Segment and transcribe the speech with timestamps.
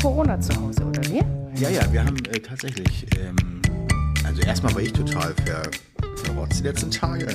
[0.00, 1.22] Corona zu Hause, oder wie?
[1.60, 3.62] Ja, ja, wir haben äh, tatsächlich, ähm,
[4.24, 5.62] also erstmal war ich total ver,
[6.16, 7.26] verrotzt die letzten Tage.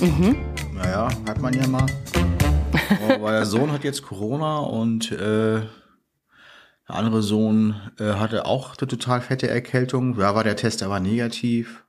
[0.00, 0.36] Mhm.
[0.74, 1.86] Naja, hat man ja mal.
[3.14, 5.60] Aber der Sohn hat jetzt Corona und äh,
[6.88, 10.16] der andere Sohn äh, hatte auch eine total fette Erkältung.
[10.18, 11.84] Da war der Test aber negativ.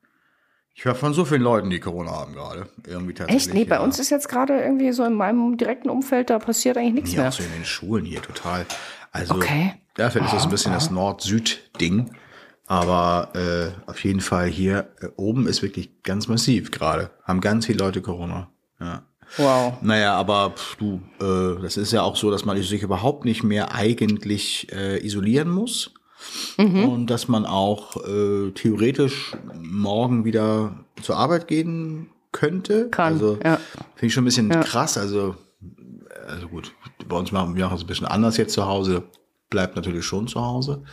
[0.73, 2.68] Ich höre von so vielen Leuten, die Corona haben gerade.
[2.88, 3.48] Irgendwie tatsächlich.
[3.48, 3.54] Echt?
[3.54, 6.94] Nee, bei uns ist jetzt gerade irgendwie so in meinem direkten Umfeld, da passiert eigentlich
[6.94, 7.27] nichts Nee, mehr.
[7.27, 8.66] auch so in den Schulen hier total.
[9.12, 9.73] Also, Okay.
[9.98, 12.12] Ja, vielleicht ist das ein bisschen das Nord-Süd-Ding.
[12.68, 17.12] Aber äh, auf jeden Fall hier äh, oben ist wirklich ganz massiv gerade.
[17.23, 18.50] Haben ganz viele Leute Corona.
[18.80, 19.04] Ja.
[19.38, 19.73] Wow.
[19.81, 23.44] Naja, aber pff, du, äh, das ist ja auch so, dass man sich überhaupt nicht
[23.44, 25.92] mehr eigentlich äh, isolieren muss.
[26.58, 26.86] Mhm.
[26.86, 32.89] Und dass man auch äh, theoretisch morgen wieder zur Arbeit gehen könnte.
[32.89, 33.59] Kann, Also ja.
[33.95, 34.98] finde ich schon ein bisschen krass.
[34.98, 35.36] Also,
[36.28, 36.73] also gut,
[37.06, 39.03] bei uns machen wir machen es ein bisschen anders jetzt zu Hause.
[39.52, 40.83] Bleibt natürlich schon zu Hause.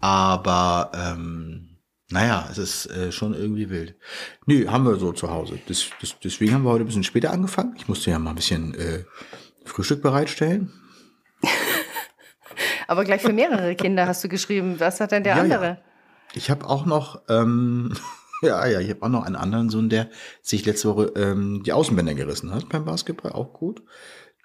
[0.00, 1.76] Aber ähm,
[2.08, 3.96] naja, es ist äh, schon irgendwie wild.
[4.46, 5.58] Nö, haben wir so zu Hause.
[5.68, 7.74] Das, das, deswegen haben wir heute ein bisschen später angefangen.
[7.76, 9.04] Ich musste ja mal ein bisschen äh,
[9.64, 10.72] Frühstück bereitstellen.
[12.86, 14.76] Aber gleich für mehrere Kinder hast du geschrieben.
[14.78, 15.64] Was hat denn der Ja, andere?
[15.66, 15.78] ja.
[16.34, 17.92] Ich habe auch noch, ähm,
[18.42, 20.08] ja, ja, ich habe auch noch einen anderen Sohn, der
[20.42, 23.82] sich letzte Woche ähm, die Außenbänder gerissen hat beim Basketball, auch gut.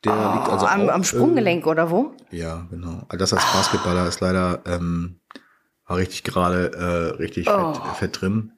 [0.04, 2.16] Der liegt also Oh, am, am Sprunggelenk oder wo?
[2.32, 3.04] Ja, genau.
[3.10, 5.20] Also das als Basketballer ist leider ähm,
[5.86, 7.74] war richtig gerade äh, richtig Oh.
[7.74, 8.54] fett, fett drin.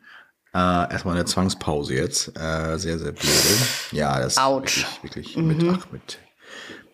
[0.54, 0.58] Äh,
[0.92, 2.38] erstmal eine Zwangspause jetzt.
[2.38, 3.32] Äh, sehr, sehr blöd.
[3.92, 4.86] Ja, das Autsch.
[5.02, 6.20] wirklich, wirklich mit, ach, mit,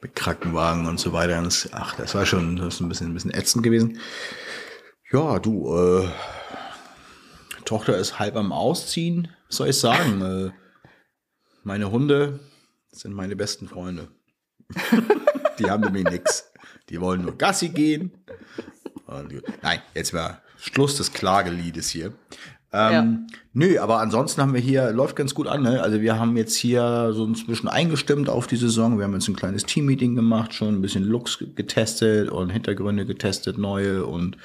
[0.02, 1.38] mit Krankenwagen und so weiter.
[1.39, 4.00] Und das, ach, das war schon das ist ein bisschen, ein bisschen ätzend gewesen.
[5.11, 6.08] Ja, du, äh,
[7.66, 9.27] Tochter ist halb am Ausziehen.
[9.47, 10.22] Was soll ich sagen?
[10.22, 10.52] äh,
[11.64, 12.39] meine Hunde
[12.92, 14.08] sind meine besten Freunde.
[15.59, 16.52] Die haben nämlich nix.
[16.89, 18.12] Die wollen nur Gassi gehen.
[19.05, 22.14] Und, nein, jetzt mal Schluss des Klageliedes hier.
[22.71, 25.64] Ähm, Nö, aber ansonsten haben wir hier, läuft ganz gut an.
[25.64, 25.82] Ne?
[25.82, 28.99] Also wir haben jetzt hier so inzwischen eingestimmt auf die Saison.
[28.99, 33.58] Wir haben jetzt ein kleines Team-Meeting gemacht, schon ein bisschen Looks getestet und Hintergründe getestet,
[33.58, 34.38] neue und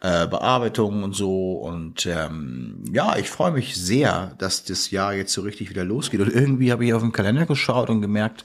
[0.00, 1.54] äh, Bearbeitungen und so.
[1.54, 6.20] Und ähm, ja, ich freue mich sehr, dass das Jahr jetzt so richtig wieder losgeht.
[6.20, 8.44] Und irgendwie habe ich auf den Kalender geschaut und gemerkt,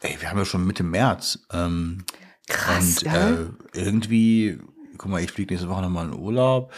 [0.00, 1.40] ey, wir haben ja schon Mitte März.
[1.52, 2.04] Ähm,
[2.48, 3.36] Krass, und äh,
[3.74, 4.58] irgendwie,
[4.96, 6.72] guck mal, ich fliege nächste Woche nochmal in Urlaub.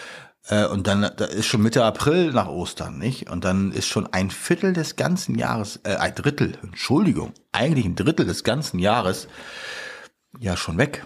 [0.48, 3.30] Äh, und dann da ist schon Mitte April nach Ostern, nicht?
[3.30, 7.94] Und dann ist schon ein Viertel des ganzen Jahres, äh, ein Drittel, Entschuldigung, eigentlich ein
[7.94, 9.28] Drittel des ganzen Jahres
[10.38, 11.04] ja schon weg.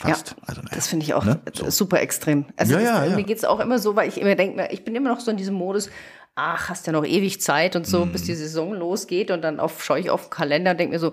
[0.00, 0.30] Fast.
[0.30, 1.40] Ja, also, naja, das finde ich auch ne?
[1.52, 1.68] So.
[1.70, 2.46] super extrem.
[2.56, 3.14] Also Ja, ja, ja.
[3.16, 5.36] mir geht's auch immer so, weil ich immer denke, ich bin immer noch so in
[5.36, 5.90] diesem Modus,
[6.34, 8.12] ach, hast ja noch ewig Zeit und so, Mhm.
[8.12, 10.98] bis die Saison losgeht und dann auf, schaue ich auf den Kalender und denke mir
[10.98, 11.12] so,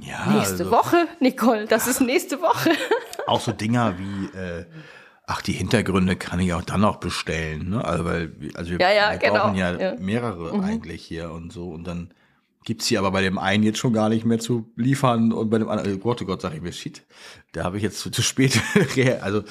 [0.00, 2.70] Ja, nächste also, Woche, Nicole, das ist nächste Woche.
[3.26, 4.66] Auch so Dinger wie, äh,
[5.26, 7.84] ach, die Hintergründe kann ich auch dann noch bestellen, ne?
[7.84, 9.34] Also, weil, also wir, Ja, ja, wir genau.
[9.34, 9.94] brauchen ja, Ja.
[9.98, 11.70] mehrere eigentlich hier und so.
[11.70, 12.12] Und dann
[12.64, 15.58] gibt's hier aber bei dem einen jetzt schon gar nicht mehr zu liefern und bei
[15.58, 17.02] dem anderen, oh Gott, oh Gott, sag ich mir, shit,
[17.52, 18.60] da habe ich jetzt zu, zu spät,
[19.22, 19.42] also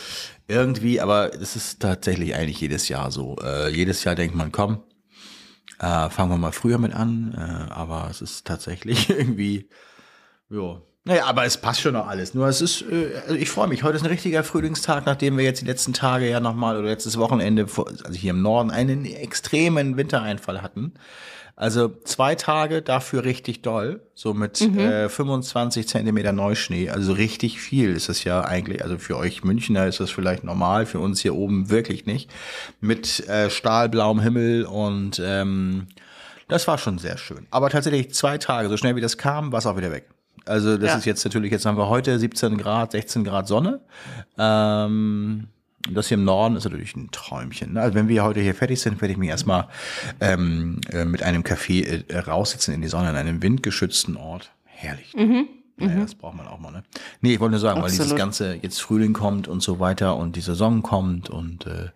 [0.48, 3.36] irgendwie, aber es ist tatsächlich eigentlich jedes Jahr so.
[3.44, 4.84] Äh, jedes Jahr denkt man, komm,
[5.80, 9.70] äh, fangen wir mal früher mit an, äh, aber es ist tatsächlich irgendwie,
[10.50, 10.82] ja.
[11.08, 12.34] Naja, aber es passt schon noch alles.
[12.34, 13.84] Nur es ist, äh, also ich freue mich.
[13.84, 17.20] Heute ist ein richtiger Frühlingstag, nachdem wir jetzt die letzten Tage ja nochmal oder letztes
[17.20, 20.96] Wochenende, also hier im Norden, einen extremen Wintereinfall hatten.
[21.58, 26.90] Also zwei Tage dafür richtig doll, so mit äh, 25 Zentimeter Neuschnee.
[26.90, 28.84] Also richtig viel ist das ja eigentlich.
[28.84, 32.30] Also für euch Münchner ist das vielleicht normal, für uns hier oben wirklich nicht.
[32.82, 35.88] Mit äh, stahlblauem Himmel und ähm,
[36.50, 37.48] das war schon sehr schön.
[37.52, 40.10] Aber tatsächlich zwei Tage, so schnell wie das kam, war es auch wieder weg.
[40.46, 40.98] Also das Ja.
[40.98, 43.80] ist jetzt natürlich, jetzt haben wir heute 17 Grad, 16 Grad Sonne.
[44.38, 45.48] Ähm,
[45.92, 47.74] das hier im Norden ist natürlich ein Träumchen.
[47.74, 47.82] Ne?
[47.82, 49.68] Also wenn wir heute hier fertig sind, werde ich mich erstmal
[50.20, 54.52] ähm, äh, mit einem Kaffee äh, raussitzen in die Sonne, an einem windgeschützten Ort.
[54.66, 55.14] Herrlich.
[55.78, 56.84] Naja, das braucht man auch mal, ne?
[57.22, 58.20] Nee, ich wollte nur sagen, weil dieses Absolut.
[58.20, 61.90] ganze jetzt Frühling kommt und so weiter und die Saison kommt und äh,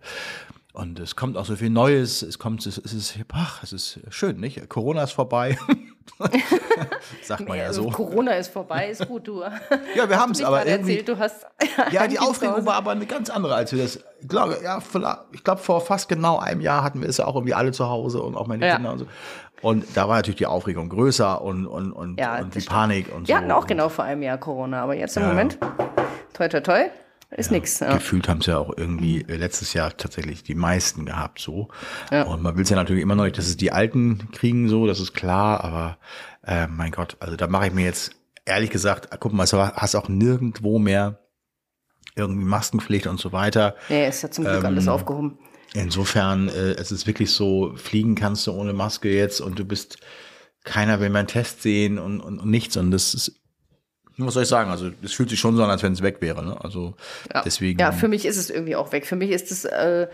[0.72, 2.22] und es kommt auch so viel Neues.
[2.22, 4.68] Es kommt, es, es ist, ach, es ist schön, nicht?
[4.68, 5.58] Corona ist vorbei.
[7.22, 7.88] Sagt man ja so.
[7.88, 9.42] Corona ist vorbei, ist gut, du.
[9.94, 10.98] Ja, wir haben es, aber irgendwie.
[10.98, 11.46] erzählt, du hast
[11.90, 14.00] Ja, die Aufregung war aber eine ganz andere, als wir das.
[14.20, 14.78] Ich glaube, ja,
[15.32, 17.88] ich glaube, vor fast genau einem Jahr hatten wir es ja auch irgendwie alle zu
[17.88, 18.76] Hause und auch meine Ja.
[18.76, 19.06] Kinder und so.
[19.62, 23.14] Und da war natürlich die Aufregung größer und, und, und, Ja, und die das Panik
[23.14, 23.28] und so.
[23.28, 25.26] Wir hatten auch genau vor einem Jahr Corona, aber jetzt im.
[25.26, 25.58] Moment,
[26.32, 26.84] toi, toi, toi,
[27.36, 27.80] ist nix.
[27.80, 27.94] Ja.
[27.94, 31.68] Gefühlt haben es ja auch irgendwie äh, letztes Jahr tatsächlich die meisten gehabt so.
[32.10, 32.24] Ja.
[32.24, 34.86] Und man will es ja natürlich immer noch nicht, dass es die Alten kriegen so,
[34.86, 35.98] das ist klar, aber
[36.44, 38.12] äh, mein Gott, also da mache ich mir jetzt
[38.44, 41.20] ehrlich gesagt, guck mal, du hast auch nirgendwo mehr
[42.16, 43.76] irgendwie Maskenpflicht und so weiter.
[43.88, 45.38] Nee, ist ja zum Glück Ähm, alles aufgehoben.
[45.74, 49.98] Insofern, äh, es ist wirklich so, fliegen kannst du ohne Maske jetzt und du bist,
[50.64, 52.76] keiner will mehr einen Test sehen und, und, und nichts.
[52.76, 53.39] Und das ist,
[54.26, 54.70] was soll ich sagen?
[54.70, 56.44] Also, es fühlt sich schon so an, als wenn es weg wäre.
[56.44, 56.56] Ne?
[56.62, 56.94] Also,
[57.34, 57.42] Ja.
[57.44, 57.78] deswegen.
[57.80, 59.06] Ja, für mich ist es irgendwie auch weg.
[59.06, 60.06] Für mich ist es äh,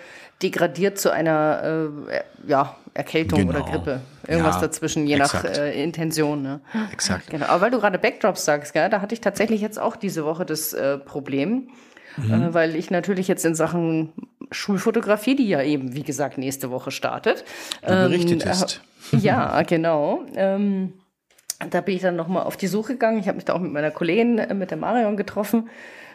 [0.43, 3.71] degradiert zu einer äh, ja, Erkältung oder Genau.
[3.73, 4.01] Grippe.
[4.27, 5.45] Irgendwas Ja, dazwischen, je exakt.
[5.45, 6.43] nach äh, Intention.
[6.43, 6.61] Ne?
[6.93, 7.31] Exakt.
[7.31, 7.47] Genau.
[7.47, 10.45] Aber weil du gerade Backdrops sagst, gell, da hatte ich tatsächlich jetzt auch diese Woche
[10.45, 11.69] das äh, Problem.
[12.17, 12.33] Mhm.
[12.33, 14.13] Äh, weil ich natürlich jetzt in Sachen
[14.51, 17.45] Schulfotografie, die ja eben, wie gesagt, nächste Woche startet.
[17.83, 18.81] Du berichtetest.
[19.13, 20.25] äh, ja, genau.
[20.35, 20.93] Ähm,
[21.71, 23.19] da bin ich dann nochmal auf die Suche gegangen.
[23.19, 25.69] Ich habe mich da auch mit meiner Kollegin, äh, mit der Marion getroffen.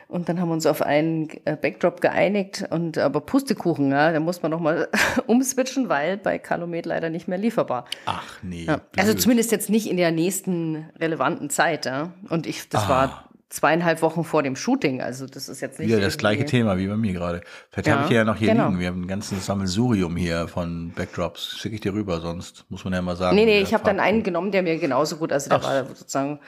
[0.07, 2.65] Und dann haben wir uns auf einen äh, Backdrop geeinigt.
[2.69, 4.89] Und aber Pustekuchen, ja, da muss man nochmal
[5.27, 7.85] umswitchen, weil bei Calumet leider nicht mehr lieferbar.
[8.05, 8.65] Ach nee.
[8.65, 8.81] Ja.
[8.97, 11.85] Also zumindest jetzt nicht in der nächsten relevanten Zeit.
[11.85, 12.11] Ja.
[12.29, 12.89] Und ich, das Ah.
[12.89, 15.01] war zweieinhalb Wochen vor dem Shooting.
[15.01, 15.89] Also das ist jetzt nicht.
[15.89, 17.41] Wieder das gleiche Thema wie bei mir gerade.
[17.69, 18.67] Vielleicht Ja, habe ich hier ja noch hier genau.
[18.67, 18.79] liegen.
[18.79, 21.57] Wir haben ein ganzes Sammelsurium hier von Backdrops.
[21.59, 23.35] Schicke ich dir rüber, sonst muss man ja mal sagen.
[23.35, 26.39] Nee, nee, ich habe dann einen genommen, der mir genauso gut, also der war sozusagen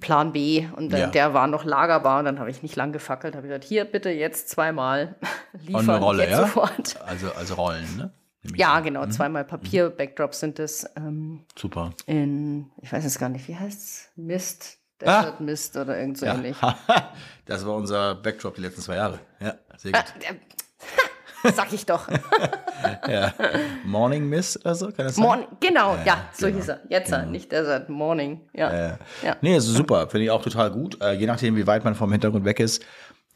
[0.00, 1.04] Plan B und dann, Mhm.
[1.04, 1.10] Ja.
[1.10, 4.10] der war noch lagerbar und dann habe ich nicht lang gefackelt, habe gesagt, hier bitte
[4.10, 5.16] jetzt zweimal
[5.66, 6.40] liefern, Und eine Rolle, jetzt ja?
[6.42, 7.00] sofort.
[7.06, 8.12] Also, also Rollen, ne?
[8.44, 8.84] Ich Ja, an.
[8.84, 11.90] genau, zweimal Papier-Backdrops sind das ähm, Super.
[12.06, 14.10] in, ich weiß jetzt gar nicht, wie heißt's?
[14.16, 15.22] Mist, Ah.
[15.22, 16.34] Desert Mist oder irgend so Ja.
[16.34, 16.56] ähnlich.
[17.46, 19.18] das war unser Backdrop die letzten zwei Jahre.
[19.40, 20.04] Ja, sehr gut.
[20.22, 20.36] Der-
[21.52, 22.08] Sag ich doch.
[23.08, 23.32] ja.
[23.84, 25.24] Morning Miss oder so, kann das sein?
[25.24, 26.58] Morning, genau, ja, so genau.
[26.58, 26.80] hieß er.
[26.88, 28.40] Jetzt, nicht Desert Morning.
[28.52, 28.70] Ja.
[28.70, 29.36] Äh, Ja.
[29.40, 30.08] Nee, ist super.
[30.08, 31.00] Finde ich auch total gut.
[31.00, 32.84] Äh, je nachdem, wie weit man vom Hintergrund weg ist,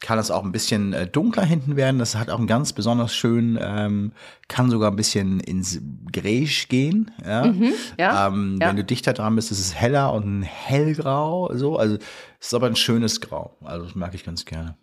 [0.03, 1.97] kann es auch ein bisschen äh, dunkler hinten werden.
[1.97, 4.11] Das hat auch einen ganz besonders schön, ähm,
[4.49, 5.79] kann sogar ein bisschen ins
[6.11, 7.09] Gräsch gehen.
[7.25, 7.45] Ja.
[7.45, 8.67] Mhm, ja, Ähm, ja.
[8.67, 11.49] Wenn du dichter dran bist, ist es heller und ein hellgrau.
[11.55, 11.77] So.
[11.77, 11.95] Also
[12.39, 13.55] es ist aber ein schönes Grau.
[13.63, 14.75] Also das mag ich ganz gerne.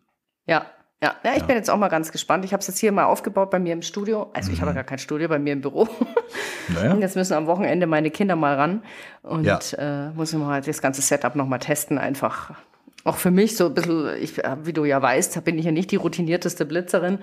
[0.47, 0.65] Ja,
[1.03, 2.45] ja, ja ich bin jetzt auch mal ganz gespannt.
[2.47, 4.31] Ich habe es jetzt hier mal aufgebaut bei mir im Studio.
[4.33, 5.87] Also ich habe ja gar kein Studio, bei mir im Büro.
[6.69, 6.93] Naja.
[6.93, 8.83] Und jetzt müssen am Wochenende meine Kinder mal ran
[9.23, 9.59] und Ja.
[9.77, 11.99] äh, muss ich mal das ganze Setup noch mal testen.
[11.99, 12.53] Einfach
[13.05, 15.73] auch für mich so ein bisschen, ich, äh, wie du ja weißt, bin ich ja
[15.73, 17.19] nicht die routinierteste Blitzerin,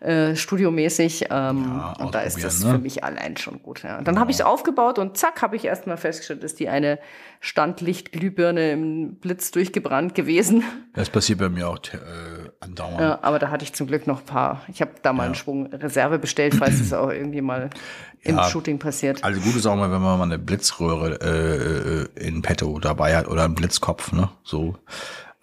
[0.00, 1.26] äh, studiomäßig.
[1.30, 2.72] Ähm, Ja, und da ist das ne?
[2.72, 3.82] für mich allein schon gut.
[3.82, 4.02] Ja.
[4.02, 6.98] Dann habe ich es aufgebaut und zack, habe ich erst mal festgestellt, ist die eine
[7.40, 10.62] Standlichtglühbirne im Blitz durchgebrannt gewesen.
[10.94, 13.00] Das passiert bei mir auch äh, andauernd.
[13.00, 14.62] Ja, aber da hatte ich zum Glück noch ein paar.
[14.68, 17.70] Ich habe da mal einen Schwung Reserve bestellt, falls es auch irgendwie mal
[18.22, 18.44] im Ja.
[18.48, 19.22] Shooting passiert.
[19.22, 23.16] Also gut ist auch mal, wenn man mal eine Blitzröhre äh, äh, in petto dabei
[23.16, 24.30] hat oder einen Blitzkopf, ne?
[24.42, 24.76] So.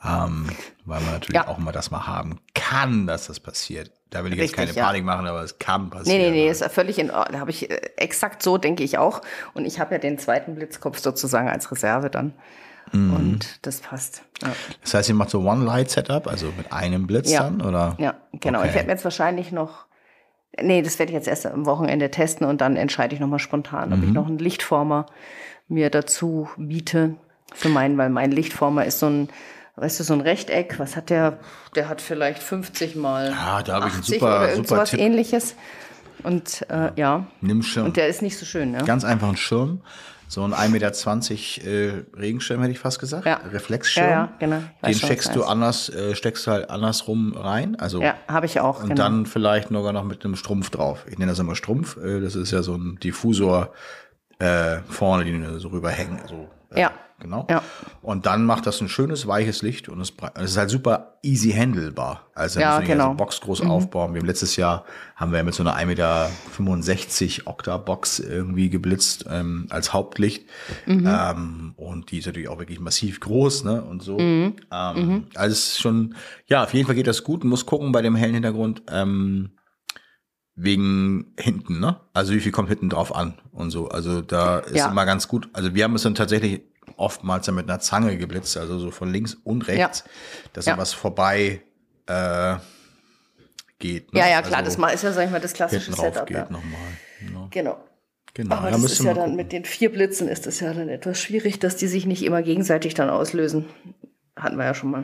[0.04, 0.48] Ähm,
[0.86, 1.48] weil man natürlich Ja.
[1.48, 3.92] auch mal das mal haben kann, dass das passiert.
[4.10, 4.86] Da will ich jetzt Richtig, keine ja.
[4.88, 6.22] Panik machen, aber es kann Nee, passieren.
[6.22, 7.34] nee, nee, ist völlig in Ordnung.
[7.34, 9.22] Da habe ich äh, exakt so, denke ich auch.
[9.54, 12.34] Und ich habe ja den zweiten Blitzkopf sozusagen als Reserve dann.
[12.94, 13.14] Mhm.
[13.14, 14.24] Und das passt.
[14.42, 14.50] Ja,
[14.82, 17.44] Das heißt, ihr macht so One-Light-Setup, also mit einem Blitz Ja.
[17.44, 17.96] dann, oder?
[18.00, 18.60] ja genau.
[18.60, 18.70] Okay.
[18.70, 19.86] Ich werde mir jetzt wahrscheinlich noch.
[20.62, 23.94] Nee, das werde ich jetzt erst am Wochenende testen und dann entscheide ich nochmal spontan,
[23.94, 24.04] ob Mhm.
[24.06, 25.06] ich noch einen Lichtformer
[25.70, 27.16] mir dazu biete.
[27.54, 29.30] Für meinen, weil mein Lichtformer ist so ein,
[29.78, 30.80] weißt du, so ein Rechteck.
[30.80, 31.38] Was hat der?
[31.76, 34.76] Der hat vielleicht 50 mal Ja, da habe ich einen 80 super- oder irgend super
[34.80, 35.00] sowas Tipp.
[35.00, 35.56] ähnliches.
[36.24, 37.86] Und äh, ja, Nimm Schirm.
[37.88, 38.84] und der ist nicht so schön, ne?
[38.86, 39.82] Ganz einfach einen Schirm.
[40.32, 43.26] So ein 1,20 Meter äh, Regenschirm, hätte ich fast gesagt.
[43.26, 43.42] Ja.
[43.52, 44.06] Reflexschirm.
[44.06, 44.60] Ja, ja, genau.
[44.86, 47.76] Den schon, steckst du anders, äh, steckst du halt andersrum rein.
[47.78, 48.82] Also Ja, habe ich auch.
[48.82, 49.04] Und genau.
[49.04, 51.06] dann vielleicht sogar noch mit einem Strumpf drauf.
[51.10, 51.98] Ich nenne das immer Strumpf.
[51.98, 53.74] äh, Das ist ja so ein Diffusor
[54.40, 56.22] äh, vorne, die so rüberhängen.
[56.30, 56.92] So, äh, Ja.
[57.22, 57.48] Genau.
[57.50, 57.62] Ja.
[58.02, 60.12] Und dann macht das ein schönes, weiches Licht und es,
[60.44, 62.28] ist halt super easy handelbar.
[62.34, 63.10] Also Ja, müssen wir genau.
[63.12, 64.14] so Box groß aufbauen.
[64.14, 64.86] Wir haben letztes Jahr
[65.16, 70.50] haben wir mit so einer 1,65 Meter Okta-Box irgendwie geblitzt ähm, als Hauptlicht.
[70.88, 73.84] Ähm, und die ist natürlich auch wirklich massiv groß, ne?
[73.84, 74.18] Und so.
[74.20, 74.56] Ähm,
[75.36, 76.16] Also es ist schon,
[76.48, 77.44] ja, auf jeden Fall geht das gut.
[77.44, 78.82] Man muss gucken bei dem hellen Hintergrund.
[78.90, 79.52] Ähm,
[80.56, 81.98] wegen hinten, ne?
[82.14, 83.88] Also wie viel kommt hinten drauf an und so.
[83.90, 84.90] Also da ist Ja.
[84.92, 85.50] immer ganz gut.
[85.54, 86.62] Also wir haben es dann tatsächlich
[86.98, 90.04] oftmals dann mit einer Zange geblitzt, also so von links und rechts,
[90.54, 90.74] dass Ja.
[90.76, 91.62] da was vorbei
[92.08, 92.56] äh,
[93.80, 94.14] geht.
[94.14, 94.20] Ne?
[94.20, 96.26] ja, ja, klar, also das mal ist ja, sag ich mal, das klassische Setup.
[96.28, 96.44] geht Ja.
[96.44, 96.80] nochmal.
[97.22, 97.48] Ne?
[97.52, 97.84] Genau.
[98.34, 99.36] Genau, Aber ja, das ist ja dann gucken.
[99.36, 102.42] mit den vier Blitzen ist das ja dann etwas schwierig, dass die sich nicht immer
[102.42, 103.66] gegenseitig dann auslösen.
[104.38, 105.04] Hatten wir ja schon mal.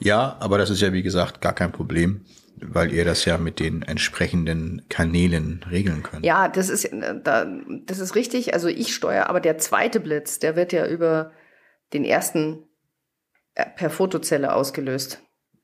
[0.00, 2.26] Ja, aber das ist ja wie gesagt gar kein Problem,
[2.64, 6.24] weil ihr das ja mit den entsprechenden Kanälen regeln könnt.
[6.24, 7.46] Ja, das ist, äh, da,
[7.86, 8.54] das ist richtig.
[8.54, 11.32] Also ich steuere, aber der zweite Blitz, der wird ja über
[11.92, 12.64] den ersten
[13.54, 15.20] äh, per Fotozelle ausgelöst.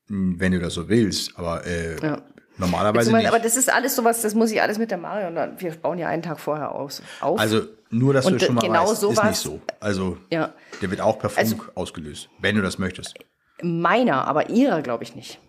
[0.09, 2.23] Wenn du das so willst, aber äh, Ja.
[2.57, 3.29] normalerweise nicht.
[3.29, 5.31] Aber das ist alles sowas, das muss ich alles mit der Mario.
[5.35, 7.39] dann- Wir bauen ja einen Tag vorher aus, auf.
[7.39, 9.61] Also nur, dass du Und schon mal genau weißt, ist sowas- nicht so.
[9.81, 10.53] Also ja.
[10.83, 13.15] der wird auch per Funk Also- ausgelöst, wenn du das möchtest.
[13.63, 15.41] Meiner, aber ihrer glaube ich nicht.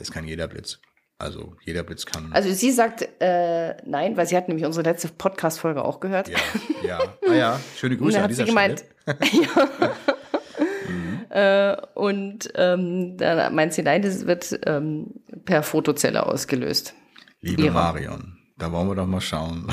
[0.00, 0.80] Ist kein jeder Blitz.
[1.18, 2.32] Also jeder Blitz kann.
[2.32, 6.28] Also sie sagt äh, nein, weil sie hat nämlich unsere letzte Podcast-Folge auch gehört.
[6.28, 6.38] ja,
[6.82, 6.98] ja.
[7.28, 9.18] Ah ja, schöne Grüße an hat sie dieser gemeint, Stelle.
[11.30, 11.72] ja.
[11.72, 15.08] äh, und ähm, dann meint sie, nein, das wird ähm,
[15.44, 16.94] per Fotozelle ausgelöst.
[17.42, 17.72] Liebe Ihre.
[17.72, 19.66] Marion, da wollen wir doch mal schauen,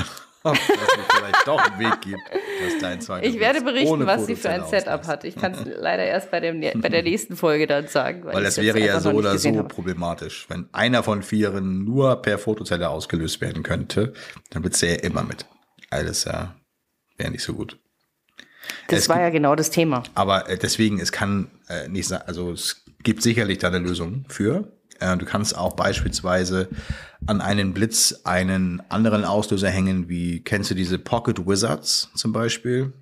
[0.44, 4.36] ob es vielleicht doch einen Weg gibt, dass dein zweiter Ich werde berichten, was sie
[4.36, 5.24] für ein Setup hat.
[5.24, 8.24] Ich kann es leider erst bei, dem, bei der nächsten Folge dann sagen.
[8.24, 9.64] Weil ich's das wäre ja so oder so habe.
[9.68, 10.46] problematisch.
[10.48, 14.12] Wenn einer von vieren nur per Fotozelle ausgelöst werden könnte,
[14.50, 15.46] dann wird ja immer mit.
[15.90, 16.54] Alles ja
[17.16, 17.78] wäre nicht so gut.
[18.88, 20.02] Das es war gibt- ja genau das Thema.
[20.14, 24.24] Aber äh, deswegen, es kann äh, nicht sein, also es gibt sicherlich da eine Lösung
[24.28, 24.77] für.
[25.00, 26.68] Äh, du kannst auch beispielsweise
[27.26, 32.92] an einen Blitz einen anderen Auslöser hängen, wie kennst du diese Pocket Wizards zum Beispiel?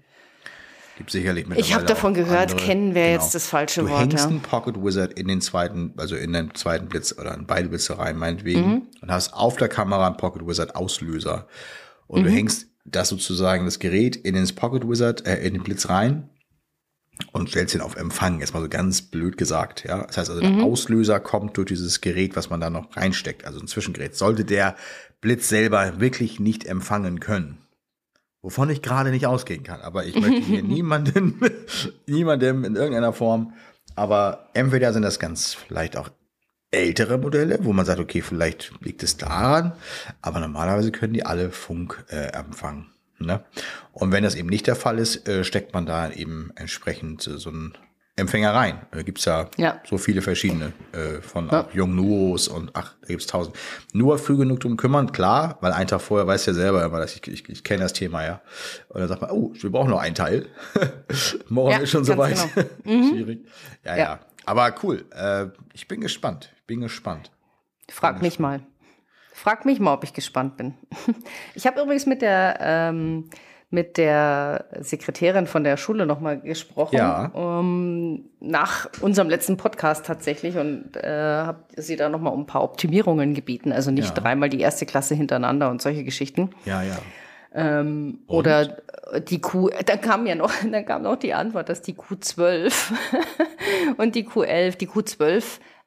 [0.99, 2.67] Gibt sicherlich Ich habe davon gehört, andere.
[2.67, 3.23] kennen wäre Genau.
[3.23, 4.01] jetzt das falsche Du Wort.
[4.01, 4.31] hängst Ja.
[4.31, 7.99] einen Pocket Wizard in den zweiten, also in den zweiten Blitz oder in beide Blitze
[7.99, 8.83] rein, meinetwegen, Mhm.
[9.03, 11.49] und hast auf der Kamera einen Pocket Wizard Auslöser.
[12.07, 12.25] Und Mhm.
[12.25, 16.31] du hängst das sozusagen das Gerät in den Pocket Wizard, äh, in den Blitz rein
[17.33, 18.41] und stellst ihn auf Empfang.
[18.41, 20.05] Jetzt mal so ganz blöd gesagt, ja.
[20.07, 20.57] Das heißt also, Mhm.
[20.59, 24.17] der Auslöser kommt durch dieses Gerät, was man da noch reinsteckt, also ein Zwischengerät.
[24.17, 24.77] Sollte der
[25.21, 27.59] Blitz selber wirklich nicht empfangen können,
[28.43, 29.81] wovon ich gerade nicht ausgehen kann.
[29.81, 31.41] Aber ich möchte hier niemanden,
[32.07, 33.55] niemandem in irgendeiner Form,
[33.95, 36.11] aber entweder sind das ganz vielleicht auch
[36.71, 39.73] ältere Modelle, wo man sagt, okay, vielleicht liegt es daran,
[40.21, 42.93] aber normalerweise können die alle Funk äh, empfangen.
[43.19, 43.43] Ne?
[43.93, 47.39] Und wenn das eben nicht der Fall ist, äh, steckt man da eben entsprechend äh,
[47.39, 47.77] so einen
[48.19, 48.81] Empfänger rein.
[48.93, 49.81] Da gibt's ja, Ja.
[49.89, 51.63] so viele verschiedene äh, von Ja.
[51.65, 53.57] auch Jungnuos und ach, da gibt's tausend.
[53.93, 57.15] Nur früh genug drum kümmern, klar, weil einen Tag vorher weiß ja selber immer, dass
[57.15, 58.41] ich, ich, ich kenne das Thema ja.
[58.89, 60.47] Und dann sagt man, oh, wir brauchen noch einen Teil.
[61.49, 62.39] Morgen Ja, ist schon soweit.
[62.85, 63.09] genau.
[63.11, 63.41] Schwierig.
[63.85, 64.21] Ja, ja.
[64.47, 65.05] Aber cool.
[65.11, 66.51] Äh, ich bin gespannt.
[66.57, 67.31] Ich bin gespannt.
[67.91, 68.61] Frag mich mal.
[69.37, 70.75] Frag mich mal, ob ich gespannt bin.
[71.55, 73.29] Ich habe übrigens mit der, ähm,
[73.69, 76.97] mit der Sekretärin von der Schule nochmal gesprochen.
[76.97, 77.31] Ja.
[77.35, 82.63] ähm, nach unserem letzten Podcast tatsächlich und äh, habe sie da nochmal um ein paar
[82.63, 83.73] Optimierungen gebeten.
[83.73, 84.23] Also nicht Ja.
[84.23, 86.51] dreimal die erste Klasse hintereinander und solche Geschichten.
[86.65, 86.97] Ja, ja.
[87.55, 88.79] Ähm, oder
[89.29, 92.73] die Q, dann kam ja noch, dann kam noch die Antwort, dass die Q12
[93.99, 95.45] und die Q11, die Q12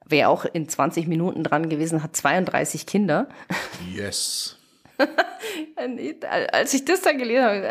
[0.10, 3.28] wäre auch in 20 Minuten dran gewesen, hat 32 Kinder.
[3.94, 4.56] Yes.
[6.52, 7.62] Als ich das dann gelesen habe,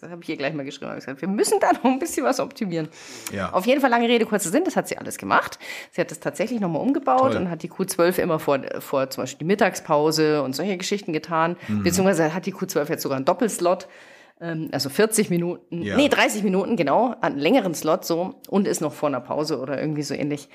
[0.00, 1.98] das habe ich hier gleich mal geschrieben, habe ich gesagt, wir müssen da noch ein
[1.98, 2.88] bisschen was optimieren.
[3.32, 3.52] Ja.
[3.52, 5.58] Auf jeden Fall lange Rede, kurzer Sinn, das hat sie alles gemacht.
[5.92, 7.36] Sie hat das tatsächlich nochmal umgebaut Toll.
[7.36, 11.56] und hat die Q12 immer vor, vor zum Beispiel die Mittagspause und solche Geschichten getan.
[11.68, 11.82] Mhm.
[11.82, 13.86] Beziehungsweise hat die Q12 jetzt sogar einen Doppelslot,
[14.40, 15.96] ähm, also 40 Minuten, Ja.
[15.96, 19.78] nee, 30 Minuten, genau, einen längeren Slot so und ist noch vor einer Pause oder
[19.78, 20.48] irgendwie so ähnlich.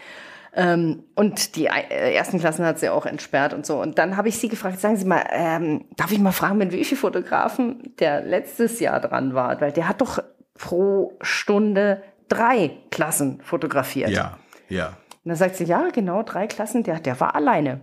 [0.55, 3.81] Ähm, und die äh, ersten Klassen hat sie auch entsperrt und so.
[3.81, 6.71] Und dann habe ich sie gefragt, sagen Sie mal, ähm, darf ich mal fragen, mit
[6.71, 9.59] wie viel Fotografen der letztes Jahr dran war?
[9.61, 10.21] Weil der hat doch
[10.53, 14.11] pro Stunde drei Klassen fotografiert.
[14.11, 14.37] Ja,
[14.69, 14.89] ja.
[15.23, 17.81] Und dann sagt sie, ja, genau, drei Klassen, der, der war alleine.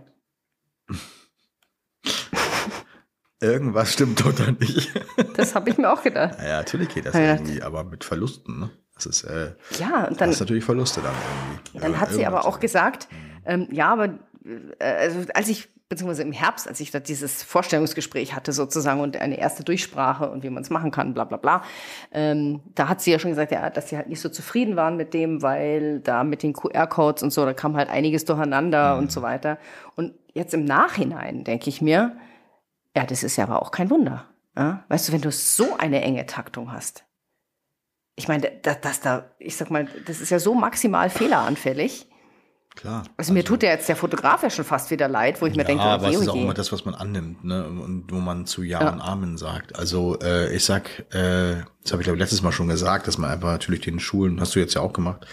[3.41, 4.91] Irgendwas stimmt doch da nicht.
[5.35, 6.37] Das habe ich mir auch gedacht.
[6.43, 7.33] Ja, natürlich geht das Ja.
[7.33, 8.69] irgendwie, aber mit Verlusten, ne?
[9.05, 11.79] Das ist, äh, Ja, und dann, das ist natürlich Verluste dann irgendwie.
[11.79, 13.07] Dann hat sie aber auch gesagt,
[13.45, 14.19] ähm, ja, aber
[14.79, 19.17] äh, also als ich, beziehungsweise im Herbst, als ich da dieses Vorstellungsgespräch hatte sozusagen und
[19.17, 21.63] eine erste Durchsprache und wie man es machen kann, bla bla bla,
[22.11, 24.95] ähm, da hat sie ja schon gesagt, ja, dass sie halt nicht so zufrieden waren
[24.95, 29.11] mit dem, weil da mit den QR-Codes und so, da kam halt einiges durcheinander und
[29.11, 29.57] so weiter.
[29.95, 32.15] Und jetzt im Nachhinein denke ich mir,
[32.95, 34.25] ja, das ist ja aber auch kein Wunder.
[34.55, 34.83] Ja?
[34.89, 37.05] Weißt du, wenn du so eine enge Taktung hast.
[38.15, 42.07] Ich meine, dass das da, ich sag mal, das ist ja so maximal fehleranfällig.
[42.75, 43.03] Klar.
[43.17, 45.65] Also mir tut ja jetzt der Fotograf ja schon fast wieder leid, wo ich mir
[45.65, 47.65] denke, ja, aber es ist auch immer das, was man annimmt, ne?
[47.67, 48.89] Und wo man zu Ja, Ja.
[48.93, 49.77] und Amen sagt.
[49.77, 53.29] Also äh, ich sag, äh, das habe ich glaube letztes Mal schon gesagt, dass man
[53.29, 55.27] einfach natürlich den Schulen, hast du jetzt ja auch gemacht,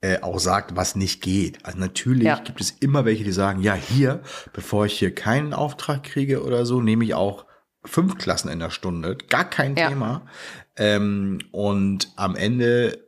[0.00, 1.64] äh, auch sagt, was nicht geht.
[1.64, 2.40] Also natürlich Ja.
[2.42, 4.20] gibt es immer welche, die sagen, ja hier,
[4.52, 7.46] bevor ich hier keinen Auftrag kriege oder so, nehme ich auch
[7.84, 9.88] fünf Klassen in der Stunde, gar kein Ja.
[9.88, 10.22] Thema.
[10.76, 12.98] Ähm, und am Ende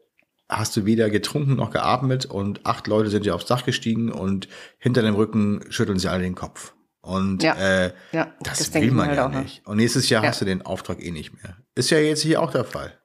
[0.49, 4.49] hast du weder getrunken noch geatmet und acht Leute sind dir aufs Dach gestiegen und
[4.79, 6.75] hinter dem Rücken schütteln sie alle den Kopf.
[7.01, 7.55] Und Ja.
[7.55, 9.43] äh, Ja, das, das denke will man halt ja auch, ne?
[9.43, 9.67] nicht.
[9.67, 10.29] Und nächstes Jahr Ja.
[10.31, 11.57] hast du den Auftrag eh nicht mehr.
[11.75, 12.99] Ist ja jetzt hier auch der Fall.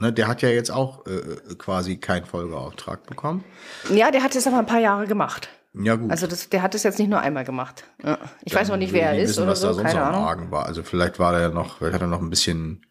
[0.00, 3.44] Ne, der hat ja jetzt auch äh, quasi keinen Folgeauftrag bekommen.
[3.92, 5.48] Ja, der hat es aber ein paar Jahre gemacht.
[5.72, 6.10] Ja gut.
[6.10, 7.84] Also das, der hat es jetzt nicht nur einmal gemacht.
[8.02, 8.18] Ja.
[8.42, 10.50] Ich weiß noch nicht, wer er ist wissen, oder was da so, sonst keine Ahnung.
[10.50, 10.66] War.
[10.66, 12.84] Also vielleicht war der noch, vielleicht hat er noch ein bisschen,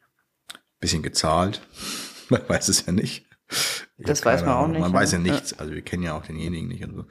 [0.84, 1.62] bisschen gezahlt.
[2.30, 3.26] Man weiß es ja nicht.
[4.00, 4.80] Das weiß man auch nicht.
[4.80, 5.00] Man ja.
[5.00, 5.54] weiß ja nichts.
[5.60, 7.06] Also wir kennen ja auch denjenigen nicht und so.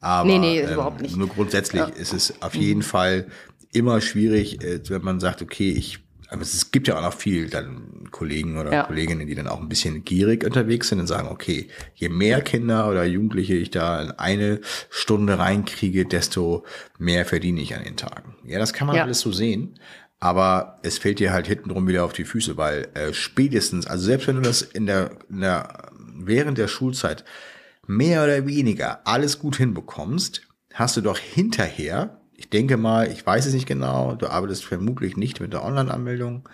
[0.00, 1.16] Aber Nee, nee, ähm, überhaupt nicht.
[1.16, 1.86] nur grundsätzlich Ja.
[1.86, 3.26] ist es auf jeden Fall
[3.72, 5.98] immer schwierig, äh, wenn man sagt, okay, ich
[6.30, 8.82] aber es gibt ja auch noch viel dann Kollegen oder Ja.
[8.82, 12.88] Kolleginnen, die dann auch ein bisschen gierig unterwegs sind und sagen, okay, je mehr Kinder
[12.90, 16.66] oder Jugendliche ich da in eine Stunde reinkriege, desto
[16.98, 18.36] mehr verdiene ich an den Tagen.
[18.44, 19.04] Ja, das kann man Ja.
[19.04, 19.80] alles so sehen.
[20.20, 24.26] Aber es fällt dir halt hintenrum wieder auf die Füße, weil äh, spätestens, also selbst
[24.26, 27.24] wenn du das in der, in der während der Schulzeit
[27.86, 30.42] mehr oder weniger alles gut hinbekommst,
[30.74, 35.16] hast du doch hinterher, ich denke mal, ich weiß es nicht genau, du arbeitest vermutlich
[35.16, 36.48] nicht mit der Online-Anmeldung.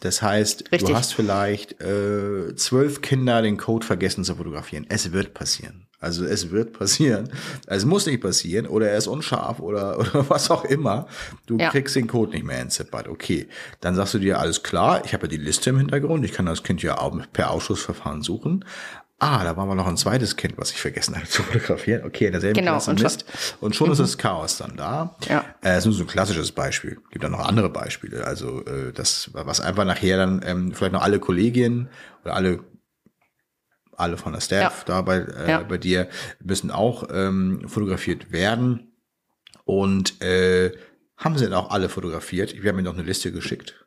[0.00, 0.88] Das heißt, Richtig.
[0.88, 4.86] du hast vielleicht äh, zwölf Kinder den Code vergessen zu fotografieren.
[4.88, 5.86] Es wird passieren.
[5.98, 7.30] Also es wird passieren.
[7.66, 11.06] Es muss nicht passieren oder er ist unscharf oder, oder was auch immer.
[11.46, 11.70] Du Ja.
[11.70, 13.08] kriegst den Code nicht mehr entziffert.
[13.08, 13.48] Okay,
[13.80, 16.46] dann sagst du dir, alles klar, ich habe ja die Liste im Hintergrund, ich kann
[16.46, 18.64] das Kind ja auch per Ausschussverfahren suchen.
[19.18, 22.04] Ah, da war mal noch ein zweites Kind, was ich vergessen hatte zu fotografieren.
[22.04, 23.24] Okay, in derselben Genau, Klasse und schon- Mist.
[23.62, 25.16] Und schon ist das Chaos dann da.
[25.26, 25.38] Ja.
[25.62, 26.98] Äh, das ist nur so ein klassisches Beispiel.
[27.10, 28.26] Gibt auch noch andere Beispiele.
[28.26, 31.88] Also äh, das, was einfach nachher dann ähm, vielleicht noch alle Kollegien
[32.26, 32.60] oder alle
[33.98, 34.84] alle von der Staff Ja.
[34.94, 35.62] da bei, äh, Ja.
[35.62, 36.08] bei dir
[36.42, 38.92] müssen auch ähm, fotografiert werden.
[39.64, 40.72] Und äh,
[41.16, 42.62] haben sie denn auch alle fotografiert?
[42.62, 43.86] Wir haben mir noch eine Liste geschickt.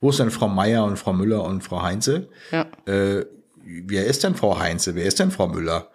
[0.00, 2.28] Wo ist denn Frau Meier und Frau Müller und Frau Heinze?
[2.52, 2.66] Ja.
[2.86, 3.24] Äh,
[3.64, 4.94] wer ist denn Frau Heinze?
[4.94, 5.90] Wer ist denn Frau Müller?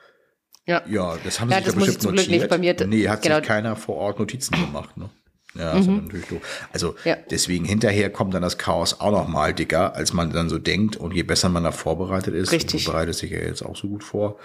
[0.66, 0.82] Ja.
[0.88, 2.50] Ja, das haben Ja, sie das sich ja bestimmt Glück nicht notiert.
[2.50, 3.36] bei mir- Nee, hat genau.
[3.38, 4.96] sich keiner vor Ort Notizen gemacht.
[4.98, 5.10] Ne?
[5.56, 6.42] Ja, das ist natürlich doof.
[6.74, 7.16] Also Ja.
[7.30, 10.96] deswegen hinterher kommt dann das Chaos auch noch mal dicker, als man dann so denkt.
[10.98, 12.86] Und je besser man da vorbereitet ist, Richtig.
[12.86, 14.38] bereitest dich ja jetzt auch so gut vor,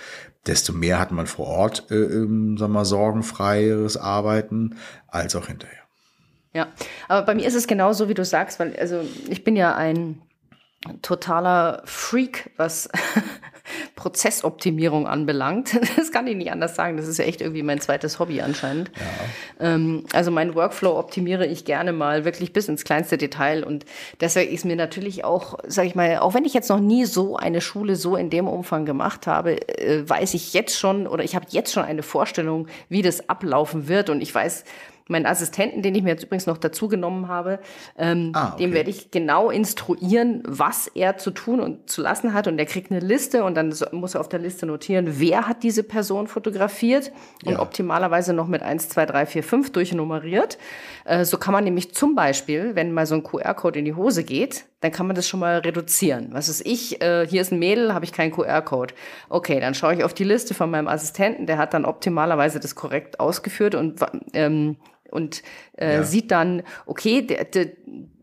[0.47, 5.79] desto mehr hat man vor Ort, äh, ähm, wir mal, sorgenfreieres Arbeiten, als auch hinterher.
[6.55, 6.69] Ja,
[7.09, 10.21] aber bei mir ist es genauso, wie du sagst, weil also ich bin ja ein
[11.03, 12.89] totaler Freak, was
[13.97, 15.79] Prozessoptimierung anbelangt.
[15.99, 16.97] Das kann ich nicht anders sagen.
[16.97, 18.91] Das ist ja echt irgendwie mein zweites Hobby anscheinend.
[19.59, 23.85] Ähm, also meinen Workflow optimiere ich gerne mal wirklich bis ins kleinste Detail und
[24.21, 27.37] deshalb ist mir natürlich auch, sag ich mal, auch wenn ich jetzt noch nie so
[27.37, 31.35] eine Schule so in dem Umfang gemacht habe, äh, weiß ich jetzt schon oder ich
[31.35, 34.65] habe jetzt schon eine Vorstellung, wie das ablaufen wird und ich weiß,
[35.09, 37.59] meinen Assistenten, den ich mir jetzt übrigens noch dazu genommen habe,
[37.97, 38.65] ähm, Ah, okay.
[38.65, 42.47] dem werde ich genau instruieren, was er zu tun und zu lassen hat.
[42.47, 45.63] Und er kriegt eine Liste und dann muss er auf der Liste notieren, wer hat
[45.63, 47.11] diese Person fotografiert
[47.45, 47.61] und Ja.
[47.61, 50.59] optimalerweise noch mit 1, 2, 3, 4, 5 durchnummeriert.
[51.05, 54.25] Äh, so kann man nämlich zum Beispiel, wenn mal so ein QR-Code in die Hose
[54.25, 56.29] geht, dann kann man das schon mal reduzieren.
[56.33, 58.95] Was ist ich, äh, hier ist ein Mädel, habe ich keinen QR-Code.
[59.29, 62.75] Okay, dann schaue ich auf die Liste von meinem Assistenten, der hat dann optimalerweise das
[62.75, 64.01] korrekt ausgeführt und,
[64.35, 64.77] ähm,
[65.11, 65.43] und
[65.77, 66.03] äh, Ja.
[66.05, 67.69] sieht dann, okay, der, der,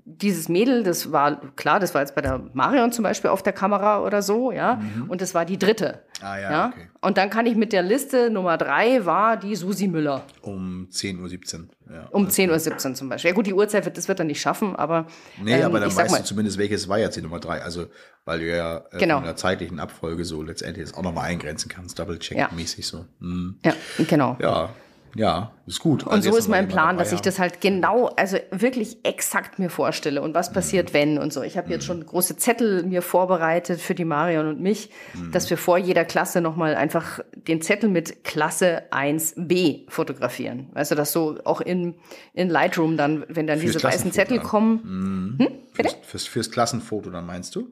[0.07, 3.53] dieses Mädel, das war klar, das war jetzt bei der Marion zum Beispiel auf der
[3.53, 6.03] Kamera oder so, ja, und das war die dritte.
[6.21, 6.25] Mhm.
[6.25, 6.87] Ah, ja, okay.
[7.01, 10.21] Und dann kann ich mit der Liste Nummer drei war die Susi Müller.
[10.41, 11.67] Um 10.17 Uhr.
[11.93, 12.07] Ja.
[12.11, 13.31] Um 10.17 Uhr zum Beispiel.
[13.31, 15.07] Ja gut, die Uhrzeit wird, das wird er nicht schaffen, aber
[15.43, 17.61] Nee, ähm, aber dann weißt mal, du zumindest, welches war jetzt die Nummer drei.
[17.63, 17.87] Also,
[18.25, 19.15] weil du ja äh, Genau.
[19.15, 23.05] von der zeitlichen Abfolge so letztendlich das auch nochmal eingrenzen kannst, Double-Check-mäßig so.
[23.19, 23.57] Mhm.
[23.65, 23.73] ja,
[24.07, 24.37] genau.
[24.39, 24.69] Ja,
[25.15, 26.04] ja, ist gut.
[26.04, 29.69] Und Also so ist mein Plan, dass ich das halt genau, also wirklich exakt mir
[29.69, 30.93] vorstelle und was passiert, Mhm.
[30.93, 31.41] wenn und so.
[31.41, 35.32] Ich habe jetzt schon große Zettel mir vorbereitet für die Marion und mich, Mhm.
[35.32, 40.67] dass wir vor jeder Klasse nochmal einfach den Zettel mit Klasse 1b fotografieren.
[40.73, 41.95] Weißt du, dass so auch in,
[42.34, 44.45] in Lightroom dann, wenn dann Fürs diese weißen Zettel dann.
[44.45, 45.38] kommen,
[45.73, 47.67] Fürs, fürs, fürs Klassenfoto dann meinst du?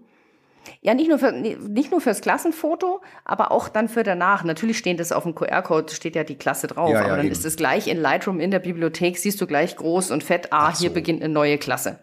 [0.82, 4.44] Ja, nicht nur, für, nicht nur fürs Klassenfoto, aber auch dann für danach.
[4.44, 7.26] Natürlich steht das auf dem QR-Code, steht ja die Klasse drauf, Ja, ja, aber dann
[7.26, 7.32] eben.
[7.32, 10.70] ist es gleich in Lightroom in der Bibliothek, siehst du gleich groß und fett, ah,
[10.72, 10.94] Ach hier so.
[10.94, 12.00] beginnt eine neue Klasse.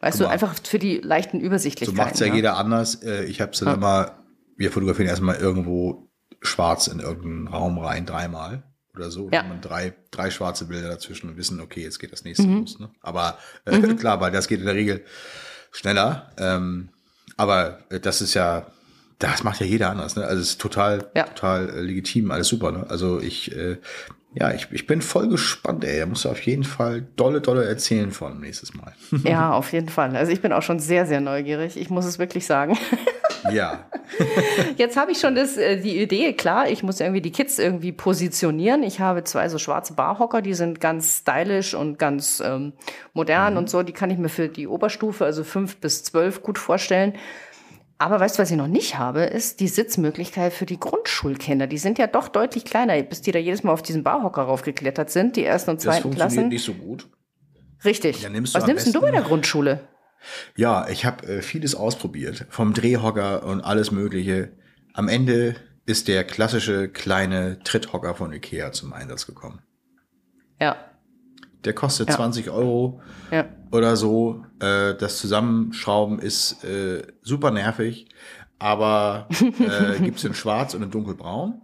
[0.00, 1.96] Weißt Guck du, einfach für die leichten So Übersichtlichkeiten.
[2.04, 3.02] macht's ja, jeder anders.
[3.02, 4.24] Äh, Ich habe es dann immer,
[4.56, 6.10] wir fotografieren erstmal irgendwo
[6.42, 8.62] schwarz in irgendeinen Raum rein, dreimal
[8.94, 9.28] oder so.
[9.32, 9.42] Ja.
[9.44, 12.60] Wir drei, drei schwarze Bilder dazwischen und wissen, okay, jetzt geht das nächste Mhm.
[12.60, 12.78] los.
[12.78, 12.90] Ne?
[13.00, 15.04] Aber äh, klar, weil das geht in der Regel
[15.72, 16.30] schneller.
[16.38, 16.90] Ähm,
[17.36, 18.66] aber äh, das ist ja,
[19.18, 20.16] das macht ja jeder anders.
[20.16, 20.24] Ne?
[20.24, 21.24] Also es ist total, Ja.
[21.24, 22.72] total äh, legitim, alles super.
[22.72, 22.86] Ne?
[22.88, 23.78] Also ich, äh,
[24.34, 25.98] ja, ich, ich bin voll gespannt, ey.
[26.00, 28.92] Da musst du auf jeden Fall dolle, dolle erzählen von nächstes Mal.
[29.24, 30.14] Ja, auf jeden Fall.
[30.14, 31.78] Also ich bin auch schon sehr, sehr neugierig.
[31.78, 32.76] Ich muss es wirklich sagen.
[33.52, 33.86] ja.
[34.76, 37.92] Jetzt habe ich schon das, äh, die Idee, klar, ich muss irgendwie die Kids irgendwie
[37.92, 38.82] positionieren.
[38.82, 42.72] Ich habe zwei so schwarze Barhocker, die sind ganz stylisch und ganz ähm,
[43.12, 43.82] modern und so.
[43.82, 47.14] Die kann ich mir für die Oberstufe, also fünf bis zwölf, gut vorstellen.
[47.98, 51.66] Aber weißt du, was ich noch nicht habe, ist die Sitzmöglichkeit für die Grundschulkinder.
[51.66, 55.10] Die sind ja doch deutlich kleiner, bis die da jedes Mal auf diesen Barhocker raufgeklettert
[55.10, 56.48] sind, die ersten und Das zweiten funktioniert Klassen.
[56.50, 57.08] nicht so gut.
[57.84, 58.22] Richtig.
[58.22, 59.80] Ja, nimmst was nimmst denn du bei der Grundschule?
[60.56, 62.46] Ja, ich habe äh, vieles ausprobiert.
[62.50, 64.52] Vom Drehhocker und alles Mögliche.
[64.94, 69.60] am Ende ist der klassische kleine Tritthocker von Ikea zum Einsatz gekommen.
[70.60, 70.76] Ja.
[71.64, 72.16] Der kostet Ja.
[72.16, 73.46] 20 Euro Ja.
[73.70, 74.44] oder so.
[74.60, 78.08] Äh, das Zusammenschrauben ist äh, super nervig,
[78.58, 81.60] aber äh, gibt's in schwarz und in dunkelbraun.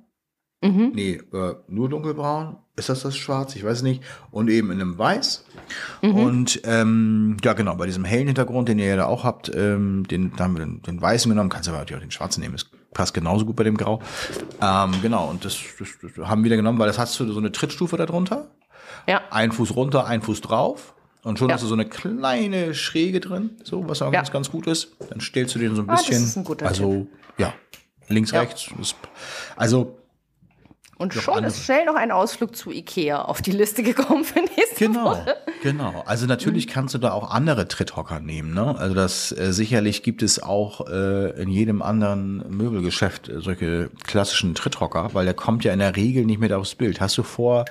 [0.63, 0.93] Mhm.
[0.95, 2.57] Nee, äh, nur dunkelbraun.
[2.77, 3.55] Ist das das schwarz?
[3.57, 4.03] Ich weiß nicht.
[4.31, 5.45] Und eben in einem weiß.
[6.03, 6.15] Mhm.
[6.15, 10.07] Und ähm, ja, genau, bei diesem hellen Hintergrund, den ihr ja da auch habt, ähm,
[10.09, 11.51] den, da haben wir den, den weißen genommen.
[11.51, 12.55] Kannst aber natürlich auch den schwarzen nehmen.
[12.55, 14.01] Das passt genauso gut bei dem Grau.
[14.61, 17.39] Ähm, genau, und das, das, das haben wir wieder genommen, weil das hast du so
[17.39, 18.51] eine Trittstufe darunter.
[19.07, 19.21] Ja.
[19.31, 20.95] Ein Fuß runter, ein Fuß drauf.
[21.25, 21.55] Und schon Ja.
[21.55, 24.19] hast du so eine kleine Schräge drin, so, was auch Ja.
[24.21, 24.97] ganz, ganz gut ist.
[25.09, 26.25] Dann stellst du den so ein Ah, das bisschen.
[26.25, 27.07] ist ein guter also,
[27.39, 27.53] ja,
[28.09, 28.41] links, Ja.
[28.41, 28.69] rechts.
[28.81, 28.97] Ist,
[29.57, 29.99] also,
[30.99, 31.53] Und schon andere.
[31.53, 35.37] ist schnell noch ein Ausflug zu Ikea auf die Liste gekommen für nächste Genau, Woche.
[35.63, 36.03] genau.
[36.07, 38.55] Also natürlich kannst du da auch andere Tritthocker nehmen.
[38.55, 38.77] Ne?
[38.79, 44.55] Also das äh, sicherlich gibt es auch äh, in jedem anderen Möbelgeschäft äh, solche klassischen
[44.55, 47.01] Tritthocker, weil der kommt ja in der Regel nicht mit aufs Bild.
[47.01, 47.65] Hast du vor,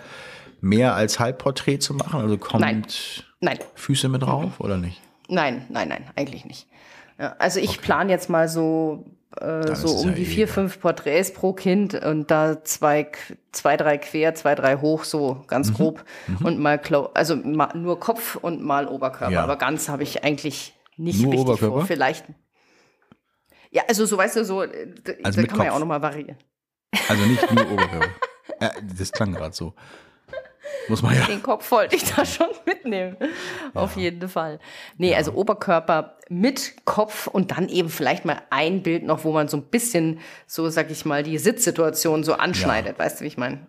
[0.59, 2.19] mehr als Halbporträt zu machen?
[2.21, 2.85] Also kommt Nein.
[3.39, 4.99] Nein, Füße mit drauf oder nicht?
[5.29, 6.67] nein, nein, nein, eigentlich nicht.
[7.17, 9.05] Ja, also ich plane jetzt mal so,
[9.39, 13.09] äh, so um ja die eh vier, fünf Porträts pro Kind und da zwei,
[13.51, 15.47] zwei, drei quer, zwei, drei hoch, so Mhm.
[15.47, 16.03] ganz grob.
[16.43, 16.79] Und mal,
[17.13, 19.31] also mal nur Kopf und mal Oberkörper.
[19.33, 19.43] Ja.
[19.43, 21.75] Aber ganz habe ich eigentlich nicht Nur richtig Oberkörper?
[21.77, 21.85] vor.
[21.85, 22.25] Vielleicht.
[23.71, 25.75] Ja, also so weißt du, so, äh, Also da kann man ja Kopf.
[25.77, 26.37] auch nochmal variieren.
[27.07, 28.09] Also nicht nur Oberkörper.
[28.59, 29.73] äh, das klang gerade so.
[30.91, 31.25] Muss man ja.
[31.25, 33.15] Den Kopf wollte ich da schon mitnehmen.
[33.73, 34.59] Auf jeden Fall.
[34.97, 39.47] Nee, also Oberkörper mit Kopf und dann eben vielleicht mal ein Bild noch, wo man
[39.47, 42.99] so ein bisschen, so sag ich mal, die Sitzsituation so anschneidet.
[42.99, 43.59] Weißt du, wie ich meine?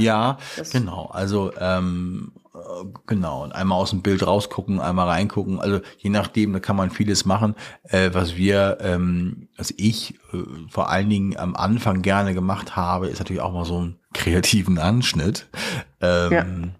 [0.00, 1.06] Ja, Das- genau.
[1.06, 2.58] Also ähm, äh,
[3.06, 3.44] genau.
[3.44, 5.60] Und einmal aus dem Bild rausgucken, einmal reingucken.
[5.60, 7.54] Also je nachdem, da kann man vieles machen.
[7.84, 10.38] Äh, was wir, ähm, was ich äh,
[10.70, 14.78] vor allen Dingen am Anfang gerne gemacht habe, ist natürlich auch mal so einen kreativen
[14.78, 15.48] Anschnitt.
[16.00, 16.72] Ähm,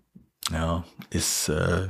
[0.53, 0.85] ja.
[1.11, 1.89] ist äh,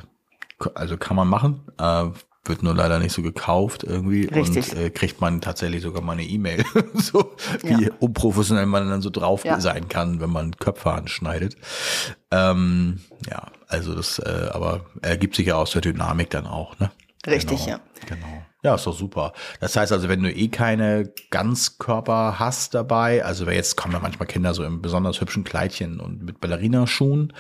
[0.75, 1.61] also kann man machen.
[1.79, 2.07] Äh,
[2.49, 4.73] wird nur leider nicht so gekauft irgendwie Richtig.
[4.73, 7.91] und äh, kriegt man tatsächlich sogar mal eine E-Mail, so wie Ja.
[8.01, 9.61] unprofessionell man dann so drauf Ja.
[9.61, 11.57] sein kann, wenn man Köpfe anschneidet.
[12.31, 16.91] Ähm, ja, also das, äh, aber ergibt sich ja aus der Dynamik dann auch, ne?
[17.27, 17.81] Richtig, genau, ja.
[18.09, 18.47] Genau.
[18.63, 19.33] Ja, ist doch super.
[19.61, 24.27] Das heißt also, wenn du eh keine Ganzkörper hast dabei, also jetzt kommen ja manchmal
[24.27, 27.33] Kinder so im besonders hübschen Kleidchen und mit Ballerinaschuhen,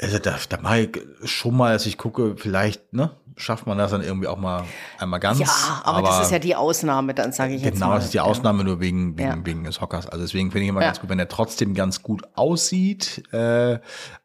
[0.00, 3.90] also da, da mache ich schon mal, dass ich gucke, vielleicht, ne, schafft man das
[3.90, 4.64] dann irgendwie auch mal
[4.98, 5.38] einmal ganz.
[5.38, 7.94] Ja, aber, das ist ja die Ausnahme, dann sage ich jetzt Genau, mal.
[7.96, 9.38] das ist die Ausnahme nur wegen, wegen, Ja.
[9.46, 10.06] wegen des Hockers.
[10.06, 10.88] Also deswegen finde ich immer Ja.
[10.88, 13.78] ganz gut, wenn er trotzdem ganz gut aussieht, äh,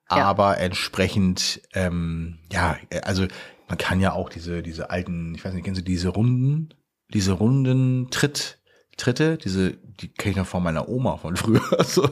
[0.07, 3.25] aber entsprechend, ähm, ja, also
[3.67, 6.69] man kann ja auch diese, diese alten, ich weiß nicht, kennen Sie diese runden,
[7.13, 8.59] diese runden Tritt,
[8.97, 11.61] Tritte, diese, die kenne ich noch von meiner Oma von früher.
[11.77, 12.07] Also,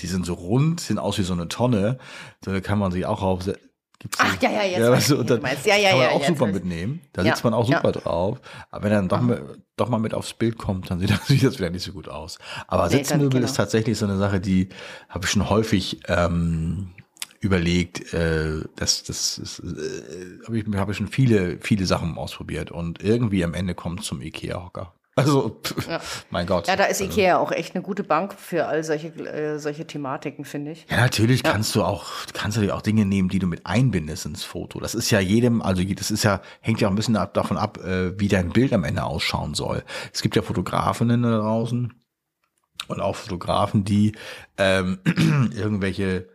[0.00, 1.98] die sind so rund, sehen aus wie so eine Tonne.
[2.42, 3.44] Da kann man sich auch auf.
[3.98, 5.40] Gibt's Ach, ja, ja, jetzt ja, weiß weißt du, und dann.
[5.64, 7.00] Ja, ja, kann man ja, auch super mitnehmen.
[7.14, 7.78] Da Ja, sitzt man auch ja.
[7.78, 8.40] super drauf.
[8.70, 11.26] Aber wenn er dann doch, mal, doch mal mit aufs Bild kommt, dann sieht das,
[11.26, 12.38] sieht das wieder nicht so gut aus.
[12.66, 13.44] Aber Nee, Sitzmöbel genau.
[13.46, 14.68] ist tatsächlich so eine Sache, die
[15.08, 16.88] habe ich schon häufig ähm,
[17.40, 18.12] überlegt.
[18.12, 22.70] Äh, das das ist, äh, habe ich, hab ich schon viele, viele Sachen ausprobiert.
[22.70, 24.92] Und irgendwie am Ende kommt es zum Ikea-Hocker.
[25.18, 26.00] Also, pff, Ja.
[26.28, 26.68] mein Gott.
[26.68, 29.86] Ja, da ist also, Ikea auch echt eine gute Bank für all solche, äh, solche
[29.86, 30.86] Thematiken, finde ich.
[30.90, 34.44] Ja, natürlich kannst du auch, kannst du auch Dinge nehmen, die du mit einbindest ins
[34.44, 34.78] Foto.
[34.78, 37.56] Das ist ja jedem, also das ist ja, hängt ja auch ein bisschen ab, davon
[37.56, 39.82] ab, äh, wie dein Bild am Ende ausschauen soll.
[40.12, 41.94] Es gibt ja Fotografinnen da draußen
[42.88, 44.12] und auch Fotografen, die
[44.58, 44.98] ähm,
[45.56, 46.28] irgendwelche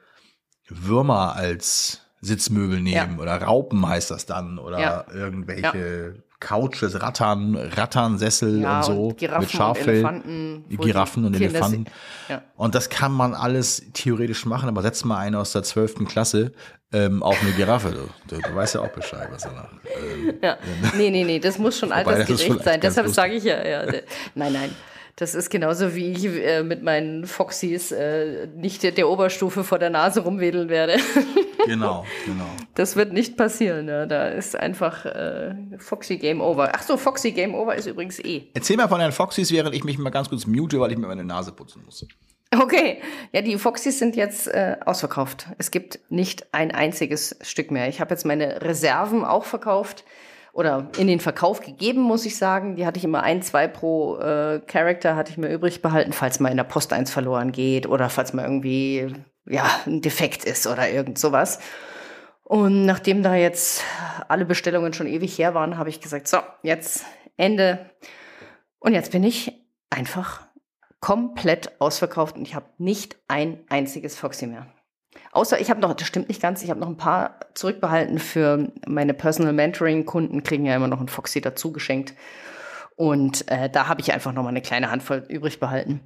[0.70, 5.06] Würmer als Sitzmöbel nehmen oder Raupen heißt das dann oder Ja.
[5.14, 10.64] irgendwelche Couches, Rattern, Ratternsessel Ja, und so und Giraffen mit und Schaffell.
[10.70, 11.86] Die Giraffen und Kinder Elefanten.
[12.28, 12.42] ja.
[12.58, 16.52] Und das kann man alles theoretisch machen, aber setz mal einen aus der zwölften Klasse
[16.92, 17.92] ähm, auf eine Giraffe.
[18.28, 19.70] Du, du, du weißt ja auch Bescheid, was danach.
[19.86, 20.58] Ähm, Ja.
[20.98, 22.82] Nee, nee, nee, das muss schon Wobei, das ist altersgerecht sein.
[22.82, 23.86] Deshalb sage ich ja, ja.
[24.36, 24.76] Nein, nein.
[25.16, 29.80] Das ist genauso wie ich äh, mit meinen Foxys äh, nicht der, der Oberstufe vor
[29.80, 30.98] der Nase rumwedeln werde.
[31.66, 32.46] genau, genau.
[32.76, 33.88] Das wird nicht passieren.
[33.88, 34.06] Ja.
[34.06, 36.72] Da ist einfach äh, Foxy Game Over.
[36.74, 38.44] Ach so, Foxy Game Over ist übrigens eh.
[38.54, 41.08] Erzähl mal von deinen Foxys, während ich mich mal ganz kurz mute, weil ich mir
[41.08, 42.06] meine Nase putzen muss.
[42.54, 45.48] Okay, ja, die Foxys sind jetzt äh, ausverkauft.
[45.58, 47.88] Es gibt nicht ein einziges Stück mehr.
[47.88, 50.04] Ich habe jetzt meine Reserven auch verkauft
[50.54, 52.76] oder in den Verkauf gegeben, muss ich sagen.
[52.76, 56.40] Die hatte ich immer ein, zwei pro äh, Charakter hatte ich mir übrig behalten, falls
[56.40, 59.14] mal in der Post eins verloren geht oder falls mal irgendwie
[59.46, 61.60] ja ein Defekt ist oder irgend sowas.
[62.44, 63.84] Und nachdem da jetzt
[64.28, 67.06] alle Bestellungen schon ewig her waren, habe ich gesagt, so, jetzt
[67.38, 67.90] Ende.
[68.80, 69.54] Und jetzt bin ich
[69.90, 70.42] einfach
[71.00, 74.68] komplett ausverkauft und ich habe nicht ein einziges Foxy mehr.
[75.32, 78.72] Außer ich habe noch, das stimmt nicht ganz, ich habe noch ein paar zurückbehalten für
[78.88, 82.14] meine Personal Mentoring Kunden kriegen ja immer noch ein Foxy dazu geschenkt
[82.96, 86.02] und äh, da habe ich einfach noch mal eine kleine Handvoll übrig behalten.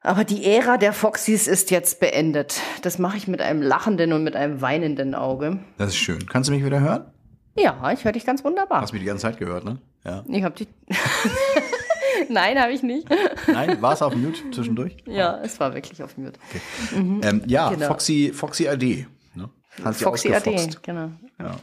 [0.00, 2.60] Aber die Ära der Foxys ist jetzt beendet.
[2.82, 5.58] Das mache ich mit einem lachenden und mit einem weinenden Auge.
[5.76, 6.26] Das ist schön.
[6.26, 7.12] Kannst du mich wieder hören?
[7.56, 8.80] Ja, ich höre dich ganz wunderbar.
[8.80, 9.80] Hast mich die ganze Zeit gehört, ne?
[10.04, 10.24] Ja.
[10.28, 10.68] Ich habe dich.
[12.28, 13.08] Nein, habe ich nicht.
[13.46, 14.96] Nein, war es auf Mute zwischendurch?
[15.06, 16.38] Ja, es war wirklich auf Mute.
[16.48, 17.00] Okay.
[17.00, 17.20] Mhm.
[17.22, 17.86] Ähm, ja, genau.
[17.88, 19.06] Foxy, Foxy AD.
[19.34, 19.50] Ne?
[19.92, 21.10] Foxy AD, genau.
[21.38, 21.56] Ja.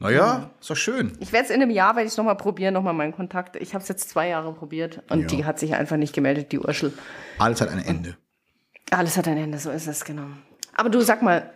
[0.00, 1.16] Naja, ist doch schön.
[1.18, 3.56] Ich werde es in einem Jahr, werde ich es nochmal probieren, nochmal meinen Kontakt.
[3.56, 5.26] Ich habe es jetzt zwei Jahre probiert und ja.
[5.26, 6.92] die hat sich einfach nicht gemeldet, die Urschel.
[7.38, 8.16] Alles hat ein Ende.
[8.90, 10.28] Alles hat ein Ende, so ist es, genau.
[10.74, 11.52] Aber du sag mal,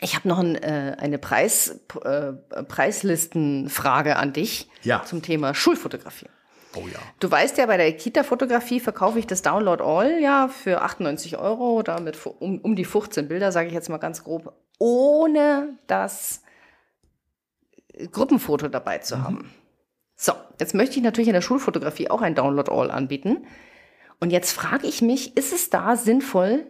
[0.00, 2.32] ich habe noch ein, äh, eine Preis, äh,
[2.64, 5.02] Preislistenfrage an dich ja.
[5.04, 6.28] zum Thema Schulfotografie.
[6.76, 7.00] Oh ja.
[7.18, 11.82] Du weißt ja, bei der Kita-Fotografie verkaufe ich das Download All ja für 98 Euro,
[11.82, 16.42] damit um, um die 15 Bilder, sage ich jetzt mal ganz grob, ohne dass
[18.12, 19.24] Gruppenfoto dabei zu mhm.
[19.24, 19.54] haben.
[20.16, 23.46] So, jetzt möchte ich natürlich in der Schulfotografie auch ein Download All anbieten.
[24.20, 26.66] Und jetzt frage ich mich, ist es da sinnvoll,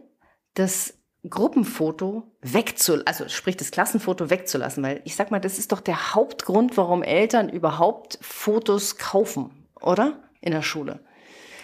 [0.54, 0.94] das
[1.28, 4.82] Gruppenfoto wegzulassen, also sprich das Klassenfoto wegzulassen?
[4.82, 10.18] Weil ich sag mal, das ist doch der Hauptgrund, warum Eltern überhaupt Fotos kaufen, oder?
[10.40, 11.00] In der Schule.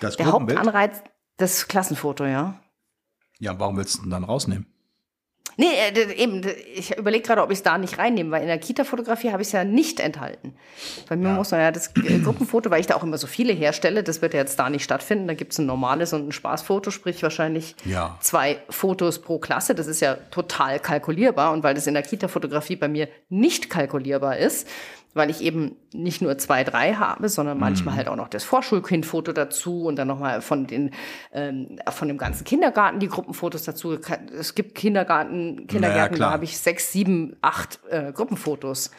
[0.01, 1.03] Das der Hauptanreiz,
[1.37, 2.61] das Klassenfoto, ja.
[3.39, 4.67] Ja, warum willst du denn dann rausnehmen?
[5.59, 6.43] Nee, äh, eben,
[6.75, 9.49] ich überlege gerade, ob ich es da nicht reinnehme, weil in der Kita-Fotografie habe ich
[9.49, 10.55] es ja nicht enthalten.
[11.09, 11.35] Bei mir ja.
[11.35, 14.21] muss man ja das äh, Gruppenfoto, weil ich da auch immer so viele herstelle, das
[14.21, 15.27] wird ja jetzt da nicht stattfinden.
[15.29, 18.19] Da gibt es ein normales und ein Spaßfoto, sprich wahrscheinlich ja.
[18.21, 19.75] zwei Fotos pro Klasse.
[19.75, 21.53] Das ist ja total kalkulierbar.
[21.53, 24.69] Und weil das in der Kita-Fotografie bei mir nicht kalkulierbar ist,
[25.17, 27.99] weil ich eben nicht nur zwei, drei habe, sondern manchmal mhm.
[27.99, 30.91] halt auch noch das Vorschulkindfoto dazu und dann nochmal von den
[31.33, 33.99] ähm, von dem ganzen Kindergarten die Gruppenfotos dazu.
[34.39, 38.91] Es gibt Kindergarten, Kindergärten, naja, da habe ich sechs, sieben, acht äh, Gruppenfotos.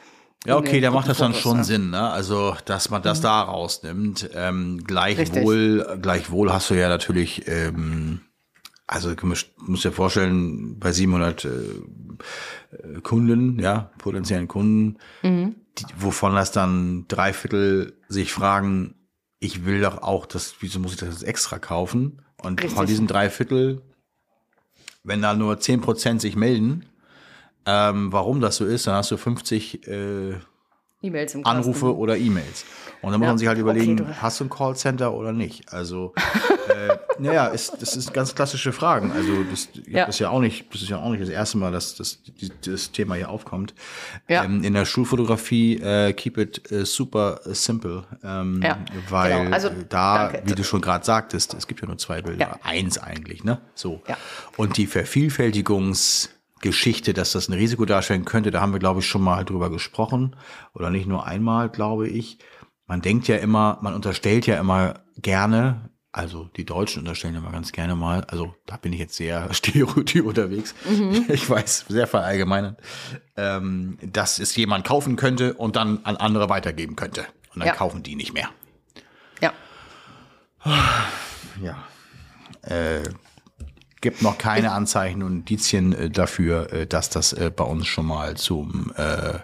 [0.46, 1.64] Ja, okay, da macht das dann schon ja.
[1.64, 2.10] Sinn, ne?
[2.10, 3.24] Also, dass man das mhm.
[3.24, 4.30] da rausnimmt.
[4.34, 6.02] Ähm, gleichwohl, Richtig.
[6.02, 8.22] gleichwohl hast du ja natürlich, ähm,
[8.88, 11.50] also du musst, musst dir vorstellen, bei 700 äh,
[13.02, 18.96] Kunden, ja, potenziellen Kunden, mhm die, wovon das dann drei Viertel sich fragen,
[19.40, 22.22] ich will doch auch das, wieso muss ich das extra kaufen?
[22.42, 22.78] Und Richtig.
[22.78, 23.82] von diesen drei Viertel,
[25.04, 26.86] wenn da nur zehn Prozent sich melden,
[27.66, 30.34] ähm, warum das so ist, dann hast du 50 äh,
[31.02, 32.66] E-Mails im Anrufe oder E-Mails.
[33.02, 35.72] Und dann muss ja, man sich halt überlegen, okay, hast du ein Callcenter oder nicht?
[35.72, 36.14] Also,
[36.70, 39.12] äh, naja, ist, das ist ganz klassische Fragen.
[39.12, 40.06] Also, das, ja.
[40.06, 42.20] das ist ja auch nicht, das ist ja auch nicht das erste Mal, dass das,
[42.66, 43.74] das Thema hier aufkommt.
[44.28, 44.44] Ja.
[44.44, 48.78] Ähm, in der Schulfotografie äh, keep it äh, super simple, ähm, ja,
[49.10, 49.54] weil genau.
[49.54, 50.50] also, da, danke.
[50.50, 52.60] wie du schon gerade sagtest, es gibt ja nur zwei Bilder, ja.
[52.64, 53.60] eins eigentlich, ne?
[53.76, 54.02] So.
[54.08, 54.18] Ja.
[54.56, 56.30] Und die Vervielfältigungs
[56.62, 59.70] Geschichte, dass das ein Risiko darstellen könnte, da haben wir, glaube ich, schon mal drüber
[59.70, 60.36] gesprochen.
[60.74, 62.40] Oder nicht nur einmal, glaube ich.
[62.88, 67.72] Man denkt ja immer, man unterstellt ja immer gerne, also die Deutschen unterstellen immer ganz
[67.72, 71.26] gerne mal, also da bin ich jetzt sehr stereotyp unterwegs, mhm.
[71.30, 72.80] ich weiß, sehr verallgemeinert,
[73.36, 77.26] ähm, dass es jemand kaufen könnte und dann an andere weitergeben könnte.
[77.54, 77.76] Und dann ja.
[77.76, 78.50] kaufen die nicht mehr.
[79.42, 79.54] Ja.
[81.62, 81.84] Ja.
[82.62, 83.04] Äh,
[84.02, 88.06] gibt noch keine Anzeichen und Indizien äh, dafür, äh, dass das äh, bei uns schon
[88.06, 89.40] mal zum äh,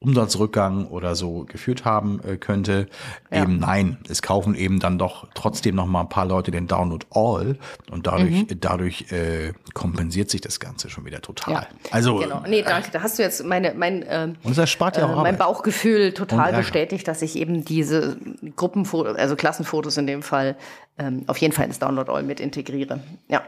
[0.00, 2.86] Umsatzrückgang oder so geführt haben äh, könnte.
[3.32, 3.42] Ja.
[3.42, 7.04] Eben nein, es kaufen eben dann doch trotzdem noch mal ein paar Leute den Download
[7.10, 7.58] All
[7.90, 8.60] und dadurch mhm.
[8.60, 11.54] dadurch äh, kompensiert sich das Ganze schon wieder total.
[11.54, 11.66] Ja.
[11.90, 12.44] Also genau.
[12.46, 12.90] Nee, danke.
[12.92, 16.14] Da hast du jetzt meine mein ähm, und das spart ja auch äh, mein Bauchgefühl
[16.14, 18.18] total bestätigt, dass ich eben diese
[18.54, 20.56] Gruppenfotos, also Klassenfotos in dem Fall
[20.96, 23.00] ähm, auf jeden Fall ins Download All mit integriere.
[23.28, 23.42] Ja.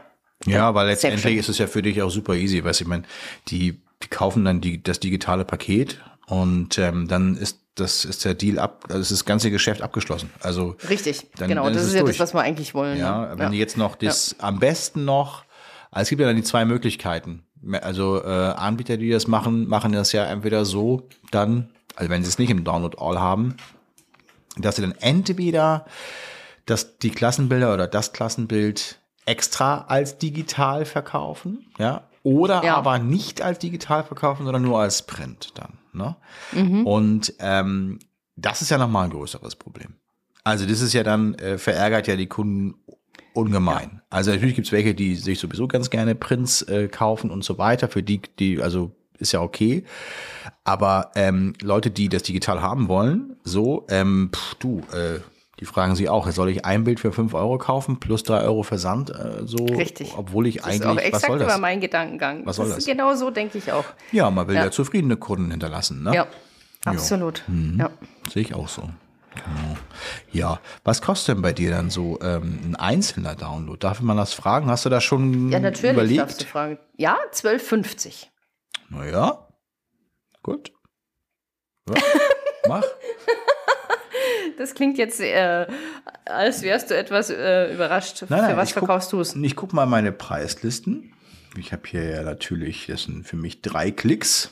[0.45, 3.03] Ja, weil letztendlich ist es ja für dich auch super easy, weißt du, ich meine,
[3.49, 5.99] die, die kaufen dann die, das digitale Paket
[6.31, 10.29] und ähm, dann ist das ist der Deal ab, also ist das ganze Geschäft abgeschloesen.
[10.41, 11.65] Also richtig, dann, genau.
[11.65, 12.17] Dann das ist, ist ja durch.
[12.17, 12.97] das, was wir eigentlich wollen.
[12.97, 13.33] Ja, ne?
[13.37, 13.59] wenn ja.
[13.59, 14.47] jetzt noch das ja.
[14.47, 15.43] am besten noch,
[15.91, 17.43] also es gibt ja dann die zwei Möglichkeiten.
[17.81, 22.29] Also äh, Anbieter, die das machen, machen das ja entweder so, dann, also wenn sie
[22.29, 23.57] es nicht im Download All haben,
[24.55, 25.85] dass sie dann entweder
[26.65, 32.75] dass die Klassenbilder oder das Klassenbild extra als digital verkaufen, ja, oder ja.
[32.75, 35.80] aber nicht als digital verkaufen, sondern nur als Print dann.
[35.93, 36.15] Ne?
[36.51, 36.85] Mhm.
[36.85, 37.99] Und ähm,
[38.35, 39.95] das ist ja nochmal ein größeres Problem.
[40.43, 42.75] Also das ist ja dann, äh, verärgert ja die Kunden
[43.33, 43.89] ungemein.
[43.93, 44.01] Ja.
[44.09, 47.87] Also natürlich gibt's welche, die sich sowieso ganz gerne Prints äh, kaufen und so weiter,
[47.87, 49.83] für die, die, also ist ja okay.
[50.63, 55.19] Aber ähm, Leute, die das digital haben wollen, so, ähm, pff, du, äh,
[55.61, 58.63] Die fragen sich auch, soll ich ein Bild für 5 Euro kaufen plus 3 Euro
[58.63, 59.11] Versand?
[59.11, 60.11] Äh, so, Richtig.
[60.17, 61.59] Obwohl ich Das eigentlich, ist auch was exakt soll über das?
[61.59, 62.45] meinen Gedankengang.
[62.47, 62.77] Was soll das?
[62.77, 62.85] das?
[62.85, 63.85] Genau so denke ich auch.
[64.11, 64.71] Ja, man will ja, Ja.
[64.71, 66.15] zufriedene Kunden hinterlassen, ne?
[66.15, 66.27] Ja,
[66.83, 67.43] absolut.
[67.47, 67.77] Mhm.
[67.79, 67.89] Ja.
[68.29, 68.81] Sehe ich auch so.
[69.35, 69.77] Genau.
[70.31, 73.77] Ja, was kostet denn bei dir dann so ähm, ein einzelner Download?
[73.79, 74.67] Darf man das fragen?
[74.67, 76.43] Hast du da schon ja, natürlich darfst du überlegt?
[76.43, 76.79] fragen.
[76.97, 78.25] Ja, 12,50.
[78.89, 79.47] Naja,
[80.41, 80.71] gut.
[81.87, 81.95] Ja,
[82.67, 82.83] mach.
[84.61, 85.65] Das klingt jetzt, äh,
[86.25, 88.23] als wärst du etwas äh, überrascht.
[88.29, 89.35] Nein, nein, Für was verkaufst du es?
[89.35, 91.13] Ich gucke mal meine Preislisten.
[91.57, 94.51] Ich habe hier ja natürlich, das sind für mich drei Klicks.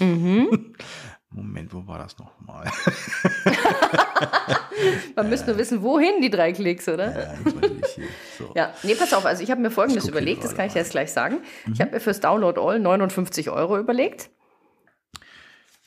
[0.00, 0.74] Mhm.
[1.30, 2.66] Moment, wo war das nochmal?
[5.16, 7.18] Man müsste nur wissen, wohin die drei Klicks, oder?
[7.18, 7.34] Ja.
[8.38, 8.52] So.
[8.54, 9.24] Ja, nee, pass auf.
[9.24, 11.38] Also ich habe mir Folgendes überlegt, das kann ich dir jetzt gleich sagen.
[11.64, 11.72] Mhm.
[11.72, 14.28] Ich habe mir fürs Download All 59 Euro überlegt.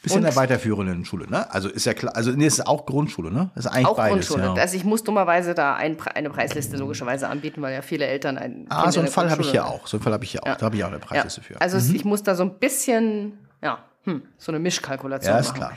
[0.03, 1.51] In Und- der weiterführenden Schule, ne?
[1.53, 3.51] Also ist ja klar, also nee, ist auch Grundschule, ne?
[3.55, 4.29] Ist eigentlich Auch beides.
[4.29, 4.55] Grundschule.
[4.55, 4.61] Ja.
[4.61, 8.65] Also ich muss dummerweise da ein, eine Preisliste logischerweise anbieten, weil ja viele Eltern ein
[8.69, 9.85] Ah, Kind so in einen Fall habe ich hier auch.
[9.85, 10.47] So einen Fall habe ich hier auch.
[10.47, 10.55] Ja.
[10.55, 11.05] Da habe ich auch eine Ja.
[11.05, 11.61] Preisliste für.
[11.61, 15.49] Also es- ich muss da so ein bisschen, ja, hm, so eine Mischkalkulation ja, ist
[15.49, 15.57] machen.
[15.57, 15.71] klar.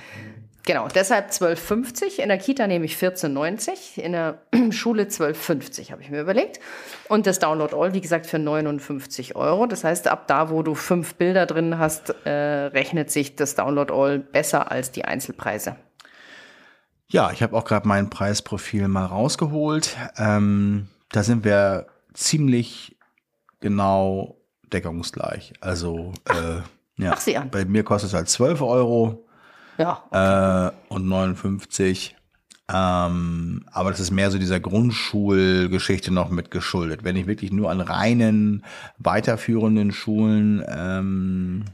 [0.67, 2.21] Genau, deshalb 12,50.
[2.21, 3.99] In der Kita nehme ich 14,90.
[3.99, 4.39] In der
[4.71, 6.59] Schule 12,50 habe ich mir überlegt.
[7.09, 9.67] Und das Download All, wie gesagt, für 59 Euro.
[9.67, 13.93] Das heißt, ab da, wo du fünf Bilder drin hast, äh, rechnet sich das Download
[13.93, 15.77] All besser als die Einzelpreise.
[17.09, 19.97] Ja, ich habe auch gerade mein Preisprofil mal rausgeholt.
[20.17, 22.97] Ähm, da sind wir ziemlich
[23.61, 24.39] genau
[24.73, 25.53] deckungsgleich.
[25.61, 26.63] Also, äh,
[26.97, 27.15] ja.
[27.17, 27.51] Ach, an.
[27.51, 29.24] Bei mir kostet es halt 12 Euro
[29.79, 32.17] Ja, äh, und 59.
[32.73, 37.05] Ähm, aber das ist mehr so dieser Grundschulgeschichte noch mit geschuldet.
[37.05, 38.65] Wenn ich wirklich nur an reinen
[38.99, 41.65] weiterführenden Schulen ähm,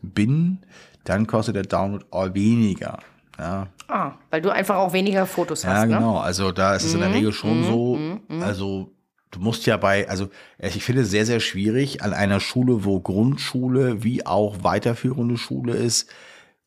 [0.00, 0.60] bin,
[1.04, 3.00] dann kostet der Download all weniger.
[3.38, 5.88] Ja, ah, weil du einfach auch weniger Fotos ja hast.
[5.88, 5.94] Ne?
[5.94, 6.18] genau.
[6.18, 7.98] Also da ist es in der Regel schon so.
[8.40, 8.92] Also
[9.30, 13.00] du musst ja bei, also ich finde es sehr, sehr schwierig an einer Schule, wo
[13.00, 16.08] Grundschule wie auch weiterführende Schule ist,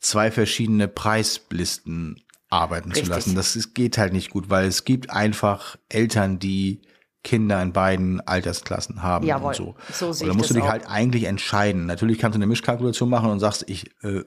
[0.06, 3.06] zwei verschiedene Preislisten arbeiten Richtig.
[3.06, 3.36] zu lassen.
[3.36, 6.82] Das ist, geht halt nicht gut, weil es gibt einfach Eltern, die
[7.24, 9.76] Kinder in beiden Altersklassen haben Jawohl, und so.
[9.92, 10.70] so sehe und da ich musst du dich auch.
[10.70, 11.88] halt eigentlich entscheiden.
[11.88, 14.24] Natürlich kannst du eine Mischkalkulation machen und sagst, ich äh,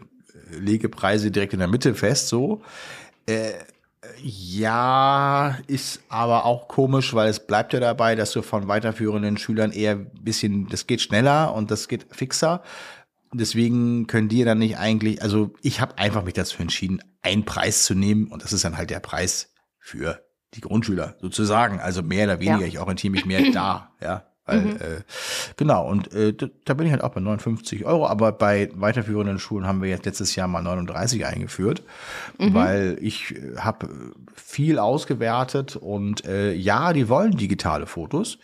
[0.51, 2.61] lege Preise direkt in der Mitte fest, so.
[4.23, 9.71] Ja, ist aber auch komisch, weil es bleibt ja dabei, dass du von weiterführenden Schülern
[9.71, 12.63] eher ein bisschen, das geht schneller und das geht fixer.
[13.33, 17.85] Deswegen können die dann nicht eigentlich, also ich habe einfach mich dazu entschieden, einen Preis
[17.85, 20.21] zu nehmen und das ist dann halt der Preis für
[20.55, 21.81] die Grundschüler sozusagen.
[21.81, 22.67] Also mehr oder weniger, Ja.
[22.67, 24.25] ich orientiere mich mehr da, ja.
[24.47, 25.03] Weil, äh,
[25.59, 26.33] genau, und äh,
[26.65, 30.07] da, bin ich halt auch bei 59 Euro, aber bei weiterführenden Schulen haben wir jetzt
[30.07, 31.83] letztes Jahr mal 39 eingeführt,
[32.39, 33.91] weil ich äh, habe
[34.35, 38.39] viel ausgewertet und äh, ja, die wollen digitale Fotos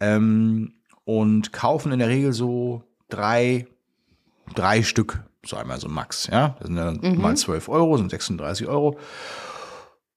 [0.00, 0.72] ähm,
[1.04, 3.66] und kaufen in der Regel so drei,
[4.52, 6.56] drei Stück, so einmal so max, ja.
[6.58, 8.98] Das sind dann mal 12 Euro, sind 36 Euro.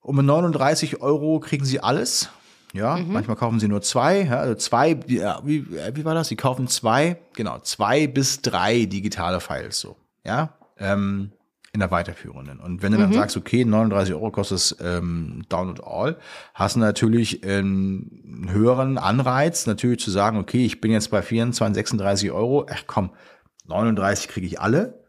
[0.02, 2.30] Und mit 39 Euro kriegen sie alles.
[2.74, 4.24] Ja, manchmal kaufen sie nur zwei.
[4.24, 6.28] Ja, also zwei, ja, wie, äh, wie war das?
[6.28, 9.96] Sie kaufen zwei, genau, zwei bis drei digitale Files so.
[10.26, 11.32] Ja, ähm,
[11.72, 12.60] in der weiterführenden.
[12.60, 16.18] Und wenn du dann sagst, okay, 39 Euro kostet es ähm, Download All,
[16.54, 21.76] hast du natürlich einen höheren Anreiz, natürlich zu sagen, okay, ich bin jetzt bei 24,
[21.76, 23.10] 36 Euro, ach komm,
[23.68, 25.06] 39 kriege ich alle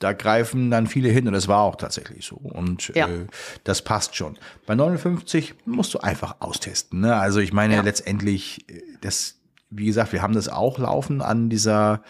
[0.00, 2.36] da greifen dann viele hin und das war auch tatsächlich so.
[2.36, 3.06] Und Ja.
[3.06, 3.26] äh,
[3.64, 4.38] das passt schon.
[4.66, 7.00] Bei 59 musst du einfach austesten.
[7.00, 7.14] Ne?
[7.16, 7.82] Also ich meine Ja.
[7.82, 12.02] letztendlich, äh, das, wie gesagt, wir haben das auch laufen an dieser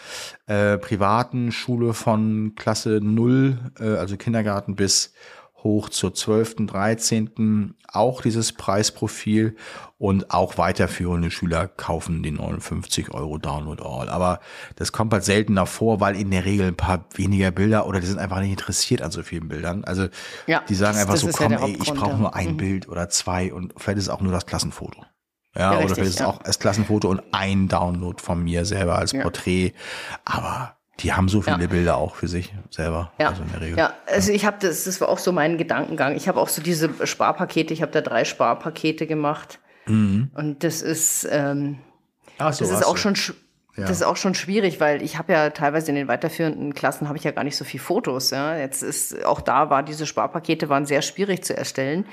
[0.47, 5.13] äh, privaten Schule von Klasse 0, äh, also Kindergarten bis
[5.63, 7.75] hoch zur 12., 13.
[7.93, 9.57] auch dieses Preisprofil
[9.99, 14.09] und auch weiterführende Schüler kaufen den 59 Euro Download All.
[14.09, 14.41] Aber
[14.77, 18.07] das kommt halt seltener vor, weil in der Regel ein paar weniger Bilder oder die
[18.07, 19.85] sind einfach nicht interessiert an so vielen Bildern.
[19.85, 20.09] Also
[20.47, 22.17] Ja, die sagen das- einfach das so, ja komm, der ey, ich brauche ja.
[22.17, 22.57] nur ein Mhm.
[22.57, 25.05] Bild oder zwei und vielleicht ist es auch nur das Klassenfoto.
[25.55, 26.27] Ja, Ja, oder richtig, vielleicht ist es ja.
[26.29, 29.23] auch das Klassenfoto und ein Download von mir selber als Ja.
[29.23, 29.73] Porträt.
[30.25, 31.67] Aber die haben so viele Ja.
[31.67, 33.13] Bilder auch für sich selber.
[33.19, 33.79] Ja, Also in der Regel.
[33.79, 36.15] ja, also ich habe das, das war auch so mein Gedankengang.
[36.17, 39.59] Ich habe auch so diese Sparpakete, ich habe da drei Sparpakete gemacht.
[39.87, 41.79] Und das ist, ähm,
[42.39, 42.97] so, das ist auch so.
[42.97, 43.35] schon, sch-
[43.77, 43.83] Ja.
[43.87, 47.19] das ist auch schon schwierig, weil ich habe ja teilweise in den weiterführenden Klassen habe
[47.19, 48.31] ich ja gar nicht so viel Fotos.
[48.31, 52.05] Ja, jetzt ist auch da war diese Sparpakete waren sehr schwierig zu erstellen,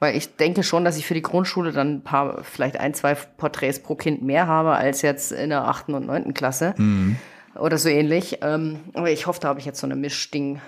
[0.00, 3.14] weil ich denke schon, dass ich für die Grundschule dann ein paar, vielleicht ein, zwei
[3.14, 7.18] Porträts pro Kind mehr habe als jetzt in der achten und neunten Klasse Mhm.
[7.58, 8.38] Oder so ähnlich.
[8.42, 10.60] Ähm, aber ich hoffe, da habe ich jetzt so eine Mischding.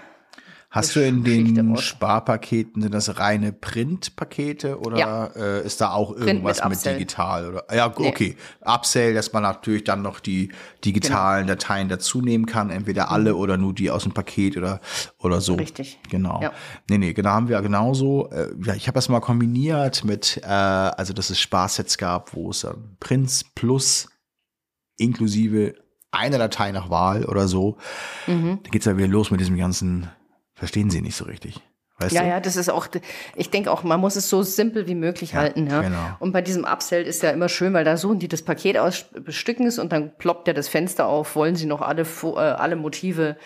[0.75, 5.27] Hast du in den Sparpaketen, sind das reine Printpakete oder ja.
[5.27, 7.49] äh, ist da auch irgendwas mit, mit, digital?
[7.49, 7.65] Oder?
[7.73, 8.37] Ja, okay.
[8.37, 8.69] Nee.
[8.69, 10.49] Upsell, dass man natürlich dann noch die
[10.85, 11.55] digitalen genau.
[11.55, 13.39] Dateien dazu nehmen kann, entweder alle mhm.
[13.39, 14.81] oder nur die aus dem Paket oder,
[15.21, 15.55] oder so.
[15.55, 16.01] Richtig.
[16.11, 16.41] Genau.
[16.43, 16.53] Ja.
[16.91, 18.29] Nee, nee, genau haben wir genauso.
[18.31, 22.51] Äh, ja, ich habe das mal kombiniert mit, äh, also dass es Sparsets gab, wo
[22.51, 24.09] es äh, Prints plus
[24.97, 25.84] inklusive
[26.15, 27.77] einer Datei nach Wahl oder so.
[28.27, 28.61] Mhm.
[28.63, 30.09] Da geht's ja wieder los mit diesem ganzen
[30.55, 31.61] verstehen sie nicht so richtig.
[31.99, 32.29] Weißt ja, du?
[32.29, 32.89] ja, das ist auch,
[33.37, 35.69] ich denke auch, man muss es so simpel wie möglich ja, halten.
[35.69, 35.83] Ja.
[35.83, 36.17] Genau.
[36.19, 39.05] Und bei diesem Upsell ist ja immer schön, weil da suchen die das Paket aus,
[39.13, 42.75] bestücken es und dann ploppt ja das Fenster auf, wollen sie noch alle, äh, alle
[42.75, 43.37] Motive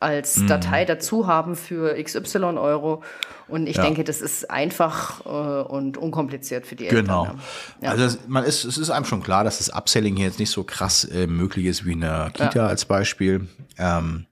[0.00, 0.46] als mhm.
[0.46, 3.02] Datei dazu haben für XY Euro.
[3.48, 3.82] Und ich ja.
[3.82, 7.04] denke, das ist einfach äh, und unkompliziert für die Eltern.
[7.04, 7.28] Genau.
[7.80, 7.90] Ja.
[7.90, 10.50] Also es, man ist, es ist einem schon klar, dass das Upselling hier jetzt nicht
[10.50, 12.66] so krass äh, möglich ist wie in der Kita ja.
[12.66, 13.48] als Beispiel.
[13.78, 14.26] Ähm,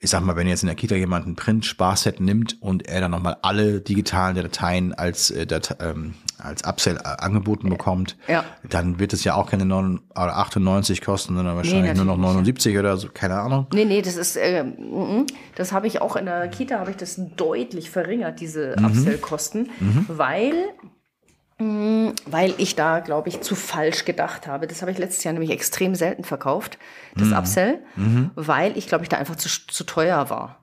[0.00, 3.10] ich sag mal, wenn jetzt in der Kita jemand ein Print-Sparset nimmt und er dann
[3.10, 8.44] nochmal alle digitalen Dateien als, äh, Dat ähm, als Upsell äh, angeboten bekommt, ja.
[8.68, 12.72] dann wird es ja auch keine 9, 98 kosten, sondern wahrscheinlich nee, nur noch 79
[12.72, 12.78] nicht.
[12.78, 13.66] oder so, keine Ahnung.
[13.74, 14.64] Nee, nee, das ist, äh,
[15.56, 18.84] das habe ich auch in der Kita, habe ich das deutlich verringert, diese mhm.
[18.84, 20.04] Upsell-Kosten, mhm.
[20.06, 20.54] weil
[21.58, 24.68] weil ich da, glaube ich, zu falsch gedacht habe.
[24.68, 26.78] Das habe ich letztes Jahr nämlich extrem selten verkauft,
[27.16, 27.36] das mhm.
[27.36, 28.30] Upsell, mhm.
[28.36, 30.60] weil ich, glaube ich, da einfach zu, zu teuer war.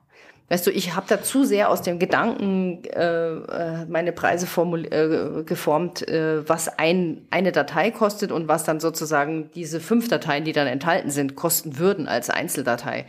[0.48, 5.42] Weißt du, ich habe da zu sehr aus dem Gedanken äh, äh meine Preise äh,
[5.42, 10.52] geformt, äh, was ein, eine Datei kostet und was dann sozusagen diese fünf Dateien, die
[10.52, 13.06] dann enthalten sind, kosten würden als Einzeldatei.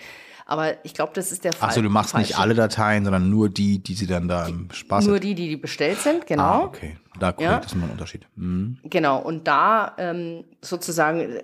[0.50, 1.68] Aber ich glaube, das ist der Fall.
[1.68, 5.06] Achso, du machst nicht alle Dateien, sondern nur die, die sie dann da im Spaß
[5.06, 6.44] Nur die, die, die bestellt sind, genau.
[6.44, 6.98] Ah, okay.
[7.20, 7.58] Da cool, ja.
[7.58, 8.26] das ist mal ein Unterschied.
[8.38, 8.78] Mhm.
[8.84, 11.44] Genau, und da ähm, sozusagen äh,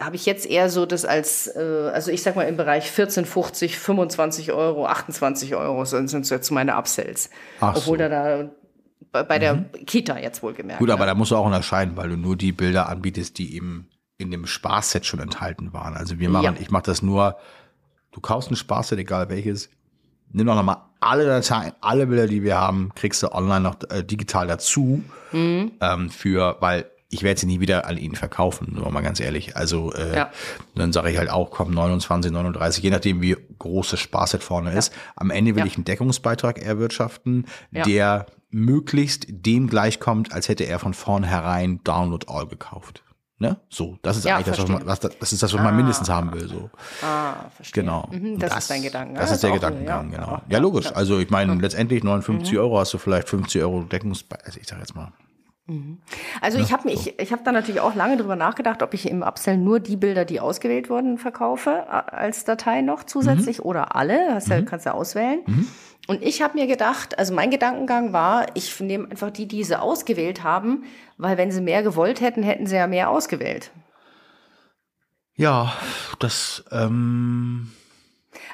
[0.00, 3.24] habe ich jetzt eher so das als, äh, also ich sag mal im Bereich 14,
[3.24, 7.30] 50, 25 Euro, 28 Euro sind, sind jetzt meine Upsells.
[7.60, 8.04] Ach Obwohl so.
[8.04, 9.72] da da bei der mhm.
[9.86, 10.78] Kita jetzt wohl gemerkt.
[10.78, 11.10] Gut, aber ne?
[11.10, 13.88] da musst du auch unterscheiden, weil du nur die Bilder anbietest, die eben
[14.18, 15.94] in dem Spaßset schon enthalten waren.
[15.96, 16.54] Also wir machen, ja.
[16.60, 17.36] ich mache das nur
[18.16, 19.68] Du kaufst ein Sparset, egal welches.
[20.32, 24.02] Nimm doch nochmal alle Dateien, alle Bilder, die wir haben, kriegst du online noch äh,
[24.02, 25.04] digital dazu.
[25.32, 25.72] Mhm.
[25.82, 29.54] Ähm, für, weil ich werde sie nie wieder an ihn verkaufen, nur mal ganz ehrlich.
[29.54, 30.30] Also äh, ja.
[30.74, 34.72] dann sage ich halt auch, komm, 29, 39, je nachdem, wie groß das Sparset vorne
[34.72, 34.78] ja.
[34.78, 34.94] ist.
[35.14, 35.66] Am Ende will ja.
[35.66, 42.46] ich einen Deckungsbeitrag erwirtschaften, der möglichst dem gleichkommt, als hätte er von vornherein Download All
[42.46, 43.02] gekauft.
[43.38, 43.58] Ne?
[43.68, 45.76] So, das ist ja, eigentlich das, was man, was, das ist das, was man ah,
[45.76, 46.48] mindestens haben will.
[46.48, 46.70] So.
[47.02, 47.82] Ah, verstehe.
[47.82, 48.08] Genau.
[48.10, 49.20] Mhm, das, das, ist dein Gedanke.
[49.20, 50.18] Das, ist der Gedankengang, ja.
[50.18, 50.42] genau.
[50.48, 50.90] Ja, logisch.
[50.94, 51.60] Also ich meine, mhm.
[51.60, 52.58] letztendlich 59 mhm.
[52.58, 54.46] Euro hast du vielleicht 50 Euro Deckungsbeitrag.
[54.46, 55.12] Also ich sag jetzt mal.
[55.66, 55.98] Mhm.
[56.40, 57.10] Also ja, ich habe mich, so.
[57.18, 60.24] ich habe da natürlich auch lange drüber nachgedacht, ob ich im Upsell nur die Bilder,
[60.24, 63.64] die ausgewählt wurden, verkaufe als Datei noch zusätzlich mhm.
[63.66, 64.34] oder alle.
[64.34, 64.64] Hast ja, mhm.
[64.64, 65.40] kannst ja auswählen.
[66.06, 69.80] Und ich habe mir gedacht, also mein Gedankengang war, ich nehme einfach die, die sie
[69.80, 70.84] ausgewählt haben,
[71.16, 73.70] weil wenn sie mehr gewollt hätten, hätten sie ja mehr ausgewählt.
[75.34, 75.72] Ja,
[76.18, 76.64] das.
[76.70, 77.72] Ähm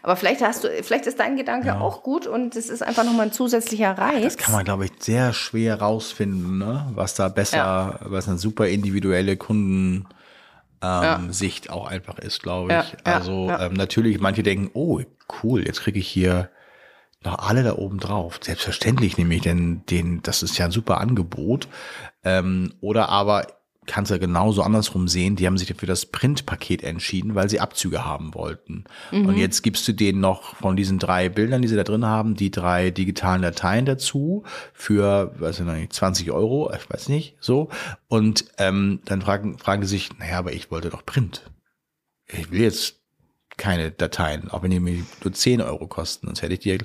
[0.02, 1.80] aber vielleicht hast du, vielleicht ist dein Gedanke ja.
[1.80, 4.22] auch gut und es ist einfach nochmal ein zusätzlicher Reiz.
[4.22, 6.90] Das kann man, glaube ich, sehr schwer rausfinden, ne?
[6.94, 7.98] was da besser, ja.
[8.02, 10.06] was eine super individuelle Kunden.
[10.84, 11.20] Ähm, ja.
[11.30, 13.06] Sicht auch einfach ist, glaube ich.
[13.06, 15.00] also ähm, natürlich, manche denken, oh,
[15.42, 16.50] cool, jetzt kriege ich hier
[17.24, 18.38] noch alle da oben drauf.
[18.42, 21.68] Selbstverständlich nehme ich denn den, das ist ja ein super Angebot.
[22.24, 23.46] Ähm, oder aber
[23.86, 27.60] kannst du ja genauso andersrum sehen, die haben sich für das Printpaket entschieden, weil sie
[27.60, 28.84] Abzüge haben wollten.
[29.10, 29.26] Mhm.
[29.26, 32.36] Und jetzt gibst du denen noch von diesen drei Bildern, die sie da drin haben,
[32.36, 37.70] die drei digitalen Dateien dazu für, weiß ich nicht, 20 Euro, ich weiß nicht, so.
[38.06, 41.50] Und ähm, dann fragen, fragen die sich, naja, aber ich wollte doch Print.
[42.28, 43.01] Ich will jetzt
[43.56, 46.78] keine Dateien, auch wenn die mir nur 10 Euro kosten, sonst hätte ich die.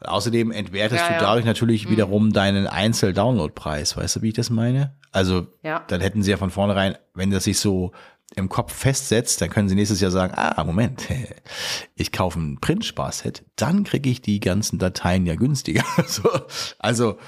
[0.00, 1.50] Außerdem entwertest ja, du dadurch ja.
[1.50, 1.90] natürlich mhm.
[1.90, 3.96] wiederum deinen Einzel-Download-Preis.
[3.96, 4.94] Weißt du, wie ich das meine?
[5.12, 5.84] Also, ja.
[5.88, 7.92] dann hätten sie ja von vornherein, wenn das sich so
[8.34, 11.06] im Kopf festsetzt, dann können sie nächstes Jahr sagen, ah, Moment,
[11.94, 15.84] ich kaufe ein Print-Sparset, dann kriege ich die ganzen Dateien ja günstiger.
[16.78, 17.18] also,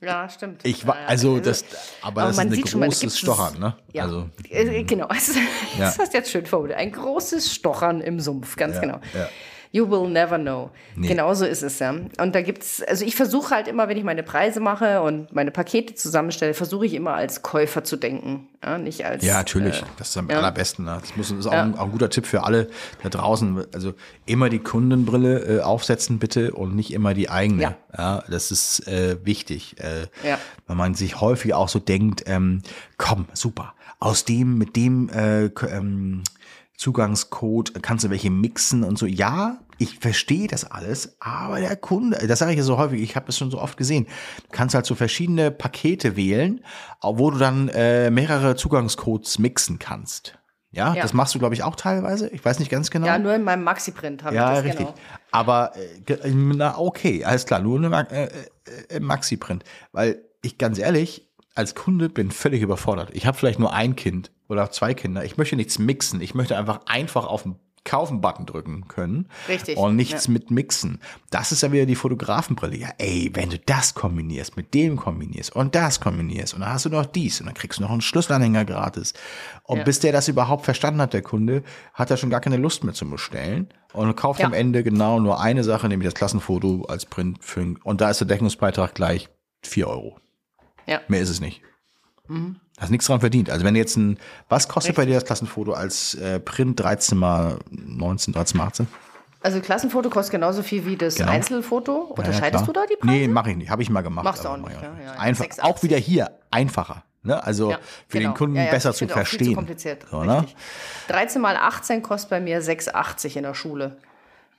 [0.00, 0.64] ja, stimmt.
[0.64, 1.64] Ich war, also, also das,
[2.00, 3.76] aber, aber das ist ein großes Stochern, ne?
[3.92, 5.08] Ja, also, äh, genau.
[5.08, 5.34] Das,
[5.78, 5.94] ja.
[5.96, 6.78] das jetzt schön formuliert.
[6.78, 9.00] Ein großes Stochern im Sumpf, ganz ja, genau.
[9.14, 9.28] Ja.
[9.72, 10.70] You will never know.
[10.96, 11.06] Nee.
[11.06, 11.90] Genauso ist es ja.
[11.90, 15.52] Und da gibt's, also ich versuche halt immer, wenn ich meine Preise mache und meine
[15.52, 19.24] Pakete zusammenstelle, versuche ich immer als Käufer zu denken, ja, nicht als.
[19.24, 19.80] Ja, natürlich.
[19.80, 20.38] Äh, das ist am ja.
[20.38, 20.86] allerbesten.
[20.86, 20.98] Ne?
[21.00, 21.62] Das, muss, das ist auch, ja.
[21.62, 22.68] ein, auch, ein, guter Tipp für alle
[23.04, 23.64] da draußen.
[23.72, 23.94] Also
[24.26, 27.62] immer die Kundenbrille äh, aufsetzen bitte und nicht immer die eigene.
[27.62, 30.38] Ja, ja das ist äh, wichtig, äh, ja.
[30.66, 32.62] weil man sich häufig auch so denkt, ähm,
[32.98, 36.24] komm, super, aus dem mit dem äh, ähm,
[36.80, 39.04] Zugangscode, kannst du welche mixen und so.
[39.04, 43.16] Ja, ich verstehe das alles, aber der Kunde, das sage ich ja so häufig, ich
[43.16, 44.06] habe das schon so oft gesehen.
[44.44, 46.64] Du kannst halt so verschiedene Pakete wählen,
[47.02, 50.38] wo du dann äh, mehrere Zugangscodes mixen kannst.
[50.72, 51.02] Ja, Ja.
[51.02, 52.28] das machst du, glaube ich, auch teilweise.
[52.30, 53.06] Ich weiß nicht ganz genau.
[53.06, 54.86] Ja, nur in meinem Maxi-Print habe Ja, ich das richtig.
[54.86, 54.94] genau.
[55.32, 58.28] Aber äh, na okay, alles klar, nur Ma äh,
[58.88, 59.64] äh, Maxi-Print.
[59.92, 61.29] Weil ich ganz ehrlich,
[61.60, 63.10] als Kunde bin völlig überfordert.
[63.12, 65.24] Ich habe vielleicht nur ein Kind oder zwei Kinder.
[65.24, 66.20] Ich möchte nichts mixen.
[66.20, 69.26] Ich möchte einfach einfach auf den Kaufen-Button drücken können.
[69.48, 70.32] Richtig, Und nichts ja.
[70.32, 71.00] mit mixen.
[71.30, 72.76] Das ist ja wieder die Fotografenbrille.
[72.76, 76.84] Ja, ey, wenn du das kombinierst, mit dem kombinierst und das kombinierst und dann hast
[76.84, 79.14] du noch dies und dann kriegst du noch einen Schlüsselanhänger gratis.
[79.62, 79.84] Und Ja.
[79.84, 81.62] bis der das überhaupt verstanden hat, der Kunde,
[81.94, 84.46] hat er schon gar keine Lust mehr zu bestellen und kauft Ja.
[84.46, 87.38] am Ende genau nur eine Sache, nämlich das Klassenfoto als Print.
[87.42, 89.30] Für, und da ist der Deckungsbeitrag gleich
[89.62, 90.18] 4 Euro.
[90.86, 91.00] Ja.
[91.08, 91.62] Mehr ist es nicht.
[92.78, 93.50] Hast nichts dran verdient.
[93.50, 94.18] Also wenn jetzt ein,
[94.48, 98.86] was kostet bei dir das Klassenfoto als äh, Print 13 mal 19, 13 mal 18?
[99.42, 101.30] Also Klassenfoto kostet genauso viel wie das Genau.
[101.30, 101.92] Einzelfoto.
[102.16, 103.12] Unterscheidest ja, du da die Preise?
[103.12, 103.70] Nee, mache ich nicht.
[103.70, 104.24] Habe ich mal gemacht.
[104.24, 105.12] Machst du aber auch nicht, ja, ja.
[105.18, 105.60] Einfach, 6,80.
[105.62, 107.04] auch wieder hier einfacher.
[107.22, 107.42] Ne?
[107.42, 107.74] Also
[108.06, 108.30] für genau.
[108.30, 109.54] den Kunden besser zu verstehen.
[109.54, 110.06] kompliziert.
[110.10, 110.42] So, ne?
[110.42, 110.56] Richtig.
[111.08, 113.96] 13 mal 18 kostet bei mir 6,80 in der Schule.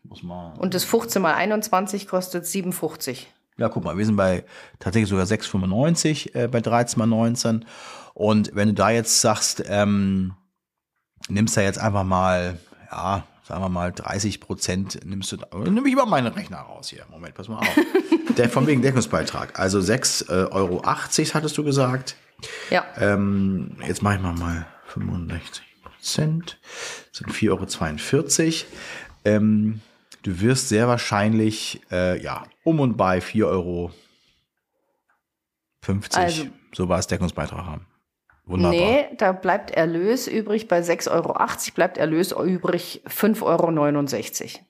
[0.03, 0.53] Muss mal.
[0.57, 3.25] Und das 15 mal 21 kostet 7,50.
[3.57, 4.43] Ja, guck mal, wir sind bei
[4.79, 7.65] tatsächlich sogar 6,95 äh, bei 13 mal 19.
[8.13, 10.33] Und wenn du da jetzt sagst, ähm,
[11.29, 12.57] nimmst da jetzt einfach mal,
[12.91, 16.89] ja, sagen wir mal 30 Prozent, nimmst du, da, nimm ich mal meinen Rechner raus
[16.89, 17.05] hier.
[17.09, 17.79] Moment, pass mal auf.
[18.37, 19.59] Der von wegen Deckungsbeitrag.
[19.59, 22.15] Also 6,80 äh, Euro hattest du gesagt.
[22.69, 22.85] Ja.
[22.97, 26.59] Ähm, jetzt mache ich mal mal 65 Prozent.
[27.11, 28.71] sind 4,42 Euro.
[29.23, 29.81] Ähm,
[30.23, 33.91] du wirst sehr wahrscheinlich, äh, ja, um und bei 4,50 Euro
[36.15, 37.87] Also- so war es Deckungsbeitrag haben.
[38.45, 38.71] Wunderbar.
[38.79, 40.67] Nee, da bleibt Erlös übrig.
[40.67, 44.65] Bei 6,80 Euro bleibt Erlös übrig 5,69 Euro.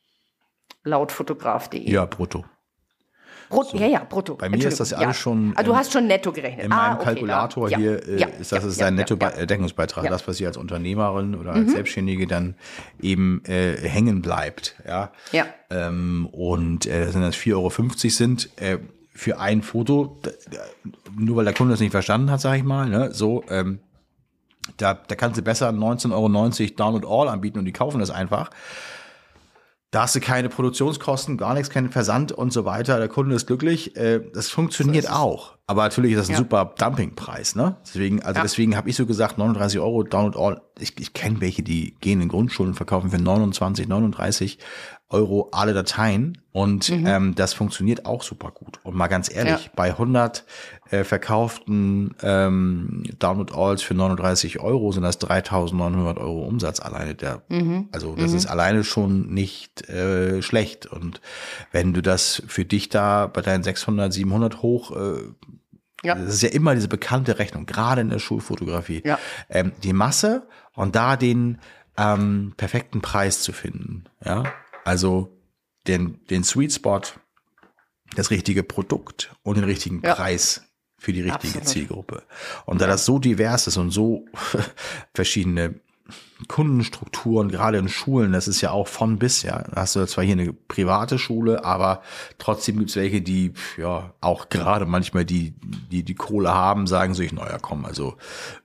[0.83, 1.89] Laut fotograf.de.
[1.89, 2.45] Ja, brutto.
[3.51, 4.35] Brutto, ja, ja, brutto.
[4.35, 6.65] Bei mir ist das Entschuldigung, alles schon, Ah, du hast schon netto gerechnet.
[6.65, 8.95] In ah, meinem okay, Kalkulator ja, hier äh, ja, ist das ja, ist ja, dein
[8.95, 10.09] ja, Netto-Deckungsbeitrag, ja.
[10.09, 10.13] Mhm.
[10.13, 12.55] das, was hier als Unternehmerin oder als Selbstständige dann
[13.01, 14.75] eben äh, hängen bleibt.
[14.87, 15.11] Ja.
[15.31, 15.45] Ja.
[15.69, 17.69] Ähm, und äh, dass das 4,50 Euro
[18.09, 18.77] sind äh,
[19.13, 20.19] für ein Foto,
[21.17, 23.79] nur weil der Kunde das nicht verstanden hat, sage ich mal, ne, so, ähm,
[24.77, 28.09] da, da kannst du besser 19,90 Euro Down and All anbieten und die kaufen das
[28.09, 28.49] einfach.
[29.91, 32.97] Da hast du keine Produktionskosten, gar nichts, keinen Versand und so weiter.
[32.97, 33.97] Der Kunde ist glücklich.
[33.97, 35.57] Äh, Das funktioniert auch.
[35.71, 36.37] Aber natürlich ist das ein Ja.
[36.37, 37.77] super Dumpingpreis, ne?
[37.85, 38.43] Deswegen, also Ja.
[38.43, 40.61] deswegen habe ich so gesagt, 39 Euro Down and All.
[40.79, 44.59] Ich, ich kenne welche, die gehen in Grundschulen, verkaufen für 29, 39
[45.09, 46.37] Euro alle Dateien.
[46.51, 48.79] Und ähm, das funktioniert auch super gut.
[48.83, 49.71] Und mal ganz ehrlich, Ja.
[49.75, 50.43] bei 100
[50.89, 57.15] äh, verkauften ähm, Download Alls für 39 Euro sind das 3.900 Euro Umsatz alleine.
[57.15, 57.41] Der,
[57.93, 60.85] Also das ist alleine schon nicht äh, schlecht.
[60.87, 61.21] Und
[61.71, 65.21] wenn du das für dich da bei deinen 600, 700 hoch, äh,
[66.03, 66.15] Ja.
[66.15, 69.19] das ist ja immer diese bekannte Rechnung, gerade in der Schulfotografie, Ja.
[69.49, 71.59] ähm, die Masse und da den
[71.97, 74.05] ähm, perfekten Preis zu finden.
[74.23, 74.43] Ja,
[74.85, 75.37] also
[75.87, 77.01] den, den Sweet Spot,
[78.15, 80.15] das richtige Produkt und den richtigen Ja.
[80.15, 80.63] Preis
[80.97, 81.67] für die richtige Absolut.
[81.67, 82.23] Zielgruppe.
[82.65, 84.25] Und da das so divers ist und so
[85.13, 85.79] verschiedene
[86.47, 89.63] Kundenstrukturen, gerade in Schulen, das ist ja auch von bis, ja.
[89.71, 92.01] Da hast du zwar hier eine private Schule, aber
[92.37, 95.53] trotzdem gibt's welche, die, ja, auch gerade manchmal die,
[95.91, 98.15] die die Kohle haben, sagen sich, naja, komm, also,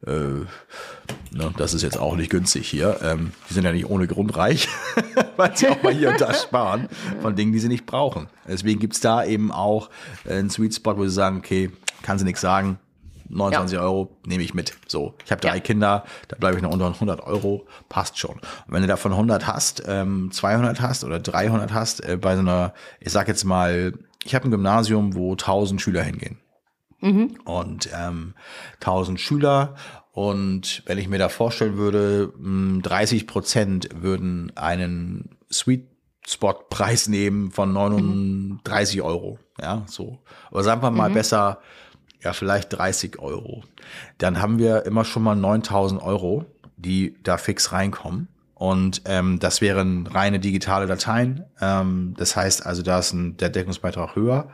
[0.07, 2.99] äh, ne, das ist jetzt auch nicht günstig hier.
[3.03, 4.68] Ähm, die sind ja nicht ohne Grund reich,
[5.37, 6.89] weil sie auch mal hier und da sparen
[7.20, 8.29] von Dingen, die sie nicht brauchen.
[8.47, 9.91] Deswegen gibt's da eben auch
[10.24, 11.70] äh, einen Sweet Spot, wo sie sagen, okay,
[12.03, 12.79] kann sie nichts sagen,
[13.29, 14.74] 29 Euro nehme ich mit.
[14.87, 15.61] So, ich habe drei Ja.
[15.61, 18.35] Kinder, da bleibe ich noch unter 100 Euro, passt schon.
[18.37, 22.41] Und wenn du davon 100 hast, ähm, 200 hast oder 300 hast, äh, bei so
[22.41, 23.93] einer, ich sag jetzt mal,
[24.24, 26.39] ich habe ein Gymnasium, wo 1000 Schüler hingehen.
[27.45, 28.35] Und ähm,
[28.81, 29.74] 1000 Schüler
[30.12, 35.87] und wenn ich mir da vorstellen würde, mh, 30 Prozent würden einen Sweet
[36.27, 39.39] Spot Preis nehmen von 39 Euro.
[39.61, 40.18] Ja, so.
[40.51, 41.61] Aber sagen wir mal besser,
[42.27, 43.62] ja, vielleicht 30 Euro.
[44.18, 46.45] Dann haben wir immer schon mal 9000 Euro,
[46.77, 48.27] die da fix reinkommen.
[48.55, 51.45] Und ähm, das wären reine digitale Dateien.
[51.61, 54.49] Ähm, das heißt also, da ist ein, der Deckungsbeitrag höher.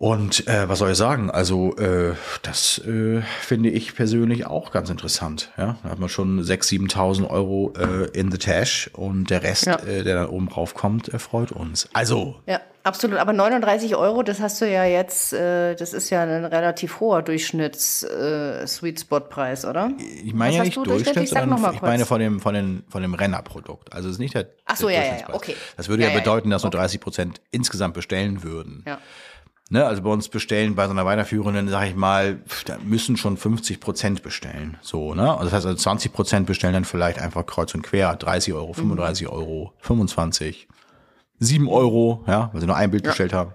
[0.00, 1.28] Und äh, was soll ich sagen?
[1.28, 5.50] Also äh, das äh, finde ich persönlich auch ganz interessant.
[5.58, 9.66] Ja, da hat man schon 6.000, 7.000 Euro äh, in the Tash und der Rest,
[9.66, 9.74] Ja.
[9.80, 11.88] äh, der dann oben drauf kommt, äh, freut uns.
[11.94, 13.18] Also Ja, absolut.
[13.18, 17.22] Aber 39 Euro, das hast du ja jetzt, äh, das ist ja ein relativ hoher
[17.22, 19.90] Durchschnitts-Sweet Spot-Preis, oder?
[20.24, 20.76] ich meine ja nicht?
[20.76, 21.82] Durchschnitt, sondern ich kurz.
[21.82, 23.92] meine von dem von dem von dem Rennerprodukt.
[23.92, 24.46] Also es ist nicht der.
[24.64, 25.56] Ach so, der ja, ja, okay.
[25.76, 28.84] Das würde ja, Ja, bedeuten, dass nur 30 Prozent insgesamt bestellen würden.
[28.86, 28.98] Ja.
[29.70, 33.36] Ne, also bei uns bestellen bei so einer Weiterführenden, sage ich mal, da müssen schon
[33.36, 34.78] 50 Prozent bestellen.
[34.80, 35.30] So, ne?
[35.30, 38.72] Also das heißt, also 20 Prozent bestellen dann vielleicht einfach kreuz und quer, 30 Euro,
[38.72, 40.68] 35 Euro, 25,
[41.40, 43.52] 7 Euro, ja, weil sie nur ein Bild bestellt haben.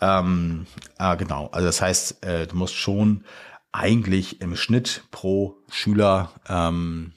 [0.00, 0.66] Ähm,
[0.96, 1.48] ah, genau.
[1.52, 3.24] Also das heißt, äh, du musst schon
[3.70, 7.12] eigentlich im Schnitt pro Schüler ähm,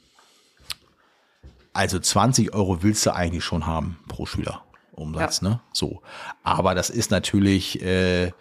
[1.74, 4.64] also 20 Euro willst du eigentlich schon haben pro Schüler
[5.02, 5.60] Umsatz, ne?
[5.74, 6.02] So.
[6.44, 8.32] Aber das ist natürlich äh,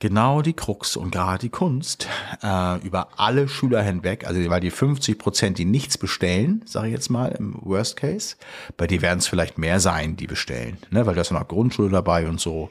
[0.00, 2.08] genau die Krux und gerade die Kunst
[2.42, 6.92] äh, über alle Schüler hinweg, also weil die 50 Prozent, die nichts bestellen, sage ich
[6.92, 8.36] jetzt mal im Worst Case,
[8.76, 11.06] bei dir werden es vielleicht mehr sein, die bestellen, ne?
[11.06, 12.70] weil da ist ja noch Grundschule dabei und so.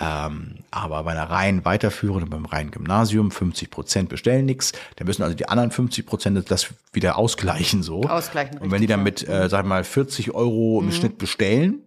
[0.00, 5.22] Ähm, aber bei einer reinen Weiterführenden, beim reinen Gymnasium, 50 Prozent bestellen nichts, da müssen
[5.22, 8.02] also die anderen 50 Prozent das wieder ausgleichen so.
[8.02, 9.04] Ausgleichen, Und wenn die dann ja.
[9.04, 10.88] mit, äh, sag ich mal, 40 Euro Mhm.
[10.88, 11.80] im Schnitt bestellen,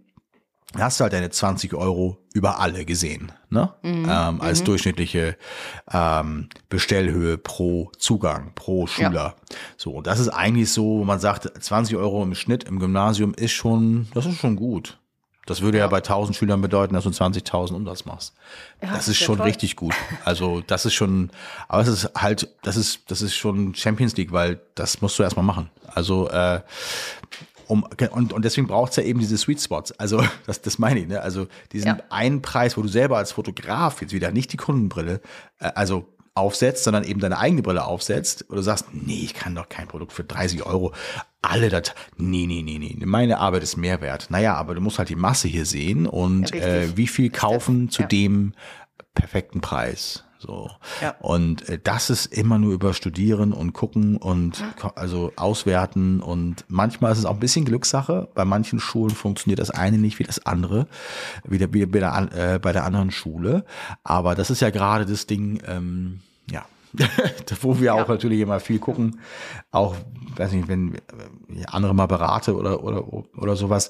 [0.78, 3.74] hast du halt deine 20 Euro über alle gesehen, ne?
[3.82, 4.08] Mhm.
[4.10, 5.36] Ähm, als durchschnittliche
[5.92, 9.36] ähm, Bestellhöhe pro Zugang, pro Schüler.
[9.78, 13.34] So, und das ist eigentlich so, wo man sagt, 20 Euro im Schnitt im Gymnasium
[13.34, 15.00] ist schon, das ist schon gut.
[15.50, 18.36] Das würde ja, bei 1000 Schülern bedeuten, dass du 20.000 Umsatz machst.
[18.82, 19.48] das das ist schon toll.
[19.48, 19.96] richtig gut.
[20.24, 21.32] Also das ist schon,
[21.68, 25.24] aber es ist halt, das ist, das ist schon Champions League, weil das musst du
[25.24, 25.72] erstmal machen.
[25.88, 26.62] Also äh,
[27.70, 29.92] um, und, und deswegen braucht's ja eben diese Sweet Spots.
[29.94, 31.22] Also, das, das meine ich, ne?
[31.22, 31.98] Also diesen Ja.
[32.10, 35.22] einen Preis, wo du selber als Fotograf jetzt wieder nicht die Kundenbrille,
[35.60, 39.68] äh, also aufsetzt, sondern eben deine eigene Brille aufsetzt, oder sagst, nee, ich kann doch
[39.70, 40.94] kein Produkt für 30 Euro.
[41.42, 44.28] Alle das, nee, nee, nee, nee, meine Arbeit ist mehr wert.
[44.30, 47.90] Naja, aber du musst halt die Masse hier sehen und Ja, äh, wie viel kaufen
[47.90, 48.08] zu ja.
[48.08, 48.54] dem
[49.14, 50.24] perfekten Preis.
[50.42, 50.72] So.
[51.02, 51.16] Ja.
[51.20, 56.22] Und äh, das ist immer nur über Studieren und gucken und ko- also auswerten.
[56.22, 58.30] Und manchmal ist es auch ein bisschen Glückssache.
[58.36, 60.88] Bei manchen Schulen funktioniert das eine nicht wie das andere,
[61.44, 63.66] wie, der, wie bei, der, äh, bei der anderen Schule.
[64.06, 66.64] Aber das ist ja gerade das Ding, ähm, ja.
[67.62, 69.20] wo wir auch natürlich immer viel gucken,
[69.72, 69.96] auch,
[70.38, 70.96] weiß nicht, wenn
[71.50, 73.06] ich andere mal berate oder, oder,
[73.38, 73.90] oder sowas,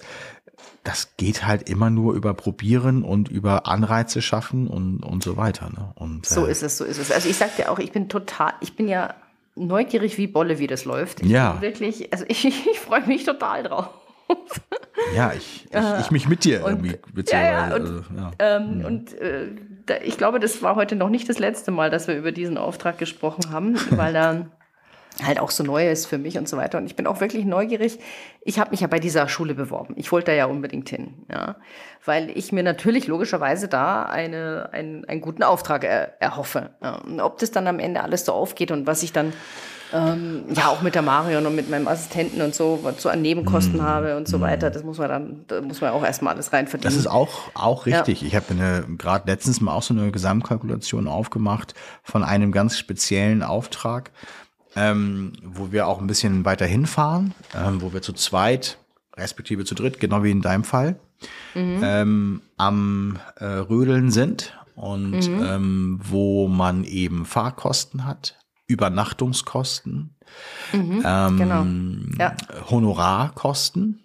[0.83, 5.69] das geht halt immer nur über Probieren und über Anreize schaffen und, und so weiter.
[5.69, 5.91] Ne?
[5.95, 7.11] Und, So äh, ist es, so ist es.
[7.11, 9.13] Also ich sag dir auch, ich bin total, ich bin ja
[9.55, 11.21] neugierig wie Bolle, wie das läuft.
[11.21, 11.51] Ich Ja.
[11.53, 13.89] bin wirklich, also ich, ich freue mich total drauf.
[15.15, 17.69] Ja, ich, ich, ich mich mit dir irgendwie, beziehungsweise.
[17.69, 18.31] ja, und, also, ja.
[18.37, 19.47] Ähm, Und äh,
[19.87, 22.57] da, ich glaube, das war heute noch nicht das letzte Mal, dass wir über diesen
[22.57, 24.45] Auftrag gesprochen haben, weil da
[25.25, 26.77] halt auch so neu ist für mich und so weiter.
[26.77, 27.99] Und ich bin auch wirklich neugierig.
[28.41, 29.93] Ich habe mich ja bei dieser Schule beworben.
[29.97, 31.55] Ich wollte da ja unbedingt hin, ja,
[32.05, 36.71] weil ich mir natürlich logischerweise da eine, einen, einen guten Auftrag er, erhoffe.
[36.81, 36.95] Ja.
[36.95, 39.33] Und ob das dann am Ende alles so aufgeht und was ich dann
[39.93, 43.21] ähm, ja auch mit der Marion und mit meinem Assistenten und so, was so an
[43.21, 46.53] Nebenkosten habe und so weiter, das muss man dann, da muss man auch erstmal alles
[46.53, 46.93] rein verdienen.
[46.93, 48.23] Das ist auch, auch richtig.
[48.23, 54.11] Ich habe gerade letztens mal auch so eine Gesamtkalkulation aufgemacht von einem ganz speziellen Auftrag,
[54.75, 58.77] ähm, wo wir auch ein bisschen weiter hinfahren, ähm, wo wir zu zweit,
[59.15, 60.99] respektive zu dritt, genau wie in deinem Fall,
[61.55, 70.15] ähm, am äh, Rödeln sind und ähm, wo man eben Fahrkosten hat, Übernachtungskosten,
[70.73, 71.65] ähm, genau.
[72.17, 72.35] Ja.
[72.69, 73.99] Honorarkosten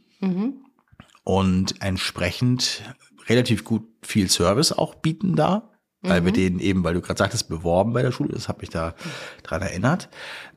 [1.23, 2.83] und entsprechend
[3.29, 5.71] relativ gut viel Service auch bieten da,
[6.05, 8.71] weil wir den eben, weil du gerade sagtest, beworben bei der Schule, das habe ich
[8.71, 8.95] da
[9.43, 10.09] dran erinnert.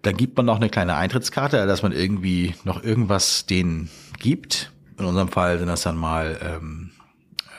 [0.01, 3.89] Dann gibt man noch eine kleine Eintrittskarte, dass man irgendwie noch irgendwas denen
[4.19, 4.71] gibt.
[4.99, 6.91] In unserem Fall sind das dann mal ähm,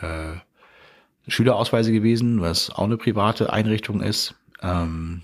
[0.02, 0.38] äh,
[1.28, 4.34] Schülerausweise gewesen, was auch eine private Einrichtung ist.
[4.62, 5.22] Ähm,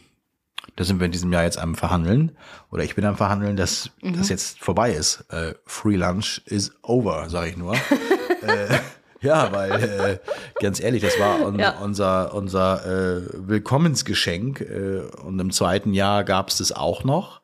[0.77, 2.33] da sind wir in diesem Jahr jetzt am Verhandeln
[2.71, 5.25] oder ich bin am Verhandeln, dass das jetzt vorbei ist.
[5.31, 7.75] Äh, Free Lunch is over, sage ich nur.
[8.43, 8.79] äh,
[9.25, 10.19] ja, weil äh,
[10.61, 11.79] ganz ehrlich, das war un Ja.
[11.83, 17.41] unser unser äh, Willkommensgeschenk äh, und im zweiten Jahr gab es das auch noch.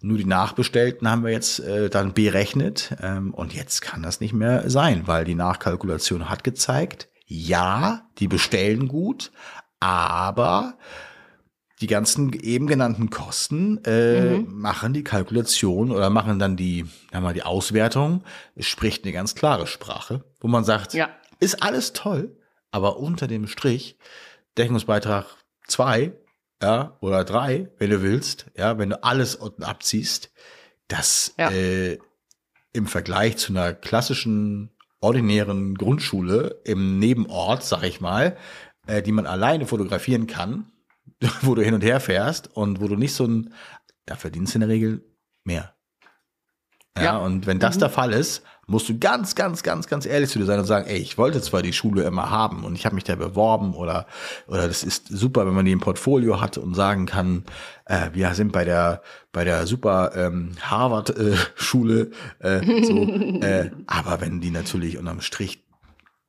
[0.00, 4.32] Nur die Nachbestellten haben wir jetzt äh, dann berechnet ähm, und jetzt kann das nicht
[4.32, 9.32] mehr sein, weil die Nachkalkulation hat gezeigt, ja, die bestellen gut,
[9.80, 10.74] aber
[11.80, 17.34] die ganzen eben genannten Kosten äh, machen die Kalkulation oder machen dann die, ja mal
[17.34, 18.24] die Auswertung,
[18.56, 21.08] es spricht eine ganz klare Sprache, wo man sagt, Ja.
[21.40, 22.36] Ist alles toll,
[22.70, 23.96] aber unter dem Strich,
[24.56, 25.26] Deckungsbeitrag
[25.66, 26.12] zwei,
[26.62, 30.30] ja, oder drei, wenn du willst, ja, wenn du alles unten abziehst,
[30.88, 31.50] das Ja.
[31.50, 31.98] äh,
[32.72, 34.70] im Vergleich zu einer klassischen
[35.00, 38.36] ordinären Grundschule im Nebenort, sag ich mal,
[38.86, 40.72] äh, die man alleine fotografieren kann,
[41.42, 43.54] wo du hin und her fährst und wo du nicht so ein,
[44.06, 45.04] da verdienst du in der Regel
[45.44, 45.74] mehr.
[46.96, 47.18] Ja, Ja.
[47.18, 50.44] und wenn das der Fall ist, musst du ganz, ganz, ganz, ganz ehrlich zu dir
[50.44, 53.04] sein und sagen, ey, ich wollte zwar die Schule immer haben und ich habe mich
[53.04, 54.06] da beworben oder,
[54.46, 57.44] oder das ist super, wenn man die im Portfolio hat und sagen kann,
[57.86, 59.02] äh, wir sind bei der,
[59.32, 62.10] bei der super ähm, Harvard-Schule,
[62.40, 62.98] äh, so,
[63.42, 65.64] äh, aber wenn die natürlich unterm Strich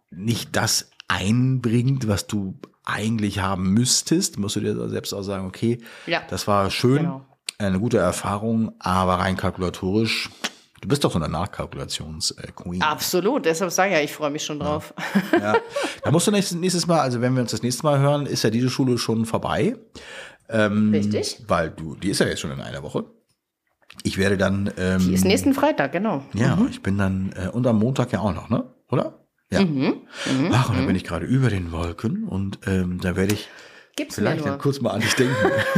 [0.09, 5.79] nicht das einbringt, was du eigentlich haben müsstest, musst du dir selbst auch sagen, okay,
[6.07, 6.21] Ja.
[6.29, 7.25] das war schön, Genau.
[7.57, 10.29] eine gute Erfahrung, aber rein kalkulatorisch,
[10.81, 12.81] du bist doch so eine Nachkalkulations-Queen.
[12.81, 14.93] Absolut, deshalb sage ich ja, ich freue mich schon drauf.
[15.39, 15.55] Ja.
[16.03, 18.43] Da musst du nächstes, nächstes Mal, also wenn wir uns das nächste Mal hören, ist
[18.43, 19.75] ja diese Schule schon vorbei.
[20.47, 21.43] Ähm, Richtig.
[21.47, 23.03] Weil du, die ist ja jetzt schon in einer Woche.
[24.03, 26.23] Ich werde dann, ähm, Die ist nächsten Freitag, genau.
[26.33, 28.63] ja, ich bin dann, äh, und am Montag ja auch noch, ne?
[28.89, 29.19] Oder?
[29.51, 29.61] Ja.
[29.61, 30.01] Mhm.
[30.53, 33.49] Ach, und dann bin ich gerade über den Wolken und ähm, da werde ich
[33.95, 35.35] Gibt's vielleicht dann kurz mal an dich denken,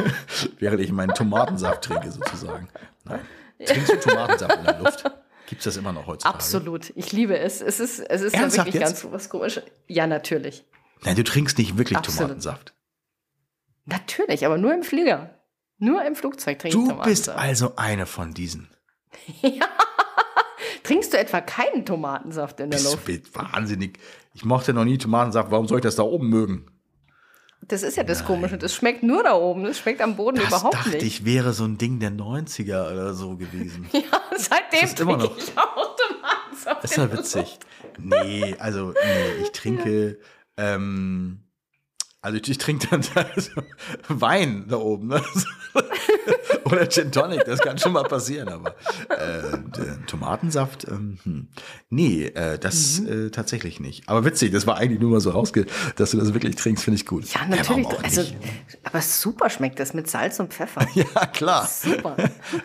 [0.59, 2.67] während ich meinen Tomatensaft trinke sozusagen.
[3.05, 3.19] Nein.
[3.65, 5.03] Trinkst du Tomatensaft in der Luft?
[5.47, 6.33] Gibt's das immer noch heutzutage?
[6.35, 6.91] Absolut.
[6.95, 7.61] Ich liebe es.
[7.61, 9.01] Es ist, es ist Ernsthaft wirklich jetzt?
[9.03, 9.63] ganz was komisches.
[9.87, 10.63] Ja, natürlich.
[11.03, 12.19] Nein, du trinkst nicht wirklich Absolut.
[12.21, 12.73] Tomatensaft.
[13.85, 15.37] Natürlich, aber nur im Flieger.
[15.77, 17.37] Nur im Flugzeug trinke ich Du bist Tomatensaft.
[17.39, 18.69] also eine von diesen.
[20.83, 23.05] Trinkst du etwa keinen Tomatensaft in der Bist, Luft?
[23.05, 23.99] bist wahnsinnig.
[24.33, 25.51] Ich mochte noch nie Tomatensaft.
[25.51, 26.70] Warum soll ich das da oben mögen?
[27.67, 28.57] Das ist ja das Komische.
[28.57, 29.63] Das schmeckt nur da oben.
[29.63, 31.03] Das schmeckt am Boden Das überhaupt dachte nicht.
[31.03, 33.87] ich wäre so ein Ding der 90er oder so gewesen.
[33.93, 34.01] Ja,
[34.35, 36.83] seitdem ist immer trinke noch- ich Tomatensaft.
[36.83, 37.59] Das ist ja witzig.
[37.99, 40.19] Nee, also nee, ich trinke,
[40.57, 41.43] ähm,
[42.21, 43.01] also ich, ich trinke dann
[43.35, 43.51] also
[44.07, 45.21] Wein da oben, ne?
[46.65, 48.75] Oder Gin Tonic, das kann schon mal passieren, aber
[49.09, 49.57] äh,
[50.07, 51.47] Tomatensaft, ähm, hm.
[51.89, 53.27] nee, äh, das Mhm.
[53.27, 54.07] äh, tatsächlich nicht.
[54.07, 55.65] Aber witzig, das war eigentlich nur mal so rausge,
[55.95, 57.25] dass du das wirklich trinkst, finde ich gut.
[57.33, 57.87] Ja, natürlich.
[57.87, 58.23] auch also,
[58.83, 60.85] aber super schmeckt das mit Salz und Pfeffer.
[60.93, 61.67] ja, klar.
[61.67, 62.15] Super.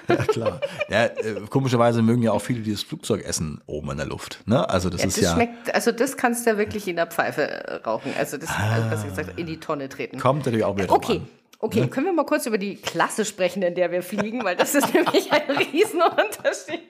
[0.08, 0.60] Ja, klar.
[0.88, 4.42] Ja, äh, komischerweise mögen ja auch viele dieses Flugzeugessen oben in der Luft.
[4.46, 4.68] Ne?
[4.68, 5.34] Also das Ja, ist das ja.
[5.34, 8.12] schmeckt, also das kannst du ja wirklich in der Pfeife äh, rauchen.
[8.18, 10.18] Also das, also, was ich gesagt habe, in die Tonne treten.
[10.18, 11.28] Kommt natürlich auch wieder Okay, an.
[11.60, 11.86] okay.
[11.88, 14.92] Können wir mal kurz über die Klasse sprechen, in der wir fliegen, weil das ist
[14.94, 16.80] nämlich ein Riesenunterschied.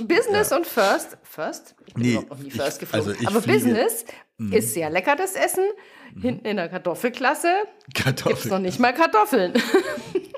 [0.00, 1.16] Business und First.
[1.22, 1.74] First?
[1.86, 3.08] Ich bin Nee, überhaupt noch nie ich- First geflogen.
[3.08, 3.64] also ich Aber fliege- Mhm.
[3.74, 4.04] Business
[4.52, 5.64] ist sehr lecker, das Essen.
[6.20, 7.48] Hinten in der Kartoffelklasse
[7.86, 8.50] gibt es Kartoffeln.
[8.54, 9.54] noch nicht mal Kartoffeln.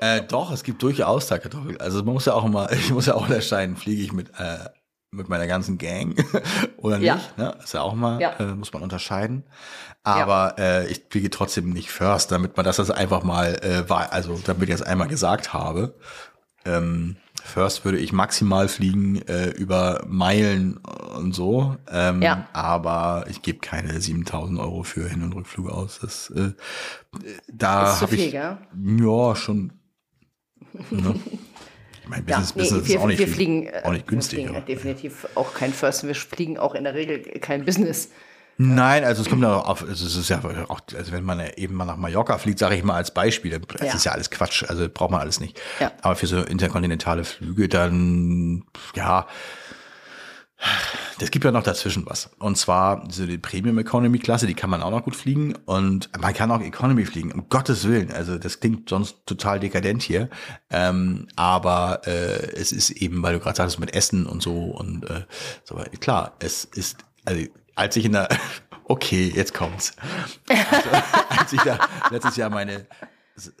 [0.01, 1.79] Äh, doch, es gibt durchaus da Kartoffeln.
[1.79, 4.57] Also man muss ja auch immer, ich muss ja auch unterscheiden, fliege ich mit, äh,
[5.13, 6.15] mit meiner ganzen Gang
[6.77, 7.07] oder nicht.
[7.07, 7.19] Ja.
[7.37, 7.55] Ne?
[7.61, 8.31] Ist ja auch mal, Ja.
[8.39, 9.43] äh, muss man unterscheiden.
[10.03, 14.13] Aber äh, ich fliege trotzdem nicht first, damit man das also einfach mal äh, war,
[14.13, 15.95] also damit ich das einmal gesagt habe.
[16.63, 21.75] Ähm, first würde ich maximal fliegen äh, über Meilen und so.
[21.91, 22.47] Ähm, Ja.
[22.53, 25.99] Aber ich gebe keine 7000 Euro für Hin- und Rückflug aus.
[26.01, 26.53] Das, äh,
[27.51, 28.57] da habe ich gell?
[28.73, 29.73] ja schon.
[30.89, 31.15] Ne?
[32.11, 34.39] Mein Ja, Business, nee, Business wir, ist auch nicht, wir fliegen, äh, auch nicht günstig.
[34.39, 36.05] Wir fliegen aber- definitiv auch kein First.
[36.05, 38.09] Wir fliegen auch in der Regel kein Business.
[38.57, 41.73] Nein, also es kommt ja auf, also es ist ja auch, also wenn man eben
[41.73, 43.93] mal nach Mallorca fliegt, sage ich mal als Beispiel, das Ja.
[43.95, 45.59] ist ja alles Quatsch, also braucht man alles nicht.
[45.79, 45.91] Ja.
[46.01, 49.25] Aber für so interkontinentale Flüge dann, ja,
[51.19, 52.31] das gibt ja noch dazwischen was.
[52.39, 56.09] Und zwar so die Premium Economy Klasse, die kann man auch noch gut fliegen und
[56.19, 58.11] man kann auch Economy fliegen, um Gottes Willen.
[58.11, 60.29] Also das klingt sonst total dekadent hier,
[60.69, 65.09] ähm, aber äh, es ist eben, weil du gerade sagtest mit Essen und so und
[65.09, 65.25] äh,
[65.63, 65.91] so weiter.
[65.97, 67.45] Klar, es ist, also
[67.75, 68.27] als ich in der,
[68.85, 69.95] okay, jetzt kommt's.
[70.47, 70.89] Also,
[71.29, 72.87] als ich da letztes Jahr meine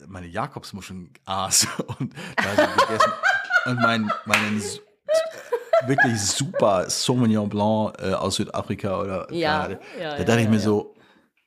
[0.07, 1.67] meine Jakobsmuscheln aß
[1.99, 3.11] und da so gegessen
[3.65, 4.61] und mein meinen
[5.87, 9.79] wirklich super Sauvignon Blanc äh, aus Südafrika oder Ja, Kanada.
[9.99, 10.61] ja, da ja, dachte ich ja, mir ja.
[10.61, 10.95] so,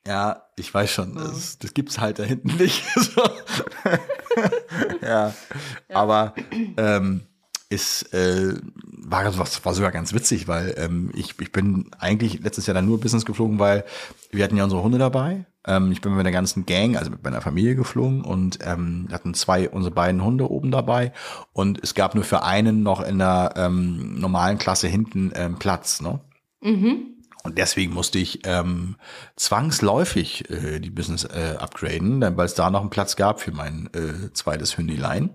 [0.06, 2.84] ja, ich weiß schon, das, das gibt's halt da hinten nicht.
[5.02, 5.32] ja,
[5.92, 6.34] aber
[6.76, 7.22] ähm,
[7.68, 8.54] ist äh,
[9.06, 13.00] war, war sogar ganz witzig, weil ähm, ich, ich bin eigentlich letztes Jahr dann nur
[13.00, 13.84] Business geflogen, weil
[14.30, 15.46] wir hatten ja unsere Hunde dabei.
[15.66, 19.34] Ähm, ich bin mit der ganzen Gang, also mit meiner Familie geflogen und ähm, hatten
[19.34, 21.12] zwei unsere beiden Hunde oben dabei
[21.52, 26.00] und es gab nur für einen noch in der ähm, normalen Klasse hinten ähm, Platz,
[26.00, 26.20] ne?
[27.46, 28.96] Und deswegen musste ich ähm,
[29.36, 33.90] zwangsläufig äh, die Business äh, upgraden, weil es da noch einen Platz gab für mein
[33.94, 35.28] äh, zweites Hündelein.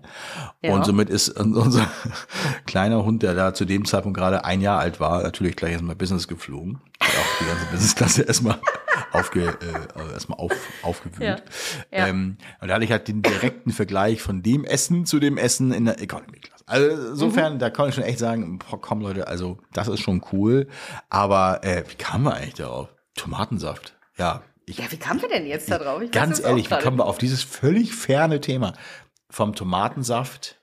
[0.60, 0.72] Ja.
[0.74, 1.86] Und somit ist un- unser
[2.66, 5.94] kleiner Hund, der da zu dem Zeitpunkt gerade ein Jahr alt war, natürlich gleich erstmal
[5.94, 6.80] Business geflogen.
[7.00, 8.58] Hat auch die ganze Businessklasse erstmal
[9.12, 10.52] aufge, äh, erstmal auf,
[10.82, 11.42] aufgewühlt.
[11.90, 11.98] Ja.
[11.98, 12.06] Ja.
[12.08, 15.72] Ähm, und da hatte ich halt den direkten Vergleich von dem Essen zu dem Essen
[15.72, 16.60] in der Economy Class.
[16.66, 20.22] Also insofern, da kann ich schon echt sagen, boah, komm Leute, also das ist schon
[20.32, 20.68] cool.
[21.08, 22.88] Aber äh, wie kamen wir eigentlich darauf?
[23.16, 23.96] Tomatensaft.
[24.16, 26.00] Ja, ich, Ja, wie kamen wir denn jetzt da drauf?
[26.00, 28.74] Ich ganz ehrlich, wie kommen wir auf dieses völlig ferne Thema?
[29.28, 30.59] Vom Tomatensaft.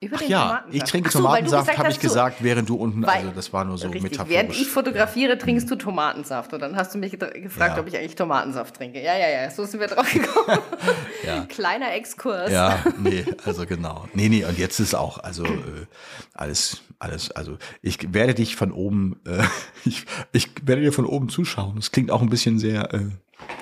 [0.00, 0.74] Über Ach den ja, Tomatensaft.
[0.76, 3.78] ich trinke so, Tomatensaft, habe ich gesagt, während du unten, Weil- also das war nur
[3.78, 4.02] so Richtig.
[4.04, 4.30] metaphorisch.
[4.32, 6.52] Während ich fotografiere, trinkst du Tomatensaft.
[6.52, 7.80] Und dann hast du mich gefragt, Ja.
[7.80, 9.02] ob ich eigentlich Tomatensaft trinke.
[9.02, 10.58] Ja, ja, ja, so sind wir drauf gekommen.
[11.26, 11.44] Ja.
[11.48, 12.50] Kleiner Exkurs.
[12.52, 14.06] Ja, nee, also genau.
[14.14, 15.86] Nee, nee, und jetzt ist auch, also äh,
[16.32, 19.42] alles, alles, also ich werde dich von oben, äh,
[19.84, 21.74] ich, ich werde dir von oben zuschauen.
[21.74, 23.00] Das klingt auch ein bisschen sehr, äh,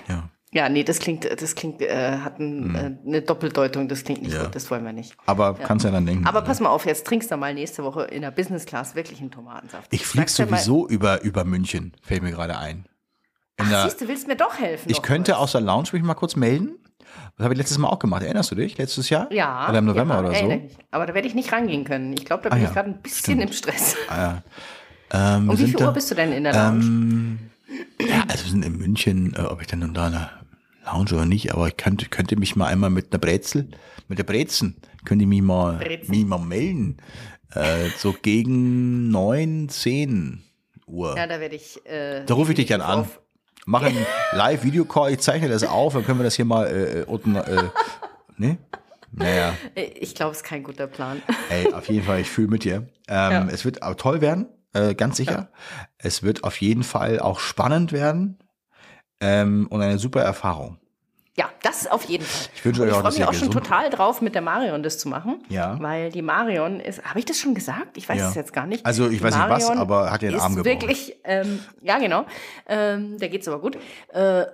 [0.09, 0.28] ja.
[0.57, 4.32] Ja, nee, das klingt, das klingt, äh, hat ein, äh, eine Doppeldeutung, das klingt nicht.
[4.34, 4.44] Ja.
[4.44, 5.14] gut, das wollen wir nicht.
[5.26, 6.26] Aber kannst ja dann denken.
[6.26, 9.20] Aber pass mal auf, jetzt trinkst du mal nächste Woche in der Business Class wirklich
[9.20, 9.92] einen Tomatensaft.
[9.92, 12.86] ich flieg sowieso über, über München, fällt mir gerade ein.
[13.59, 14.88] In Ach, der, siehst du, willst mir doch helfen.
[14.90, 15.42] ich könnte kurz.
[15.42, 16.76] aus der Lounge mich mal kurz melden.
[17.36, 18.22] Das habe ich letztes Mal auch gemacht.
[18.22, 18.78] Erinnerst du dich?
[18.78, 19.30] Letztes Jahr?
[19.32, 19.68] Ja.
[19.68, 20.34] Oder im November ja, oder so?
[20.36, 20.76] erinnere ich.
[20.90, 22.12] Aber da werde ich nicht rangehen können.
[22.14, 22.72] Ich glaube, da bin Ah, ich ja.
[22.74, 23.94] gerade ein bisschen im Stress.
[25.12, 26.84] Ähm, Um wie viel da- Uhr bist du denn in der Lounge?
[26.84, 27.38] Ähm,
[28.00, 30.30] ja, also wir sind in München, äh, ob ich dann da in der
[30.87, 33.68] Lounge oder nicht, aber ich könnte, könnte mich mal einmal mit einer Brezel,
[34.09, 36.11] mit der Brezen, könnte ich mich mal, Brezen.
[36.11, 36.99] mich mal melden.
[37.55, 40.43] Äh, so gegen neun, zehn
[40.87, 41.16] Uhr.
[41.16, 41.84] ja, da werde ich.
[41.87, 43.09] Äh, da rufe ich dich dann an.
[43.68, 47.05] Mache einen Live-Video-Call, ich zeichne das auf, dann können wir das hier mal äh, äh,
[47.05, 47.64] unten, äh,
[48.37, 48.59] ne?
[49.11, 51.22] Naja, Ich glaube, es ist kein guter Plan.
[51.49, 52.89] ey, auf jeden Fall, ich fühle mit dir.
[53.09, 53.49] Ähm, Ja.
[53.51, 55.49] Es wird aber toll werden, äh, ganz sicher.
[55.99, 58.39] Es wird auf jeden Fall auch spannend werden
[59.21, 60.79] ähm, und eine super Erfahrung.
[61.39, 62.49] Ja, das auf jeden Fall.
[62.55, 64.83] Ich wünsche euch auch, freue dass mich auch schon gesund total drauf, mit der Marion
[64.83, 65.43] das zu machen.
[65.51, 65.77] Ja.
[65.81, 67.99] Weil die Marion ist, habe ich das schon gesagt?
[67.99, 68.29] Ich weiß Ja.
[68.31, 68.87] es jetzt gar nicht.
[68.87, 70.64] Also, ich Die weiß nicht was, Marion aber hat ihr den Arm gebrochen.
[70.81, 72.25] wirklich, ähm, ja genau,
[72.67, 73.77] ähm, da geht's aber gut.
[74.12, 74.47] Äh,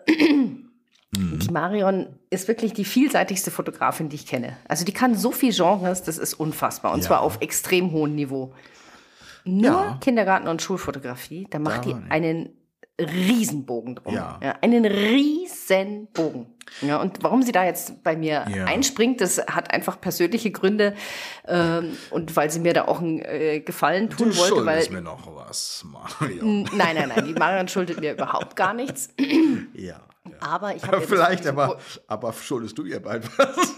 [1.15, 1.41] Mhm.
[1.41, 4.57] Die Marion ist wirklich die vielseitigste Fotografin, die ich kenne.
[4.67, 6.93] Also die kann so viel Genres, das ist unfassbar.
[6.93, 7.07] Und Ja.
[7.09, 8.55] zwar auf extrem hohem Niveau.
[9.45, 9.99] Nur Ja.
[10.01, 12.11] Kindergarten- und Schulfotografie, da macht Da die nicht.
[12.11, 12.49] einen
[13.01, 14.15] Riesenbogen drum.
[14.15, 14.39] Ja.
[14.61, 16.47] einen Riesenbogen.
[16.81, 18.65] Ja, und warum sie da jetzt bei mir Ja.
[18.67, 20.95] einspringt, das hat einfach persönliche Gründe.
[21.47, 24.89] Ähm, und weil sie mir da auch einen äh, Gefallen tun wollte, weil.
[24.91, 26.45] mir noch was, Mario.
[26.45, 29.11] Nein, nein, nein, die Marion schuldet mir überhaupt gar nichts.
[29.75, 29.75] Ja.
[29.75, 30.01] ja.
[30.41, 31.01] Aber ich habe.
[31.01, 33.57] Vielleicht, aber, aber schuldest du ihr bald was?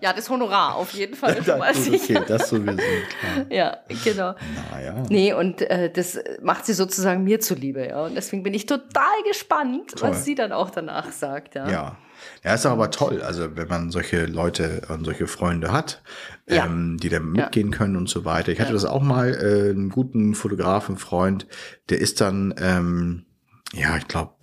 [0.00, 2.16] Ja, das Honorar auf jeden Fall schon mal sicher.
[2.20, 3.46] okay, das sowieso, klar.
[3.50, 4.34] Ja, genau.
[4.72, 5.02] Naja.
[5.08, 8.04] Nee, und äh, das macht sie sozusagen mir zuliebe, ja.
[8.04, 10.10] Und deswegen bin ich total gespannt, Toll.
[10.10, 11.68] was sie dann auch danach sagt, ja.
[11.70, 11.96] Ja.
[12.44, 16.02] Ja, ist aber toll, also wenn man solche Leute und solche Freunde hat,
[16.46, 16.66] Ja.
[16.66, 18.52] ähm, die dann mitgehen können und so weiter.
[18.52, 21.46] Ich hatte das auch mal, äh, einen guten Fotografen, Freund,
[21.88, 23.24] der ist dann, ähm,
[23.72, 24.34] ja, ich glaube,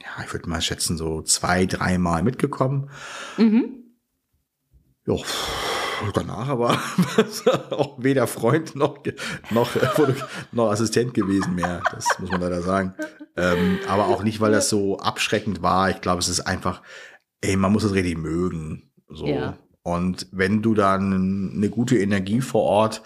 [0.00, 2.90] ja, ich würde mal schätzen, so zwei, dreimal mitgekommen.
[3.38, 3.82] Mhm.
[5.06, 5.22] Jo,
[6.14, 6.80] danach aber
[7.70, 8.98] auch weder Freund noch,
[9.50, 10.14] noch, äh,
[10.52, 11.80] noch Assistent gewesen mehr.
[11.92, 12.94] Das muss man leider sagen.
[13.36, 15.90] Ähm, aber auch nicht, weil das so abschreckend war.
[15.90, 16.82] Ich glaube, es ist einfach,
[17.40, 18.90] ey, man muss es richtig mögen.
[19.08, 19.26] So.
[19.26, 19.56] Ja.
[19.82, 23.02] Und wenn du dann eine gute Energie vor Ort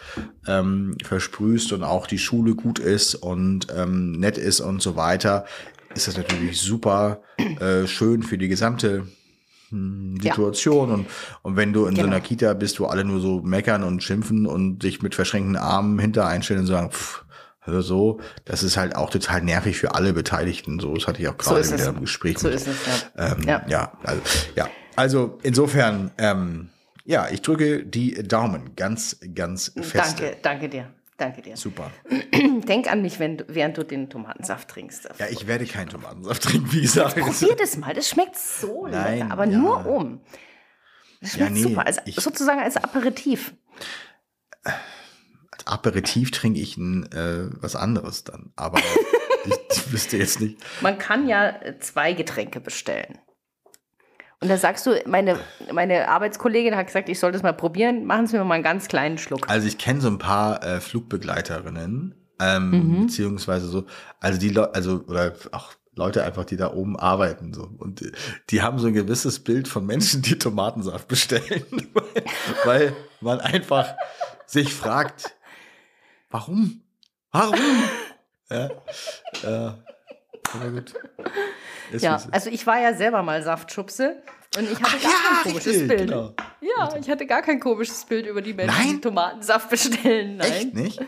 [0.47, 5.45] ähm, versprühst und auch die Schule gut ist und ähm, nett ist und so weiter,
[5.95, 9.07] ist das natürlich super äh, schön für die gesamte
[9.71, 10.33] hm, Ja.
[10.35, 10.91] Situation.
[10.91, 11.07] Und,
[11.43, 12.15] und wenn du in so Genau.
[12.15, 15.99] einer Kita bist, wo alle nur so meckern und schimpfen und sich mit verschränkten Armen
[15.99, 17.25] hinter einstellen und sagen, pff,
[17.61, 20.81] hör so, das ist halt auch total nervig für alle Beteiligten.
[20.81, 22.39] So, das hatte ich auch So gerade ist wieder im Gespräch.
[22.39, 22.77] So mit- ist es,
[23.17, 23.33] ja.
[23.33, 23.65] ähm, Ja.
[23.69, 23.93] ja.
[24.03, 24.23] also,
[24.57, 24.69] ja.
[24.97, 26.71] Also insofern, ähm,
[27.05, 30.23] ja, ich drücke die Daumen ganz, ganz feste.
[30.23, 30.87] Danke, danke dir.
[31.21, 31.55] Danke dir.
[31.57, 31.91] Super.
[32.67, 35.09] Denk an mich, wenn du, während du den Tomatensaft trinkst.
[35.19, 37.15] Ja, ich werde keinen Tomatensaft trinken, wie gesagt.
[37.17, 39.59] Probier das mal, das schmeckt so Nein, lecker, aber ja.
[39.59, 40.23] nur um.
[41.21, 43.53] Das Ja, schmeckt nee, super, als, ich- sozusagen als Aperitif.
[44.63, 48.53] Als Aperitiv trinke ich ein, äh, was anderes dann.
[48.57, 48.79] Aber
[49.71, 50.59] ich wüsste jetzt nicht.
[50.81, 53.19] Man kann ja äh, zwei Getränke bestellen.
[54.43, 55.39] Und da sagst du, meine,
[55.71, 58.07] meine Arbeitskollegin hat gesagt, ich soll das mal probieren.
[58.07, 59.49] Machen Sie mir mal einen ganz kleinen Schluck.
[59.51, 63.85] Also ich kenne so ein paar äh, Flugbegleiterinnen, ähm, beziehungsweise so,
[64.19, 68.13] also die Leute, also oder auch Leute einfach, die da oben arbeiten so und die,
[68.49, 72.25] die haben so ein gewisses Bild von Menschen, die Tomatensaft bestellen, weil,
[72.65, 73.95] weil man einfach
[74.47, 75.37] sich fragt,
[76.31, 76.83] warum,
[77.33, 77.59] warum?
[78.49, 78.71] Ja,
[79.43, 79.73] äh,
[80.55, 80.95] aber gut.
[81.93, 84.23] Ist, Ja, also ich war ja selber mal Saftschubse
[84.57, 86.01] und ich hatte Ach gar ja, kein komisches richtig, Bild.
[86.09, 86.35] genau.
[86.61, 88.89] Ja, ich hatte gar kein komisches Bild über die Menschen, Nein?
[88.97, 90.37] die Tomatensaft bestellen.
[90.39, 90.53] Nein.
[90.53, 91.01] Echt nicht?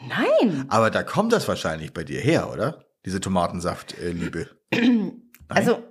[0.00, 0.64] Nein.
[0.68, 2.84] Aber da kommt das wahrscheinlich bei dir her, oder?
[3.04, 4.48] diese Tomatensaft-Liebe.
[5.48, 5.82] Also,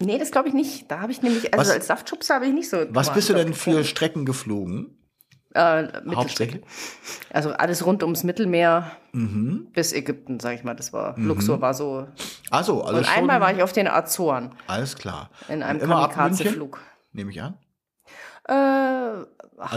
[0.00, 0.88] nee, das glaube ich nicht.
[0.90, 2.84] Da habe ich nämlich, also Was- als Saftschubser habe ich nicht so.
[2.90, 5.07] Was bist du denn für Strecken geflogen?
[5.54, 5.88] Äh.
[6.14, 6.62] Hauptsächlich?
[7.32, 9.68] Also alles rund ums Mittelmeer Mhm.
[9.72, 10.74] bis Ägypten, sag ich mal.
[10.74, 12.06] Das war, Luxor war so.
[12.50, 15.30] Also, alles Und einmal war ich auf den Azoren Alles klar.
[15.48, 15.80] in einem?
[15.80, 16.80] Kamikaze-Flug.
[17.12, 17.54] Nehme ich an.
[18.46, 19.26] Äh, Also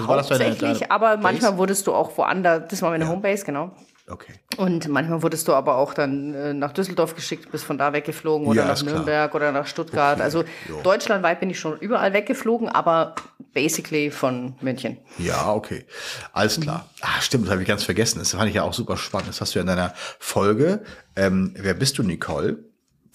[0.07, 1.23] war das deine- hauptsächlich, deine aber Base?
[1.23, 3.09] manchmal wurdest du auch woanders, das war meine Ja.
[3.09, 3.71] Homebase, genau.
[4.07, 4.33] Okay.
[4.57, 8.47] Und manchmal wurdest du aber auch dann äh, nach Düsseldorf geschickt, bist von da weggeflogen
[8.47, 8.95] oder Ja, nach ist klar.
[8.95, 10.19] Nürnberg oder nach Stuttgart.
[10.19, 10.81] Also jo.
[10.83, 13.15] deutschlandweit bin ich schon überall weggeflogen, aber
[13.53, 14.97] basically von München.
[15.17, 15.85] Ja, okay.
[16.33, 16.89] Alles klar.
[17.01, 18.19] Ah, stimmt, das habe ich ganz vergessen.
[18.19, 19.29] Das fand ich ja auch super spannend.
[19.29, 20.83] Das hast du ja in deiner Folge.
[21.15, 22.63] Ähm, wer bist du, Nicole?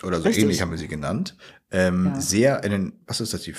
[0.02, 0.44] Oder so Richtig.
[0.44, 1.36] ähnlich haben wir sie genannt.
[1.72, 3.54] Ähm, Sehr in den, was ist das, die,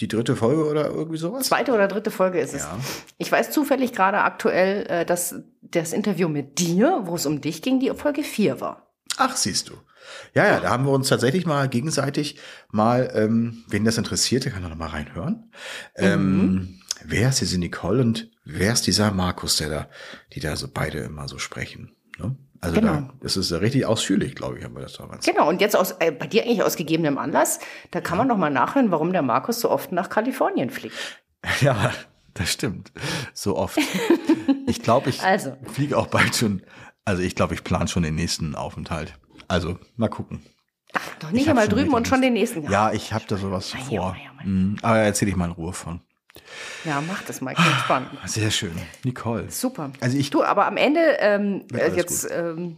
[0.00, 1.46] die dritte Folge oder irgendwie sowas?
[1.46, 2.62] Zweite oder dritte Folge ist es.
[2.62, 2.78] Ja.
[3.18, 7.62] Ich weiß zufällig gerade aktuell, äh, dass das Interview mit dir, wo es um dich
[7.62, 8.88] ging, die Folge 4 war.
[9.16, 9.74] Ach, siehst du.
[10.34, 12.38] Ja, ja, da haben wir uns tatsächlich mal gegenseitig
[12.70, 15.52] mal, ähm, wen das interessiert, der kann doch noch mal reinhören.
[15.94, 19.88] Ähm, wer ist diese Nicole und wer ist dieser Markus, der da,
[20.32, 21.94] die da so beide immer so sprechen?
[22.18, 22.36] Ne?
[22.62, 22.92] Also Genau.
[22.92, 25.26] da, das ist ja richtig ausführlich, glaube ich, haben wir das damals.
[25.26, 27.58] Genau, und jetzt aus, äh, bei dir eigentlich aus gegebenem Anlass,
[27.90, 30.94] da kann man noch mal nachhören, warum der Markus so oft nach Kalifornien fliegt.
[31.60, 31.90] Ja,
[32.34, 32.92] das stimmt.
[33.34, 33.78] So oft.
[34.66, 35.56] Ich glaube, ich Also.
[35.72, 36.62] fliege auch bald schon.
[37.04, 39.14] Also ich glaube, ich plane schon den nächsten Aufenthalt.
[39.48, 40.42] Also mal gucken.
[41.20, 42.70] Doch nicht einmal drüben und schon den nächsten.
[42.70, 44.16] Ja, ich habe da sowas Mein vor.
[44.16, 46.00] Junge, mein Mhm, Aber erzähle ich mal in Ruhe von.
[46.84, 48.10] Ja, mach das mal, klingt spannend.
[48.26, 48.72] Sehr schön.
[49.04, 49.50] Nicole.
[49.50, 49.92] Super.
[50.00, 52.76] Also ich- du, aber am Ende, ähm, äh, jetzt ähm,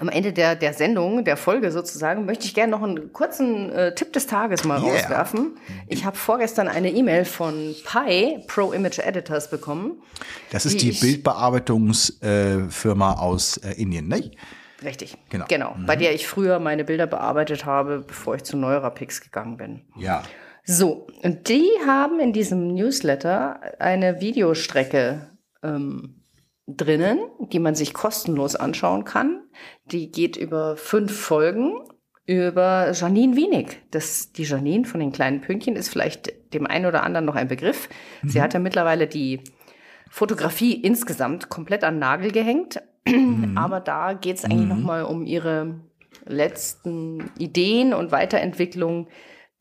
[0.00, 3.94] am Ende der, der Sendung, der Folge sozusagen, möchte ich gerne noch einen kurzen äh,
[3.94, 4.92] Tipp des Tages mal Yeah.
[4.92, 5.56] rauswerfen.
[5.88, 10.02] Ich habe vorgestern eine E-Mail von Pi, Pro Image Editors, bekommen.
[10.50, 14.30] Das ist die die Bildbearbeitungsfirma aus äh, Indien, ne?
[14.82, 15.16] Richtig.
[15.30, 15.44] Genau.
[15.48, 15.76] Genau.
[15.86, 19.80] Bei der ich früher meine Bilder bearbeitet habe, bevor ich zu Neurapix gegangen bin.
[19.96, 20.22] Ja.
[20.64, 25.30] So, und die haben in diesem Newsletter eine Videostrecke
[25.62, 26.22] ähm,
[26.66, 27.18] drinnen,
[27.52, 29.42] die man sich kostenlos anschauen kann.
[29.84, 31.74] Die geht über fünf Folgen
[32.26, 33.82] über Janine Wienig.
[33.90, 37.48] Das, die Janine von den kleinen Pünktchen ist vielleicht dem einen oder anderen noch ein
[37.48, 37.90] Begriff.
[38.24, 39.40] Sie hat ja mittlerweile die
[40.08, 42.80] Fotografie insgesamt komplett an den Nagel gehängt.
[43.54, 45.80] Aber da geht es eigentlich noch mal um ihre
[46.24, 49.08] letzten Ideen und Weiterentwicklung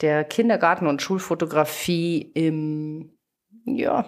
[0.03, 3.13] der Kindergarten- und Schulfotografie im,
[3.65, 4.05] ja,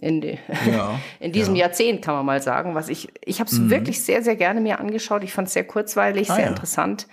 [0.00, 0.38] in, die,
[0.70, 1.00] Ja.
[1.20, 1.62] in diesem ja.
[1.64, 2.74] Jahrzehnt, kann man mal sagen.
[2.74, 5.24] Was ich, ich habe es wirklich sehr, sehr gerne mir angeschaut.
[5.24, 6.50] Ich fand es sehr kurzweilig, Ah, sehr ja.
[6.50, 7.08] interessant.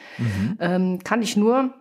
[0.60, 1.74] Ähm, kann ich nur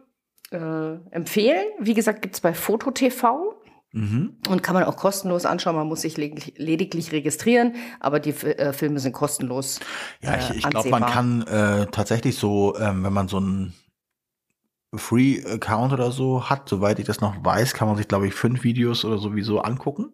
[0.52, 1.66] äh, empfehlen.
[1.80, 3.56] Wie gesagt, gibt es bei FotoTV.
[3.92, 4.38] Mhm.
[4.48, 5.76] Und kann man auch kostenlos anschauen.
[5.76, 9.78] Man muss sich lediglich, lediglich registrieren, aber die äh, Filme sind kostenlos.
[10.20, 13.72] Ja, ich, äh, ich glaube, man kann äh, tatsächlich so, ähm, wenn man so einen
[14.98, 18.64] Free-Account oder so hat, soweit ich das noch weiß, kann man sich, glaube ich, fünf
[18.64, 20.12] Videos oder sowieso angucken.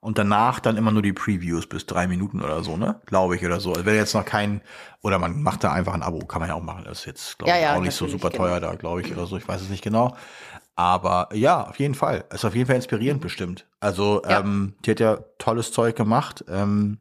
[0.00, 3.00] Und danach dann immer nur die Previews bis drei Minuten oder so, ne?
[3.06, 3.72] Glaube ich oder so.
[3.72, 4.60] Also wenn jetzt noch kein,
[5.02, 6.84] oder man macht da einfach ein Abo, kann man ja auch machen.
[6.84, 9.12] Das ist jetzt, glaube Ja, ich, ja, auch nicht so super teuer da, glaube ich,
[9.12, 9.36] oder so.
[9.36, 10.16] Ich weiß es nicht genau.
[10.76, 12.24] Aber ja, auf jeden Fall.
[12.32, 13.66] Ist auf jeden Fall inspirierend bestimmt.
[13.80, 14.30] Also, Mhm.
[14.30, 14.38] Ja.
[14.40, 16.44] ähm, die hat ja tolles Zeug gemacht.
[16.48, 16.98] Ähm,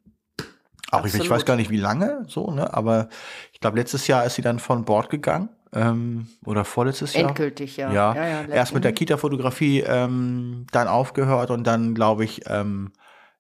[0.90, 2.74] auch ich, ich weiß gar nicht, wie lange, so, ne?
[2.74, 3.10] Aber
[3.54, 5.50] ich glaube, letztes Jahr ist sie dann von Bord gegangen.
[5.74, 7.30] Ähm, oder vorletztes Jahr.
[7.30, 7.92] Endgültig, ja.
[7.92, 12.92] Ja, Ja, ja, erst mit der Kita-Fotografie ähm, dann aufgehört und dann, glaube ich, ähm,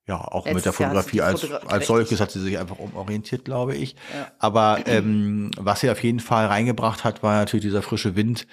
[0.07, 2.39] ja, auch mit der Letztes hat sie Fotografie die als, Fotogra- als solches hat sie
[2.39, 3.95] sich einfach umorientiert, glaube ich.
[4.13, 4.31] Ja.
[4.39, 8.47] Aber ähm, was sie auf jeden Fall reingebracht hat, war natürlich dieser frische Wind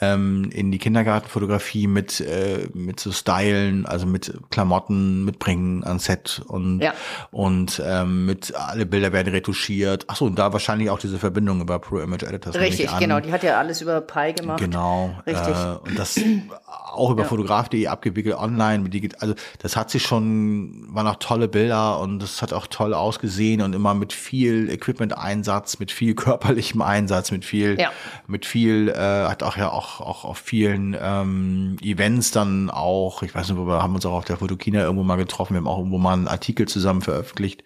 [0.00, 6.42] ähm, in die Kindergartenfotografie mit, äh, mit so Stylen, also mit Klamotten mitbringen ans Set
[6.46, 6.92] und, Ja.
[7.30, 10.08] und ähm, mit alle Bilder werden retuschiert.
[10.10, 12.56] Achso, und da wahrscheinlich auch diese Verbindung über Pro Image Editors.
[12.56, 13.20] Richtig, genau.
[13.20, 14.60] Die hat ja alles über Pi gemacht.
[14.60, 15.14] Genau.
[15.26, 15.56] Richtig.
[15.56, 16.20] Äh, und das
[16.92, 17.28] auch über Ja.
[17.28, 18.82] fotograf.de abgewickelt online.
[18.82, 22.94] mit Also das hat sich schon, waren auch tolle Bilder und das hat auch toll
[22.94, 27.90] ausgesehen und immer mit viel Equipment-Einsatz, mit viel körperlichem Einsatz, mit viel, Ja.
[28.26, 28.94] mit viel, äh,
[29.28, 33.82] hat auch ja auch, auch auf vielen ähm, Events dann auch, ich weiß nicht, wir
[33.82, 36.28] haben uns auch auf der Fotokina irgendwo mal getroffen, wir haben auch irgendwo mal einen
[36.28, 37.64] Artikel zusammen veröffentlicht.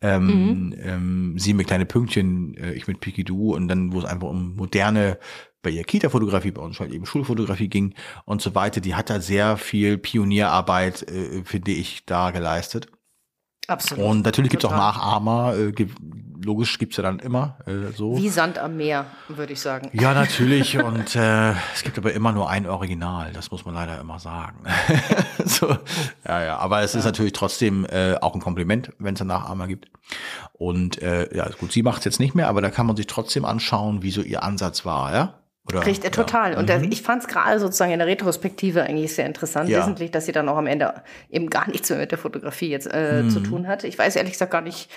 [0.00, 4.28] Ähm, ähm, sie mit kleine Pünktchen, äh, ich mit Pikidoo und dann, wo es einfach
[4.28, 5.18] um moderne
[5.62, 7.94] bei ihr Kita-Fotografie, bei uns halt eben Schulfotografie ging
[8.24, 8.80] und so weiter.
[8.80, 12.88] Die hat da sehr viel Pionierarbeit, äh, finde ich, da geleistet.
[13.68, 14.04] Absolut.
[14.04, 14.76] Und natürlich gibt es auch.
[14.76, 15.72] Nachahmer, äh,
[16.44, 18.16] logisch gibt's ja dann immer äh, so.
[18.16, 19.90] Wie Sand am Meer, würde ich sagen.
[19.92, 20.78] Ja, natürlich.
[20.82, 23.32] Und äh, es gibt aber immer nur ein Original.
[23.32, 24.64] Das muss man leider immer sagen.
[25.44, 25.76] so,
[26.26, 26.56] ja, ja.
[26.58, 29.90] Aber es ist natürlich trotzdem äh, auch ein Kompliment, wenn es einen Nachahmer gibt.
[30.52, 33.44] Und äh, ja, gut, sie macht jetzt nicht mehr, aber da kann man sich trotzdem
[33.44, 35.38] anschauen, wie so ihr Ansatz war, ja.
[35.68, 36.52] Oder, Richtig, total.
[36.52, 36.58] Ja.
[36.58, 36.90] Und mhm.
[36.90, 39.78] ich fand es gerade sozusagen in der Retrospektive eigentlich sehr interessant, ja.
[39.78, 42.88] wissentlich, dass sie dann auch am Ende eben gar nichts mehr mit der Fotografie jetzt
[42.92, 43.30] äh, mhm.
[43.30, 43.84] zu tun hat.
[43.84, 44.94] Ich weiß ehrlich gesagt gar nicht, äh,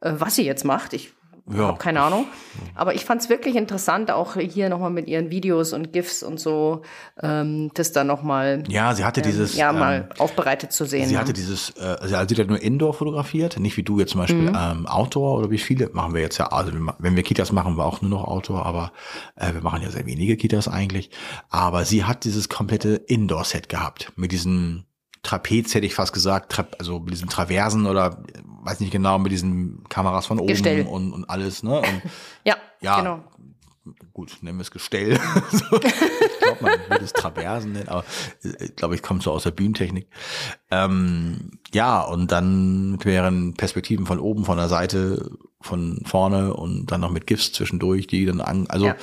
[0.00, 0.92] was sie jetzt macht.
[0.92, 1.12] Ich
[1.52, 1.68] ja.
[1.68, 2.26] habe keine Ahnung.
[2.74, 6.40] Aber ich fand es wirklich interessant, auch hier nochmal mit ihren Videos und GIFs und
[6.40, 6.82] so,
[7.22, 8.62] ähm, das dann nochmal.
[8.68, 9.56] Ja, sie hatte ähm, dieses.
[9.56, 11.08] Ja, mal ähm, aufbereitet zu sehen.
[11.08, 14.20] Sie hatte dieses, äh, also sie hat nur Indoor fotografiert, nicht wie du jetzt zum
[14.20, 14.56] Beispiel mhm.
[14.58, 16.46] ähm, Outdoor oder wie viele machen wir jetzt ja.
[16.46, 18.92] Also wenn wir Kitas machen, wir auch nur noch Outdoor, aber
[19.36, 21.10] äh, wir machen ja sehr wenige Kitas eigentlich.
[21.48, 24.86] Aber sie hat dieses komplette Indoor-Set gehabt mit diesen
[25.22, 28.22] Trapez hätte ich fast gesagt, Tra also mit diesen Traversen oder
[28.62, 31.78] weiß nicht genau, mit diesen Kameras von oben und, und alles, ne?
[31.78, 32.02] Und,
[32.44, 33.24] ja, ja, genau.
[34.12, 35.18] Gut, nennen wir es Gestell.
[35.50, 38.04] so, ich glaube, man würde es Traversen nennen, aber
[38.42, 40.08] ich äh, glaube, ich komme so aus der Bühnentechnik.
[40.70, 46.86] Ähm, ja, und dann mit mehreren Perspektiven von oben, von der Seite, von vorne und
[46.86, 48.96] dann noch mit GIFs zwischendurch, die dann an, also ja.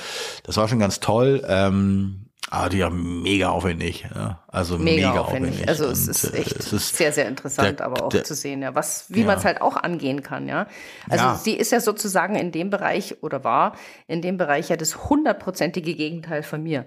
[0.44, 1.44] das war schon ganz toll.
[1.46, 4.06] Ähm, Ah, die ja mega aufwendig.
[4.14, 4.42] Ja.
[4.48, 5.50] Also mega, mega aufwendig.
[5.50, 5.68] aufwendig.
[5.68, 8.62] Also es ist echt es ist sehr, sehr interessant, der, aber auch der, zu sehen,
[8.62, 9.26] ja, was, wie ja.
[9.26, 10.66] man es halt auch angehen kann, ja.
[11.10, 11.34] Also ja.
[11.34, 13.74] sie ist ja sozusagen in dem Bereich oder war
[14.06, 16.86] in dem Bereich ja das hundertprozentige Gegenteil von mir.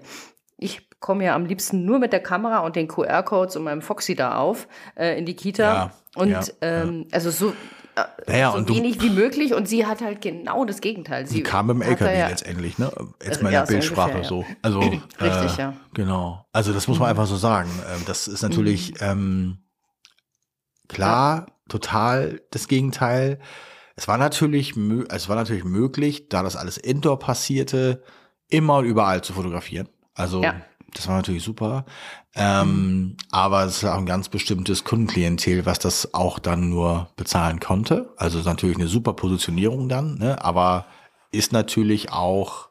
[0.56, 4.14] Ich komme ja am liebsten nur mit der Kamera und den QR-Codes und meinem Foxy
[4.14, 5.62] da auf äh, in die Kita.
[5.62, 7.52] Ja, und ähm, also so
[8.26, 11.26] naja, so wenig du, wie möglich und sie hat halt genau das Gegenteil.
[11.26, 12.90] Sie, sie kam im LKW ja, letztendlich, ne?
[13.22, 14.44] Jetzt mal in der Bildsprache ungefähr, so.
[14.62, 15.74] Also, Richtig, äh, ja.
[15.94, 16.46] Genau.
[16.52, 17.10] Also das muss man mhm.
[17.10, 17.70] einfach so sagen.
[17.92, 18.98] Ähm, das ist natürlich mhm.
[19.00, 19.58] ähm,
[20.88, 21.54] klar, ja.
[21.68, 23.38] total das Gegenteil.
[23.94, 24.74] Es war natürlich,
[25.10, 28.02] es war natürlich möglich, da das alles Indoor passierte,
[28.48, 29.88] immer und überall zu fotografieren.
[30.14, 30.62] Also ja.
[30.94, 31.84] Das war natürlich super.
[32.34, 37.60] Ähm, aber es ist auch ein ganz bestimmtes Kundenklientel, was das auch dann nur bezahlen
[37.60, 38.12] konnte.
[38.16, 40.42] Also ist natürlich eine super Positionierung dann, ne?
[40.42, 40.86] aber
[41.30, 42.68] ist natürlich auch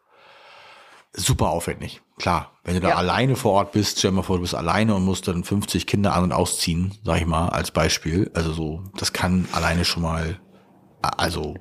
[1.14, 2.02] super aufwendig.
[2.18, 2.96] Klar, wenn du da ja.
[2.96, 5.86] alleine vor Ort bist, stell dir mal vor, du bist alleine und musst dann 50
[5.88, 8.32] Kinder an- und ausziehen, sag ich mal, als Beispiel.
[8.34, 10.40] Also so, das kann alleine schon mal,
[11.02, 11.56] also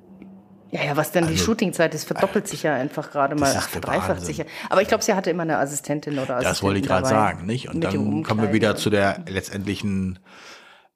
[0.73, 1.95] ja, ja, was denn also, die Shootingzeit?
[1.95, 4.45] Ist, verdoppelt sich ja einfach gerade mal, verdreifacht sich ja.
[4.68, 7.47] Aber ich glaube, sie hatte immer eine Assistentin oder Assistentin Das wollte ich gerade sagen,
[7.47, 7.68] nicht?
[7.68, 10.21] Und dann kommen wir wieder zu der letztendlichen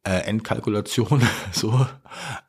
[0.07, 1.22] äh, Endkalkulation,
[1.53, 1.87] so,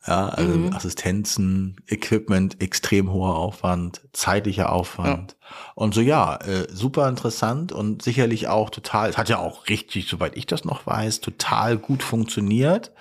[0.05, 0.73] ja, also mhm.
[0.73, 5.37] Assistenzen, Equipment, extrem hoher Aufwand, zeitlicher Aufwand.
[5.39, 5.47] Ja.
[5.73, 10.07] und so, ja, äh, super interessant und sicherlich auch total, es hat ja auch richtig,
[10.07, 12.91] soweit ich das noch weiß, total gut funktioniert,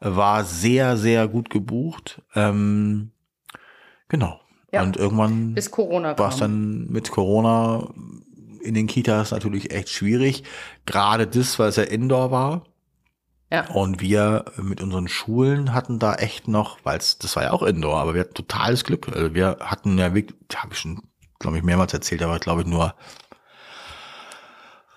[0.00, 3.12] war sehr, sehr gut gebucht, ähm,
[4.12, 4.38] Genau.
[4.72, 7.88] Ja, und irgendwann bis Corona war es dann mit Corona
[8.62, 10.44] in den Kitas natürlich echt schwierig.
[10.86, 12.64] Gerade das, weil es ja Indoor war.
[13.50, 13.68] Ja.
[13.70, 17.62] Und wir mit unseren Schulen hatten da echt noch, weil es, das war ja auch
[17.62, 19.08] Indoor, aber wir hatten totales Glück.
[19.08, 21.02] Also wir hatten ja wirklich, habe ich schon,
[21.38, 22.94] glaube ich, mehrmals erzählt, aber glaube ich nur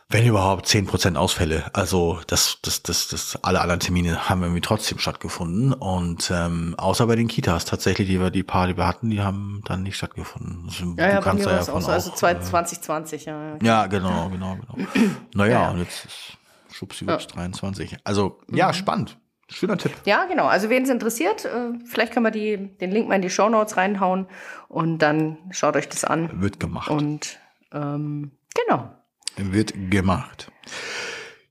[0.09, 1.63] wenn überhaupt zehn Prozent Ausfälle.
[1.73, 5.73] Also das, das, das, das, alle anderen Termine haben irgendwie trotzdem stattgefunden.
[5.73, 9.21] Und ähm, außer bei den Kitas tatsächlich, die wir die paar, die wir hatten, die
[9.21, 10.65] haben dann nicht stattgefunden.
[10.67, 13.53] Also, ja, ja, kannst da ja von auch, also 2020, ja.
[13.53, 14.87] Ja, ja genau, genau, genau.
[15.33, 16.37] naja, ja, und jetzt ist
[16.71, 17.35] Schubsiwups ja.
[17.35, 17.97] 23.
[18.03, 18.73] Also ja, mhm.
[18.73, 19.17] spannend.
[19.47, 19.91] Schöner Tipp.
[20.05, 20.45] Ja, genau.
[20.45, 23.49] Also wen es interessiert, äh, vielleicht können wir die, den Link mal in die Show
[23.49, 24.27] Notes reinhauen
[24.67, 26.41] und dann schaut euch das an.
[26.41, 26.89] Wird gemacht.
[26.89, 27.39] Und
[27.71, 28.89] ähm, genau
[29.37, 30.51] wird gemacht.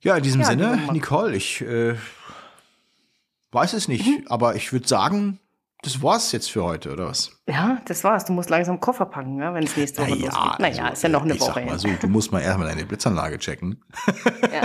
[0.01, 1.95] Ja, in diesem ja, Sinne, Nicole, ich äh,
[3.53, 4.27] weiß es nicht, mhm.
[4.29, 5.41] aber ich würde sagen,
[5.83, 7.31] das war's jetzt für heute, oder was?
[7.47, 8.25] Ja, das war's.
[8.25, 10.61] Du musst langsam Koffer packen, ja, wenn es nächste Woche naja, losgeht.
[10.61, 11.53] Naja, also, ist ja noch eine ich Woche.
[11.55, 13.85] Sag mal so, du musst mal erstmal deine Blitzanlage checken.
[14.43, 14.63] ja,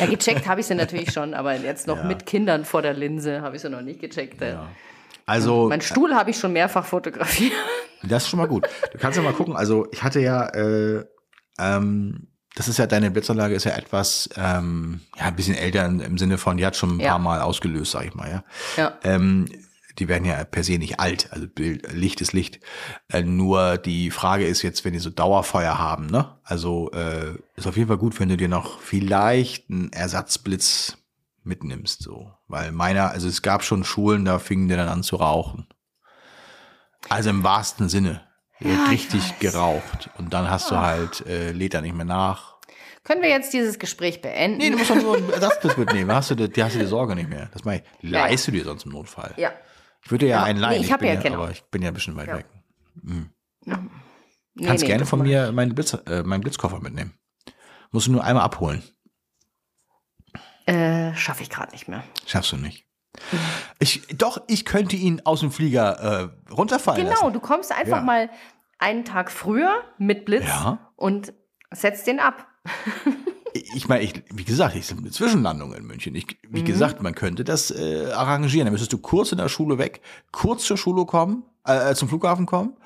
[0.00, 2.04] ja gecheckt habe ich sie natürlich schon, aber jetzt noch ja.
[2.04, 4.40] mit Kindern vor der Linse habe ich sie noch nicht gecheckt.
[4.40, 4.68] Ja.
[5.24, 7.52] Also, mein Stuhl habe ich schon mehrfach fotografiert.
[8.02, 8.68] Das ist schon mal gut.
[8.92, 9.56] Du kannst ja mal gucken.
[9.56, 11.04] Also ich hatte ja äh,
[11.58, 16.16] ähm, das ist ja, deine Blitzanlage ist ja etwas, ähm, ja, ein bisschen älter im
[16.16, 17.10] Sinne von, die hat schon ein ja.
[17.10, 18.44] paar Mal ausgelöst, sag ich mal, ja.
[18.78, 18.98] ja.
[19.04, 19.46] Ähm,
[19.98, 22.60] die werden ja per se nicht alt, also Bild, Licht ist Licht.
[23.08, 26.38] Äh, nur die Frage ist jetzt, wenn die so Dauerfeuer haben, ne?
[26.44, 30.96] Also äh, ist auf jeden Fall gut, wenn du dir noch vielleicht einen Ersatzblitz
[31.44, 32.32] mitnimmst, so.
[32.48, 35.66] Weil meiner, also es gab schon Schulen, da fingen die dann an zu rauchen.
[37.10, 38.22] Also im wahrsten Sinne.
[38.60, 40.10] Ja, richtig geraucht.
[40.18, 42.56] Und dann hast du halt, äh, lädt er nicht mehr nach.
[43.04, 44.58] Können wir jetzt dieses Gespräch beenden?
[44.58, 46.10] Nee, du musst doch so ein Ersatzbus mitnehmen.
[46.12, 47.50] Hast du, die, hast du die Sorge nicht mehr.
[47.52, 48.10] Das meine ich.
[48.10, 48.52] Leist ja.
[48.52, 49.34] du dir sonst im Notfall.
[49.36, 49.52] Ja.
[50.02, 50.80] Ich würde ja, Ja, einen leihen.
[50.80, 51.42] nee, ich hab bin ja, genau.
[51.42, 52.38] Aber ich bin ja ein bisschen weit Ja.
[52.38, 52.46] weg.
[53.04, 57.14] Nee, Kannst nee, gerne das von mir meinen, Blitz, äh, meinen Blitzkoffer mitnehmen.
[57.92, 58.82] Musst du nur einmal abholen.
[60.64, 62.02] Äh, Schaffe ich gerade nicht mehr.
[62.26, 62.85] Schaffst du nicht.
[63.78, 67.32] Ich, doch, ich könnte ihn aus dem Flieger äh, runterfallen Genau, lassen.
[67.32, 68.02] du kommst einfach Ja.
[68.02, 68.30] mal
[68.78, 70.90] einen Tag früher mit Blitz Ja.
[70.96, 71.32] und
[71.72, 72.46] setzt den ab.
[73.74, 76.14] Ich meine, ich, wie gesagt, ich sind eine Zwischenlandung in München.
[76.14, 76.66] Ich, wie Mhm.
[76.66, 78.66] gesagt, man könnte das äh, arrangieren.
[78.66, 82.44] Dann müsstest du kurz in der Schule weg, kurz zur Schule kommen, äh, zum Flughafen
[82.44, 82.76] kommen.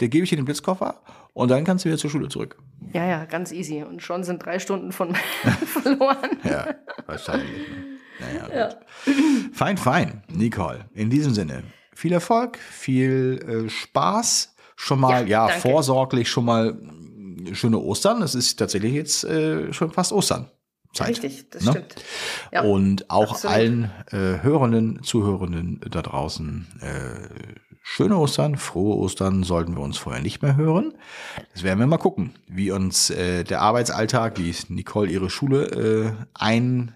[0.00, 1.00] Der gebe ich dir den Blitzkoffer
[1.32, 2.58] und dann kannst du wieder zur Schule zurück.
[2.92, 3.82] Ja, ja, ganz easy.
[3.82, 5.14] Und schon sind drei Stunden von
[5.66, 6.36] verloren.
[6.44, 6.74] Ja,
[7.06, 7.48] wahrscheinlich.
[7.70, 7.97] Ne?
[8.20, 8.76] Naja, gut.
[9.52, 10.86] Fein, fein, Nicole.
[10.94, 11.62] In diesem Sinne,
[11.94, 14.54] viel Erfolg, viel äh, Spaß.
[14.76, 18.22] Schon mal, ja, Ja, vorsorglich schon mal mh, schöne Ostern.
[18.22, 20.50] Es ist tatsächlich jetzt äh, schon fast Ostern.
[20.94, 21.08] Zeit.
[21.08, 21.70] Richtig, das Ne?
[21.72, 21.94] stimmt.
[22.50, 23.56] Ja, Und auch absolut.
[23.56, 30.22] allen äh, Hörenden, Zuhörenden da draußen äh, schöne Ostern, frohe Ostern sollten wir uns vorher
[30.22, 30.94] nicht mehr hören.
[31.52, 36.12] Das werden wir mal gucken, wie uns äh, der Arbeitsalltag, wie Nicole ihre Schule äh,
[36.34, 36.94] ein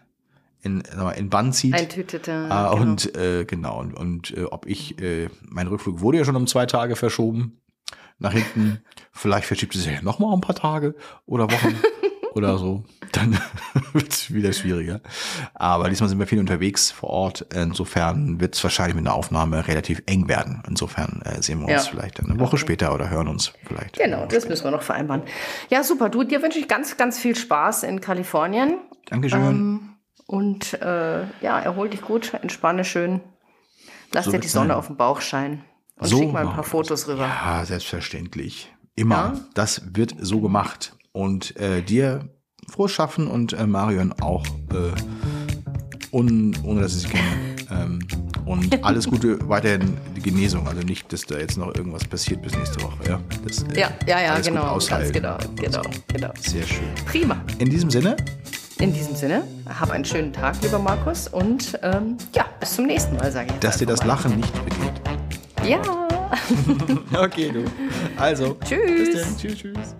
[0.62, 0.82] in,
[1.16, 1.74] in Bann zieht.
[1.74, 2.46] Eintütete.
[2.48, 2.82] Ah, genau.
[2.82, 6.46] Und äh, genau, und, und äh, ob ich, äh, mein Rückflug wurde ja schon um
[6.46, 7.60] zwei Tage verschoben
[8.18, 8.80] nach hinten.
[9.12, 10.94] Vielleicht verschiebt es sich ja noch mal ein paar Tage
[11.26, 11.74] oder Wochen
[12.34, 12.84] oder so.
[13.10, 13.38] Dann
[13.92, 15.00] wird es wieder schwieriger.
[15.54, 17.46] Aber diesmal sind wir viel unterwegs vor Ort.
[17.54, 20.62] Insofern wird es wahrscheinlich mit einer Aufnahme relativ eng werden.
[20.68, 21.90] Insofern äh, sehen wir uns Ja.
[21.90, 23.98] vielleicht eine Woche später oder hören uns vielleicht.
[23.98, 25.22] Genau, das müssen wir noch vereinbaren.
[25.68, 26.08] Ja, super.
[26.08, 28.78] Du, dir wünsche ich ganz, ganz viel Spaß in Kalifornien.
[29.06, 29.40] Dankeschön.
[29.42, 29.80] Ähm,
[30.26, 33.20] und äh, ja, erhol dich gut, entspanne schön.
[34.12, 34.76] Lass So dir die Sonne sein.
[34.76, 35.64] auf den Bauch scheinen.
[35.98, 37.26] Und So schick mal ein paar Fotos rüber.
[37.26, 38.72] Ja, selbstverständlich.
[38.94, 39.14] Immer.
[39.14, 39.40] Ja?
[39.54, 40.94] Das wird so gemacht.
[41.12, 42.28] Und äh, dir
[42.70, 44.92] frohes Schaffen und äh, Marion auch, äh,
[46.10, 47.56] un, ohne dass ich sie kenne.
[47.70, 47.98] Ähm,
[48.44, 50.66] und alles Gute, weiterhin die Genesung.
[50.68, 52.98] Also nicht, dass da jetzt noch irgendwas passiert bis nächste Woche.
[53.08, 54.62] Ja, das, äh, Ja, ja, ja, alles gut genau.
[54.66, 55.12] Ganz aushalten.
[55.12, 56.30] genau, genau, genau.
[56.40, 56.88] Sehr schön.
[57.06, 57.40] Prima.
[57.58, 58.16] In diesem Sinne,
[58.82, 59.44] In diesem Sinne,
[59.78, 61.28] hab einen schönen Tag, lieber Markus.
[61.28, 63.58] Und ähm, ja, bis zum nächsten Mal, sage ich.
[63.60, 65.00] dass dir das einfach Lachen nicht begeht.
[65.04, 65.68] mal.
[65.68, 65.80] Ja.
[67.22, 67.64] Okay, du.
[68.16, 68.80] Also, Tschüss.
[69.12, 69.36] bis dann.
[69.36, 69.94] Tschüss, tschüss.